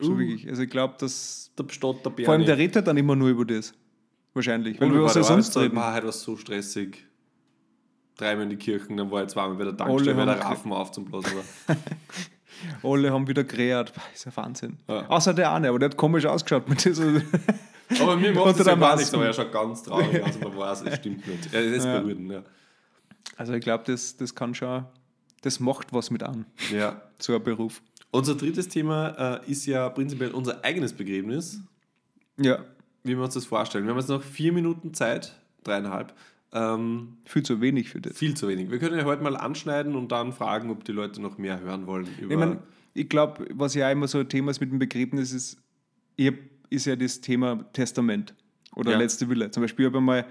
So 0.00 0.12
Uh. 0.12 0.18
wirklich. 0.18 0.48
Also 0.48 0.62
ich 0.62 0.70
glaube, 0.70 0.94
dass 0.98 1.50
Der 1.58 1.64
Bestatter 1.64 2.10
vor 2.12 2.28
allem 2.34 2.44
der 2.46 2.58
redet 2.58 2.86
dann 2.86 2.96
immer 2.96 3.16
nur 3.16 3.28
über 3.30 3.44
das. 3.44 3.74
Wahrscheinlich. 4.34 4.80
Weil 4.80 4.88
Und 4.88 4.94
wir 4.94 5.02
was 5.02 5.14
der 5.14 5.24
sonst 5.24 5.56
reden. 5.56 5.74
War 5.76 6.04
es 6.04 6.22
so 6.22 6.36
stressig. 6.36 7.04
Dreimal 8.16 8.44
in 8.44 8.50
die 8.50 8.56
Kirchen, 8.56 8.96
dann 8.96 9.10
war 9.10 9.22
ich 9.24 9.28
zweimal 9.30 9.56
bei 9.56 9.64
der 9.64 9.76
Tankstelle, 9.76 10.16
weil 10.16 10.26
der 10.26 10.40
Raffen 10.40 10.72
aufzublasen 10.72 11.32
war. 11.36 11.76
Alle 12.82 13.12
haben 13.12 13.26
wieder 13.28 13.44
gerät. 13.44 13.92
Ist 14.14 14.24
ja 14.26 14.32
Wahnsinn. 14.36 14.78
Ja. 14.88 15.06
Außer 15.08 15.34
der 15.34 15.52
eine, 15.52 15.68
aber 15.68 15.78
der 15.78 15.90
hat 15.90 15.96
komisch 15.96 16.24
ausgeschaut 16.26 16.68
mit 16.68 16.84
dieser. 16.84 17.20
Aber 18.00 18.16
mir 18.16 18.32
macht 18.32 18.58
das 18.58 18.66
ja 18.66 18.74
gar 18.74 18.96
nichts, 18.96 19.14
aber 19.14 19.26
er 19.26 19.32
schaut 19.32 19.52
ganz 19.52 19.82
traurig 19.84 20.22
aus 20.22 20.34
und 20.36 20.44
man 20.44 20.56
weiß, 20.56 20.82
es 20.82 20.96
stimmt 20.96 21.26
nicht. 21.26 21.52
Er 21.54 21.62
ist 21.62 21.84
Ja. 21.84 22.00
berührend, 22.00 22.32
ja. 22.32 22.42
Also 23.36 23.52
ich 23.54 23.62
glaube, 23.62 23.84
das, 23.86 24.16
das 24.16 24.34
kann 24.34 24.54
schon, 24.54 24.84
das 25.42 25.60
macht 25.60 25.92
was 25.92 26.10
mit 26.10 26.22
an, 26.22 26.46
ja. 26.72 27.00
so 27.18 27.34
ein 27.34 27.42
Beruf. 27.42 27.82
Unser 28.10 28.34
drittes 28.34 28.68
Thema 28.68 29.40
äh, 29.46 29.50
ist 29.50 29.66
ja 29.66 29.88
prinzipiell 29.90 30.30
unser 30.30 30.64
eigenes 30.64 30.92
Begräbnis, 30.94 31.60
Ja. 32.38 32.58
wie 33.04 33.16
wir 33.16 33.22
uns 33.22 33.34
das 33.34 33.44
vorstellen. 33.44 33.84
Wir 33.84 33.90
haben 33.92 33.98
jetzt 33.98 34.08
noch 34.08 34.22
vier 34.22 34.52
Minuten 34.52 34.94
Zeit, 34.94 35.34
dreieinhalb, 35.64 36.12
Ähm, 36.56 37.18
Viel 37.26 37.42
zu 37.42 37.60
wenig 37.60 37.90
für 37.90 38.00
das. 38.00 38.16
viel 38.16 38.34
zu 38.34 38.48
wenig. 38.48 38.70
Wir 38.70 38.78
können 38.78 38.96
ja 38.98 39.04
heute 39.04 39.22
mal 39.22 39.36
anschneiden 39.36 39.94
und 39.94 40.10
dann 40.10 40.32
fragen, 40.32 40.70
ob 40.70 40.84
die 40.84 40.92
Leute 40.92 41.20
noch 41.20 41.36
mehr 41.38 41.60
hören 41.60 41.86
wollen. 41.86 42.06
Über 42.20 42.32
Ich, 42.32 42.38
mein, 42.38 42.58
ich 42.94 43.08
glaube, 43.08 43.46
was 43.52 43.74
ja 43.74 43.90
immer 43.90 44.08
so 44.08 44.18
ein 44.20 44.28
Thema 44.28 44.50
ist 44.50 44.60
mit 44.60 44.70
dem 44.70 44.78
Begräbnis, 44.78 45.32
ist, 45.32 45.58
ist 46.70 46.86
ja 46.86 46.96
das 46.96 47.20
Thema 47.20 47.64
Testament 47.72 48.34
oder 48.74 48.92
Ja. 48.92 48.98
letzte 48.98 49.28
Wille. 49.28 49.50
Zum 49.50 49.62
Beispiel 49.62 49.86
habe 49.86 49.98
ich 49.98 50.02
mal, 50.04 50.26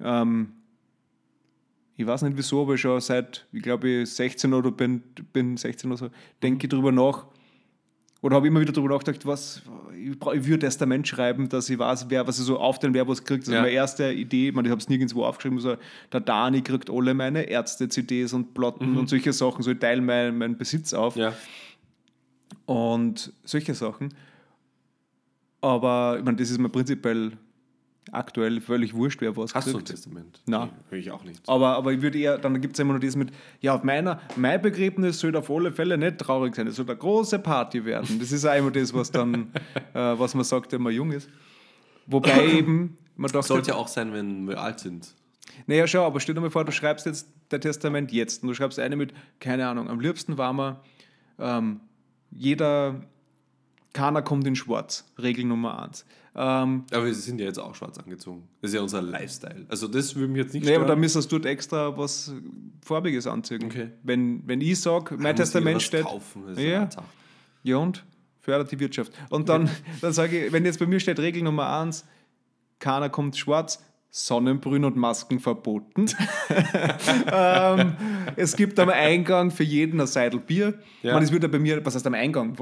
ähm, 0.00 0.48
ich 1.96 2.06
weiß 2.06 2.22
nicht 2.22 2.36
wieso, 2.36 2.62
aber 2.62 2.76
schon 2.76 3.00
seit, 3.00 3.46
ich 3.52 3.62
glaube, 3.62 3.88
ich 3.88 4.10
16 4.10 4.52
oder 4.54 4.72
bin, 4.72 5.02
bin 5.32 5.56
16 5.56 5.90
oder 5.90 5.98
so, 5.98 6.10
denke 6.42 6.66
ich 6.66 6.70
drüber 6.70 6.90
nach. 6.90 7.26
Oder 8.22 8.36
habe 8.36 8.46
immer 8.46 8.60
wieder 8.60 8.72
darüber 8.72 8.94
nachgedacht, 8.94 9.26
was, 9.26 9.62
ich, 10.00 10.16
brauch, 10.16 10.32
ich 10.32 10.46
würde 10.46 10.60
Testament 10.60 11.06
schreiben, 11.08 11.48
dass 11.48 11.68
ich 11.68 11.76
weiß, 11.78 12.06
wer, 12.08 12.24
was 12.26 12.38
ich 12.38 12.44
so 12.44 12.56
aufteilen, 12.58 12.94
wer 12.94 13.06
was 13.08 13.24
kriegt. 13.24 13.42
Das 13.42 13.52
Ja. 13.52 13.58
ist 13.58 13.62
meine 13.64 13.74
erste 13.74 14.12
Idee. 14.12 14.48
Ich, 14.48 14.54
meine, 14.54 14.68
ich 14.68 14.70
habe 14.70 14.80
es 14.80 14.88
nirgendwo 14.88 15.24
aufgeschrieben. 15.24 15.58
So, 15.58 15.76
der 16.12 16.20
Dani 16.20 16.62
kriegt 16.62 16.88
alle 16.88 17.14
meine 17.14 17.42
Ärzte-CDs 17.42 18.32
und 18.32 18.54
Plotten 18.54 18.96
und 18.96 19.08
solche 19.08 19.32
Sachen. 19.32 19.62
So, 19.64 19.72
ich 19.72 19.78
teile 19.80 20.00
meinen 20.00 20.38
meinen 20.38 20.56
Besitz 20.56 20.94
auf 20.94 21.16
ja. 21.16 21.32
und 22.66 23.32
solche 23.44 23.74
Sachen. 23.74 24.14
Aber 25.60 26.16
ich 26.18 26.24
meine, 26.24 26.36
das 26.36 26.50
ist 26.50 26.58
mir 26.58 26.68
prinzipiell 26.68 27.32
aktuell 28.10 28.60
völlig 28.60 28.94
wurscht, 28.94 29.20
wer 29.20 29.36
was 29.36 29.54
Hast 29.54 29.72
du 29.72 29.78
ein. 29.78 29.84
Testament? 29.84 30.42
Nein. 30.46 30.68
Nee, 30.68 30.90
Höre 30.90 30.98
ich 30.98 31.10
auch 31.12 31.24
nicht. 31.24 31.48
Aber, 31.48 31.76
aber 31.76 31.92
ich 31.92 32.02
würde 32.02 32.18
eher, 32.18 32.38
dann 32.38 32.60
gibt 32.60 32.74
es 32.74 32.80
immer 32.80 32.94
noch 32.94 33.00
das 33.00 33.14
mit, 33.16 33.30
ja, 33.60 33.74
auf 33.74 33.84
meiner, 33.84 34.20
mein 34.36 34.60
Begräbnis 34.60 35.20
soll 35.20 35.36
auf 35.36 35.50
alle 35.50 35.70
Fälle 35.72 35.96
nicht 35.96 36.18
traurig 36.18 36.54
sein, 36.56 36.66
es 36.66 36.76
soll 36.76 36.86
eine 36.86 36.96
große 36.96 37.38
Party 37.38 37.84
werden. 37.84 38.18
Das 38.18 38.32
ist 38.32 38.44
auch 38.44 38.56
immer 38.56 38.70
das, 38.70 38.92
was 38.92 39.10
dann, 39.10 39.52
äh, 39.94 39.98
was 40.18 40.34
man 40.34 40.44
sagt, 40.44 40.72
wenn 40.72 40.82
man 40.82 40.92
jung 40.92 41.12
ist. 41.12 41.28
Wobei 42.06 42.46
eben, 42.58 42.98
man 43.16 43.30
dachte, 43.30 43.46
Sollte 43.46 43.70
ja 43.70 43.76
auch 43.76 43.88
sein, 43.88 44.12
wenn 44.12 44.48
wir 44.48 44.60
alt 44.60 44.80
sind. 44.80 45.14
naja, 45.66 45.86
schau, 45.86 46.04
aber 46.04 46.18
stell 46.18 46.34
dir 46.34 46.40
mal 46.40 46.50
vor, 46.50 46.64
du 46.64 46.72
schreibst 46.72 47.06
jetzt 47.06 47.28
dein 47.50 47.60
Testament 47.60 48.10
jetzt 48.10 48.42
und 48.42 48.48
du 48.48 48.54
schreibst 48.54 48.78
eine 48.78 48.96
mit, 48.96 49.12
keine 49.38 49.68
Ahnung, 49.68 49.88
am 49.88 50.00
liebsten 50.00 50.38
war 50.38 50.52
man, 50.52 50.76
ähm, 51.38 51.80
jeder, 52.30 53.02
keiner 53.92 54.22
kommt 54.22 54.46
in 54.46 54.56
schwarz, 54.56 55.04
Regel 55.20 55.44
Nummer 55.44 55.82
eins. 55.82 56.04
Ähm, 56.34 56.84
Aber 56.90 57.04
wir 57.04 57.14
sind 57.14 57.40
ja 57.40 57.46
jetzt 57.46 57.58
auch 57.58 57.74
schwarz 57.74 57.98
angezogen. 57.98 58.48
Das 58.62 58.70
ist 58.70 58.74
ja 58.74 58.80
unser 58.80 59.02
Lifestyle. 59.02 59.66
Also 59.68 59.86
das 59.86 60.14
würde 60.14 60.28
mich 60.32 60.42
jetzt 60.42 60.54
nicht 60.54 60.64
Nee, 60.64 60.74
aber 60.74 60.84
da 60.84 60.90
stören. 60.92 61.00
müsstest 61.00 61.30
du 61.32 61.38
extra 61.40 61.96
was 61.96 62.32
Farbiges 62.82 63.26
anziehen. 63.26 63.64
Okay. 63.64 63.90
Wenn, 64.02 64.42
wenn 64.46 64.62
ich 64.62 64.80
sage, 64.80 65.16
mein 65.18 65.36
Testament 65.36 65.82
steht. 65.82 66.04
Kaufen. 66.04 66.44
Das 66.46 66.56
ist 66.56 66.64
Ja. 66.64 66.90
Sache. 66.90 67.04
Ja, 67.64 67.76
und? 67.76 68.04
Fördert 68.40 68.72
die 68.72 68.80
Wirtschaft. 68.80 69.12
Und 69.28 69.48
dann, 69.50 69.68
dann 70.00 70.12
sage 70.12 70.46
ich, 70.46 70.52
wenn 70.52 70.64
jetzt 70.64 70.78
bei 70.78 70.86
mir 70.86 70.98
steht 71.00 71.18
Regel 71.20 71.42
Nummer 71.42 71.78
eins, 71.80 72.04
keiner 72.78 73.08
kommt 73.10 73.36
schwarz, 73.36 73.84
Sonnenbrühen 74.10 74.84
und 74.84 74.96
Masken 74.96 75.38
verboten. 75.38 76.06
ähm, 77.32 77.94
es 78.36 78.56
gibt 78.56 78.78
am 78.80 78.88
Eingang 78.88 79.50
für 79.50 79.64
jeden 79.64 80.00
ein 80.00 80.06
Seidel 80.06 80.40
Bier. 80.40 80.74
Ja. 81.02 81.12
Meine, 81.14 81.24
es 81.24 81.32
wird 81.32 81.42
ja 81.42 81.48
bei 81.48 81.58
mir, 81.58 81.84
was 81.84 81.94
heißt 81.94 82.06
am 82.06 82.14
Eingang? 82.14 82.58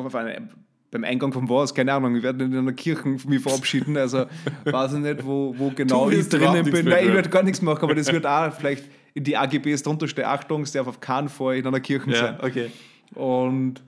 Beim 0.91 1.05
Eingang 1.05 1.33
von 1.33 1.49
was? 1.49 1.73
Keine 1.75 1.93
Ahnung, 1.93 2.15
wir 2.15 2.23
werden 2.23 2.53
in 2.53 2.59
einer 2.59 2.73
Kirche 2.73 3.07
mich 3.09 3.41
verabschieden. 3.43 3.97
Also 3.97 4.27
weiß 4.65 4.95
ich 4.95 4.99
nicht, 4.99 5.25
wo, 5.25 5.55
wo 5.57 5.71
genau 5.71 6.11
ich 6.11 6.29
drinnen 6.29 6.65
bin. 6.71 6.87
Nein, 6.87 7.07
ich 7.09 7.15
werde 7.15 7.29
gar 7.29 7.43
nichts 7.45 7.63
machen, 7.63 7.85
aber 7.85 7.95
das 7.95 8.13
wird 8.13 8.27
auch 8.27 8.53
vielleicht 8.53 8.85
in 9.15 9.23
die 9.25 9.37
AGBs 9.37 9.83
drunter 9.85 10.09
stehen. 10.09 10.25
Achtung, 10.25 10.63
es 10.63 10.73
darf 10.73 10.87
auf 10.89 10.99
keinen 11.01 11.29
Fall 11.29 11.57
in 11.57 11.67
einer 11.67 11.81
Kirche 11.81 12.11
sein. 12.15 12.37
Ja, 12.41 12.45
okay. 12.45 12.71
Und 13.15 13.83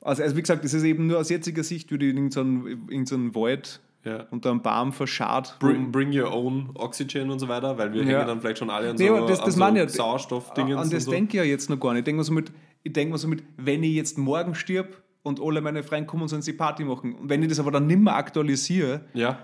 also, 0.00 0.22
also 0.22 0.36
wie 0.36 0.40
gesagt, 0.40 0.64
das 0.64 0.72
ist 0.72 0.84
eben 0.84 1.06
nur 1.06 1.18
aus 1.18 1.28
jetziger 1.28 1.62
Sicht, 1.64 1.90
würde 1.90 2.06
ich 2.06 2.12
in 2.12 2.16
irgendeinen 2.30 2.86
irgend 2.88 3.08
so 3.08 3.16
Wald 3.34 3.80
Ja. 4.04 4.26
unter 4.30 4.50
einem 4.52 4.62
Baum 4.62 4.92
verscharrt. 4.92 5.56
Bring, 5.58 5.90
bring 5.90 6.16
your 6.18 6.32
own 6.32 6.70
Oxygen 6.74 7.28
und 7.30 7.40
so 7.40 7.48
weiter, 7.48 7.76
weil 7.76 7.92
wir 7.92 8.02
Ja. 8.02 8.08
hängen 8.18 8.26
dann 8.28 8.40
vielleicht 8.40 8.58
schon 8.58 8.70
alle 8.70 8.90
an 8.90 8.96
Nee, 8.96 9.08
so, 9.08 9.16
aber 9.16 9.26
das- 9.26 9.40
an 9.40 9.46
das 9.46 9.54
so 9.56 9.84
ich. 9.84 9.90
Sauerstoffdingens 9.92 10.80
An 10.80 10.90
das 10.90 11.04
so. 11.04 11.10
denke 11.10 11.36
ich 11.36 11.42
ja 11.42 11.44
jetzt 11.44 11.68
noch 11.68 11.78
gar 11.80 11.92
nicht. 11.92 12.00
Ich 12.00 12.04
denke 12.04 12.18
mir 12.20 12.24
so 12.24 12.32
mit, 12.32 12.52
ich 12.84 12.92
denke 12.92 13.12
mir 13.12 13.18
so 13.18 13.26
mit, 13.28 13.42
wenn 13.56 13.82
ich 13.82 13.94
jetzt 13.94 14.16
morgen 14.16 14.54
stirb 14.54 15.02
und 15.26 15.40
alle 15.42 15.60
meine 15.60 15.82
Freunde 15.82 16.06
kommen 16.06 16.22
und 16.22 16.28
sollen 16.28 16.42
sie 16.42 16.52
Party 16.54 16.84
machen, 16.84 17.14
und 17.14 17.28
wenn 17.28 17.42
ich 17.42 17.48
das 17.48 17.58
aber 17.60 17.70
dann 17.70 17.86
nicht 17.86 18.00
mehr 18.00 18.14
aktualisiere 18.16 19.02
Ja, 19.12 19.38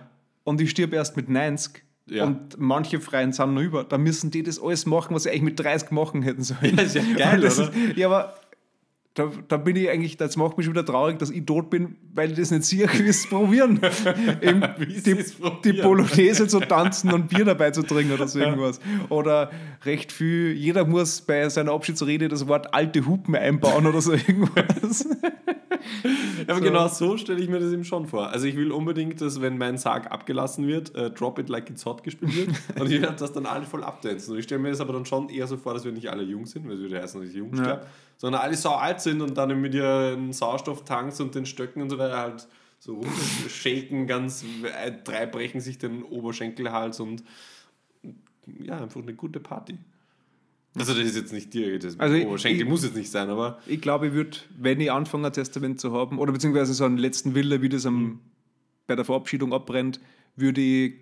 und 0.44 0.60
ich 0.60 0.70
stirb 0.70 0.92
erst 0.92 1.16
mit 1.16 1.28
90 1.28 1.82
Ja. 2.06 2.24
und 2.24 2.56
manche 2.58 3.00
Freien 3.00 3.32
sind 3.32 3.54
noch 3.54 3.62
über, 3.62 3.84
dann 3.84 4.02
müssen 4.02 4.30
die 4.30 4.42
das 4.42 4.60
alles 4.62 4.86
machen, 4.86 5.14
was 5.14 5.24
sie 5.24 5.30
eigentlich 5.30 5.42
mit 5.42 5.60
30 5.60 5.90
machen 5.90 6.22
hätten 6.22 6.42
sollen. 6.42 6.60
Ja, 6.76 6.82
ist 6.82 6.94
ja 6.96 7.02
geil, 7.16 7.38
oder? 7.40 7.46
Ist, 7.48 7.70
ja, 7.96 8.06
aber 8.08 8.34
da, 9.14 9.30
da 9.46 9.58
bin 9.58 9.76
ich 9.76 9.90
eigentlich, 9.90 10.16
das 10.16 10.36
macht 10.38 10.56
mich 10.56 10.66
wieder 10.68 10.86
traurig, 10.86 11.18
dass 11.18 11.28
ich 11.30 11.44
tot 11.44 11.68
bin, 11.68 11.96
weil 12.14 12.30
ich 12.30 12.38
das 12.38 12.50
nicht 12.50 12.70
wie 12.98 13.08
es 13.08 13.28
probieren. 13.28 13.78
Sie 13.82 15.02
die, 15.02 15.14
probieren. 15.14 15.60
die 15.64 15.72
Polonaise 15.74 16.46
zu 16.48 16.60
tanzen 16.60 17.12
und 17.12 17.28
Bier 17.28 17.44
dabei 17.44 17.70
zu 17.72 17.82
trinken 17.82 18.12
oder 18.14 18.26
so 18.26 18.38
irgendwas. 18.38 18.80
Oder 19.10 19.50
recht 19.84 20.12
viel, 20.12 20.52
jeder 20.52 20.86
muss 20.86 21.20
bei 21.20 21.46
seiner 21.50 21.72
Abschiedsrede 21.72 22.28
das 22.28 22.48
Wort 22.48 22.72
alte 22.72 23.04
Hupen 23.06 23.36
einbauen 23.36 23.86
oder 23.86 24.00
so 24.00 24.12
irgendwas. 24.12 25.06
aber 26.46 26.58
So. 26.58 26.64
genau 26.64 26.88
so 26.88 27.16
stelle 27.16 27.40
ich 27.40 27.48
mir 27.48 27.58
das 27.60 27.72
eben 27.72 27.84
schon 27.84 28.06
vor. 28.06 28.28
Also 28.30 28.46
ich 28.46 28.56
will 28.56 28.72
unbedingt, 28.72 29.20
dass 29.20 29.40
wenn 29.40 29.58
mein 29.58 29.78
Sarg 29.78 30.10
abgelassen 30.10 30.66
wird, 30.66 30.94
äh, 30.94 31.10
Drop 31.10 31.38
It 31.38 31.48
Like 31.48 31.70
It's 31.70 31.84
Hot 31.86 32.02
gespielt 32.04 32.34
wird 32.36 32.48
und 32.80 32.90
ich 32.90 33.00
werde 33.02 33.16
das 33.16 33.32
dann 33.32 33.46
alle 33.46 33.64
voll 33.64 33.84
abdancen. 33.84 34.32
Und 34.32 34.38
ich 34.38 34.44
stelle 34.44 34.60
mir 34.60 34.70
das 34.70 34.80
aber 34.80 34.92
dann 34.92 35.04
schon 35.06 35.28
eher 35.28 35.46
so 35.46 35.56
vor, 35.56 35.74
dass 35.74 35.84
wir 35.84 35.92
nicht 35.92 36.08
alle 36.10 36.22
jung 36.22 36.46
sind, 36.46 36.66
weil 36.66 36.74
es 36.74 36.80
würde 36.80 37.00
heißen, 37.00 37.20
dass 37.20 37.30
ich 37.30 37.36
jung 37.36 37.54
Ja. 37.54 37.62
sterbe, 37.64 37.86
sondern 38.16 38.40
alle 38.42 38.54
sau 38.56 38.74
alt 38.74 39.00
sind 39.00 39.20
und 39.20 39.36
dann 39.36 39.60
mit 39.60 39.74
ihren 39.74 40.32
Sauerstofftanks 40.32 41.20
und 41.20 41.34
den 41.34 41.46
Stöcken 41.46 41.82
und 41.82 41.90
so 41.90 41.98
weiter 41.98 42.18
halt 42.18 42.46
so 42.78 42.94
rumschaken, 42.94 44.06
ganz 44.08 44.44
äh, 44.64 44.92
drei 45.04 45.26
brechen 45.26 45.60
sich 45.60 45.78
den 45.78 46.02
Oberschenkelhals 46.02 46.98
und 47.00 47.22
ja, 48.60 48.78
einfach 48.80 49.00
eine 49.02 49.14
gute 49.14 49.38
Party. 49.38 49.78
Also 50.74 50.94
das 50.94 51.04
ist 51.04 51.16
jetzt 51.16 51.32
nicht 51.32 51.52
dir, 51.52 51.78
das 51.78 51.98
Also 52.00 52.14
ich- 52.14 52.26
Oberschenkel 52.26 52.62
ich- 52.62 52.68
muss 52.68 52.82
jetzt 52.82 52.96
nicht 52.96 53.11
sein, 53.11 53.28
aber 53.28 53.58
Ich 53.66 53.80
glaube, 53.82 54.06
ich 54.08 54.12
würde, 54.14 54.38
wenn 54.56 54.80
ich 54.80 54.90
anfange, 54.90 55.26
ein 55.26 55.32
Testament 55.32 55.80
zu 55.80 55.92
haben, 55.92 56.18
oder 56.18 56.32
beziehungsweise 56.32 56.72
so 56.72 56.85
einen 56.85 56.96
letzten 56.96 57.35
Wille, 57.35 57.61
wie 57.61 57.68
das 57.68 57.85
am, 57.85 58.20
bei 58.87 58.96
der 58.96 59.04
Verabschiedung 59.04 59.52
abbrennt, 59.52 60.00
würde 60.37 60.61
ich, 60.62 60.94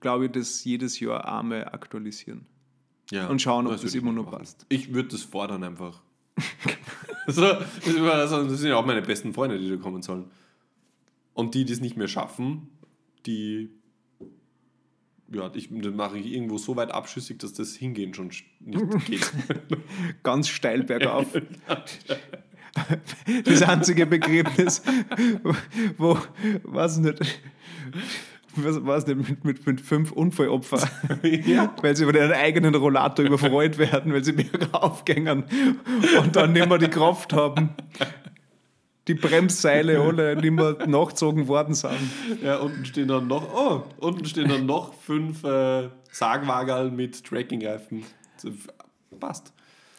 glaube 0.00 0.26
ich, 0.26 0.32
das 0.32 0.62
jedes 0.64 1.00
Jahr 1.00 1.26
einmal 1.38 1.64
aktualisieren. 1.66 2.46
Ja, 3.10 3.28
Und 3.28 3.40
schauen, 3.40 3.66
ob 3.66 3.72
das 3.72 3.84
ich 3.84 3.94
immer 3.96 4.12
noch 4.12 4.30
passt. 4.30 4.66
Ich 4.68 4.92
würde 4.92 5.08
das 5.10 5.22
fordern 5.22 5.62
einfach. 5.64 6.02
so, 7.28 7.40
das 7.42 7.64
das 8.30 8.60
sind 8.60 8.68
ja 8.68 8.76
auch 8.76 8.84
meine 8.86 9.02
besten 9.02 9.32
Freunde, 9.32 9.58
die 9.58 9.68
da 9.70 9.76
kommen 9.76 10.02
sollen. 10.02 10.24
Und 11.32 11.54
die, 11.54 11.64
die 11.64 11.72
es 11.72 11.80
nicht 11.80 11.96
mehr 11.96 12.08
schaffen, 12.08 12.68
die. 13.26 13.70
Ja, 15.34 15.50
ich, 15.54 15.68
dann 15.70 15.96
mache 15.96 16.18
ich 16.18 16.32
irgendwo 16.32 16.58
so 16.58 16.76
weit 16.76 16.92
abschüssig, 16.92 17.38
dass 17.38 17.52
das 17.52 17.74
Hingehen 17.74 18.14
schon 18.14 18.30
sch- 18.30 18.44
nicht 18.60 19.06
geht. 19.06 19.30
Ganz 20.22 20.48
steil 20.48 20.84
bergauf. 20.84 21.26
das 23.44 23.62
einzige 23.62 24.06
Begräbnis, 24.06 24.82
wo, 25.98 26.18
weiß 26.64 26.98
nicht, 26.98 27.20
was, 28.56 28.84
weiß 28.84 29.06
nicht 29.08 29.28
mit, 29.28 29.44
mit, 29.44 29.66
mit 29.66 29.80
fünf 29.80 30.12
Unfallopfern, 30.12 30.88
ja. 31.22 31.74
weil 31.82 31.96
sie 31.96 32.04
über 32.04 32.14
ihren 32.14 32.32
eigenen 32.32 32.74
Rollator 32.74 33.24
überfreut 33.24 33.78
werden, 33.78 34.12
weil 34.12 34.24
sie 34.24 34.32
bergauf 34.32 35.04
gehen 35.04 35.44
und 36.20 36.36
dann 36.36 36.52
nicht 36.52 36.68
mehr 36.68 36.78
die 36.78 36.88
Kraft 36.88 37.32
haben. 37.32 37.70
Die 39.08 39.14
Bremsseile 39.14 40.00
alle 40.02 40.36
nicht 40.36 40.50
mehr 40.50 40.86
nachgezogen 40.86 41.46
worden 41.48 41.74
sind. 41.74 41.92
ja, 42.42 42.56
unten 42.58 42.84
stehen 42.84 43.08
dann 43.08 43.26
noch, 43.26 43.52
oh, 43.54 43.82
unten 43.98 44.24
stehen 44.24 44.48
dann 44.48 44.66
noch 44.66 44.94
fünf 44.94 45.44
äh, 45.44 45.88
Sargwagerl 46.10 46.90
mit 46.90 47.24
Trekkingreifen. 47.24 48.04
So, 48.36 48.50
Passt. 49.20 49.52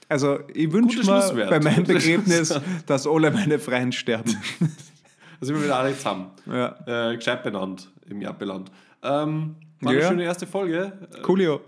Also 0.10 0.40
ich 0.54 0.72
wünsche 0.72 1.00
mir 1.00 1.46
bei 1.50 1.60
meinem 1.60 1.84
Begräbnis, 1.88 2.60
dass 2.86 3.08
alle 3.08 3.32
meine 3.32 3.60
Freien 3.60 3.92
sterben. 3.92 4.30
Sind 5.42 5.56
wir 5.56 5.64
wieder 5.64 5.78
alle 5.78 5.96
zusammen. 5.96 6.32
Ja. 6.46 7.12
Äh, 7.12 7.16
gescheit 7.16 7.44
benannt, 7.44 7.92
im 8.10 8.22
Erdbeland. 8.22 8.70
Ähm, 9.04 9.56
war 9.82 9.94
Ja. 9.94 10.00
eine 10.00 10.08
schöne 10.10 10.24
erste 10.24 10.48
Folge. 10.48 10.94
Äh, 11.16 11.22
Coolio. 11.22 11.62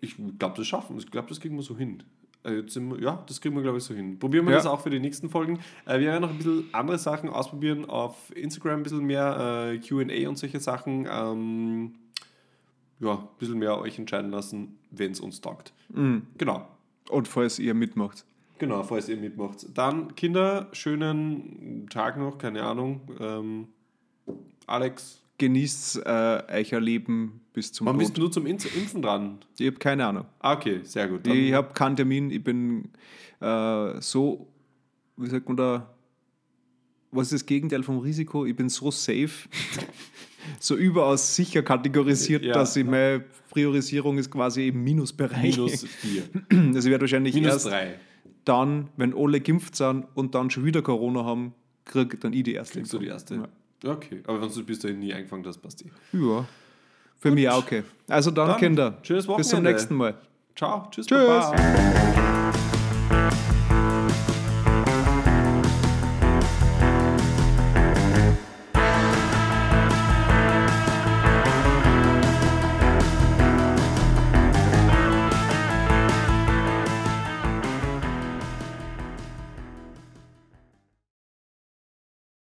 Ich 0.00 0.16
glaube, 0.38 0.56
das 0.56 0.66
schaffen 0.66 0.96
wir. 0.96 1.02
Ich 1.04 1.10
glaube, 1.10 1.28
das 1.28 1.40
kriegen 1.40 1.56
wir 1.56 1.62
so 1.62 1.76
hin. 1.76 2.02
Äh, 2.44 2.58
jetzt 2.60 2.74
sind 2.74 2.90
wir, 2.90 3.00
ja, 3.00 3.22
das 3.26 3.40
kriegen 3.40 3.54
wir, 3.56 3.62
glaube 3.62 3.78
ich, 3.78 3.84
so 3.84 3.94
hin. 3.94 4.18
Probieren 4.18 4.44
wir 4.46 4.52
Ja. 4.52 4.58
das 4.58 4.66
auch 4.66 4.80
für 4.80 4.90
die 4.90 5.00
nächsten 5.00 5.28
Folgen. 5.28 5.58
Äh, 5.86 5.98
wir 6.00 6.06
werden 6.08 6.22
noch 6.22 6.30
ein 6.30 6.36
bisschen 6.38 6.68
andere 6.72 6.98
Sachen 6.98 7.28
ausprobieren. 7.30 7.84
Auf 7.84 8.34
Instagram 8.36 8.80
ein 8.80 8.82
bisschen 8.84 9.04
mehr 9.04 9.70
äh, 9.74 9.78
QA 9.78 10.28
und 10.28 10.38
solche 10.38 10.60
Sachen. 10.60 11.06
Ähm, 11.10 11.94
ja, 13.00 13.14
ein 13.14 13.28
bisschen 13.38 13.58
mehr 13.58 13.78
euch 13.80 13.98
entscheiden 13.98 14.30
lassen, 14.30 14.78
wenn 14.90 15.12
es 15.12 15.20
uns 15.20 15.40
taugt. 15.40 15.72
Mhm. 15.90 16.26
Genau. 16.36 16.66
Und 17.10 17.28
falls 17.28 17.58
ihr 17.58 17.74
mitmacht. 17.74 18.24
Genau, 18.58 18.82
falls 18.82 19.08
ihr 19.08 19.16
mitmacht. 19.16 19.66
Dann, 19.78 20.14
Kinder, 20.16 20.66
schönen 20.72 21.86
Tag 21.90 22.16
noch, 22.18 22.38
keine 22.38 22.62
Ahnung. 22.64 23.00
Ähm, 23.20 23.68
Alex, 24.66 25.22
Genießt 25.38 26.02
äh, 26.04 26.42
euer 26.72 26.80
Leben 26.80 27.40
bis 27.52 27.72
zum 27.72 27.86
wann 27.86 27.94
Tod. 27.94 28.00
bist 28.00 28.18
du 28.18 28.28
zum 28.28 28.46
Impfen 28.46 29.00
dran? 29.02 29.38
Ich 29.58 29.66
habe 29.66 29.78
keine 29.78 30.06
Ahnung. 30.06 30.24
Ah, 30.40 30.54
okay, 30.54 30.80
sehr 30.82 31.06
gut. 31.08 31.26
Dann- 31.26 31.36
Ich 31.36 31.52
habe 31.52 31.72
keinen 31.74 31.94
Termin. 31.96 32.30
Ich 32.30 32.42
bin 32.42 32.90
äh, 33.40 34.00
so, 34.00 34.48
wie 35.16 35.28
sagt 35.28 35.46
man 35.48 35.56
da, 35.56 35.94
was 37.12 37.28
ist 37.32 37.42
das 37.42 37.46
Gegenteil 37.46 37.82
vom 37.84 37.98
Risiko? 37.98 38.44
Ich 38.46 38.54
bin 38.56 38.68
so 38.68 38.90
safe. 38.90 39.30
so 40.60 40.76
überaus 40.76 41.34
sicher 41.36 41.62
kategorisiert, 41.62 42.44
Ja. 42.44 42.54
dass 42.54 42.74
ich 42.76 42.84
meine 42.84 43.24
Priorisierung 43.50 44.18
ist 44.18 44.30
quasi 44.30 44.68
im 44.68 44.82
Minusbereich. 44.82 45.56
Minus 45.56 45.84
4. 45.84 46.22
Also 46.74 46.78
ich 46.80 46.84
werde 46.86 47.02
wahrscheinlich 47.02 47.34
Minus 47.34 47.52
erst 47.52 47.66
3. 47.66 47.94
dann, 48.44 48.88
wenn 48.96 49.14
alle 49.16 49.40
geimpft 49.40 49.76
sind 49.76 50.04
und 50.14 50.34
dann 50.34 50.50
schon 50.50 50.64
wieder 50.64 50.82
Corona 50.82 51.24
haben, 51.24 51.54
krieg 51.84 52.20
dann 52.20 52.32
ich 52.32 52.42
die 52.42 52.54
erste. 52.54 52.78
Kriegst 52.80 52.92
du 52.92 52.98
die 52.98 53.06
erste? 53.06 53.34
Ja. 53.36 53.48
Okay, 53.84 54.22
aber 54.26 54.40
wenn 54.42 54.48
du 54.52 54.64
bis 54.64 54.80
dahin 54.80 54.98
nie 54.98 55.12
eingefangen 55.12 55.46
hast, 55.46 55.58
passt 55.58 55.80
die. 55.80 55.90
Ja. 56.18 56.44
Für 57.18 57.30
mich 57.30 57.48
auch 57.48 57.58
okay. 57.58 57.82
Also 58.08 58.30
dann, 58.30 58.48
Dann, 58.48 58.58
Kinder. 58.58 58.98
schönes 59.02 59.26
Bis 59.26 59.48
zum 59.48 59.58
Wochenende. 59.58 59.70
nächsten 59.72 59.94
Mal. 59.94 60.14
Ciao, 60.56 60.88
tschüss, 60.90 61.06
Tschüss. 61.06 61.18
Baba. 61.26 62.24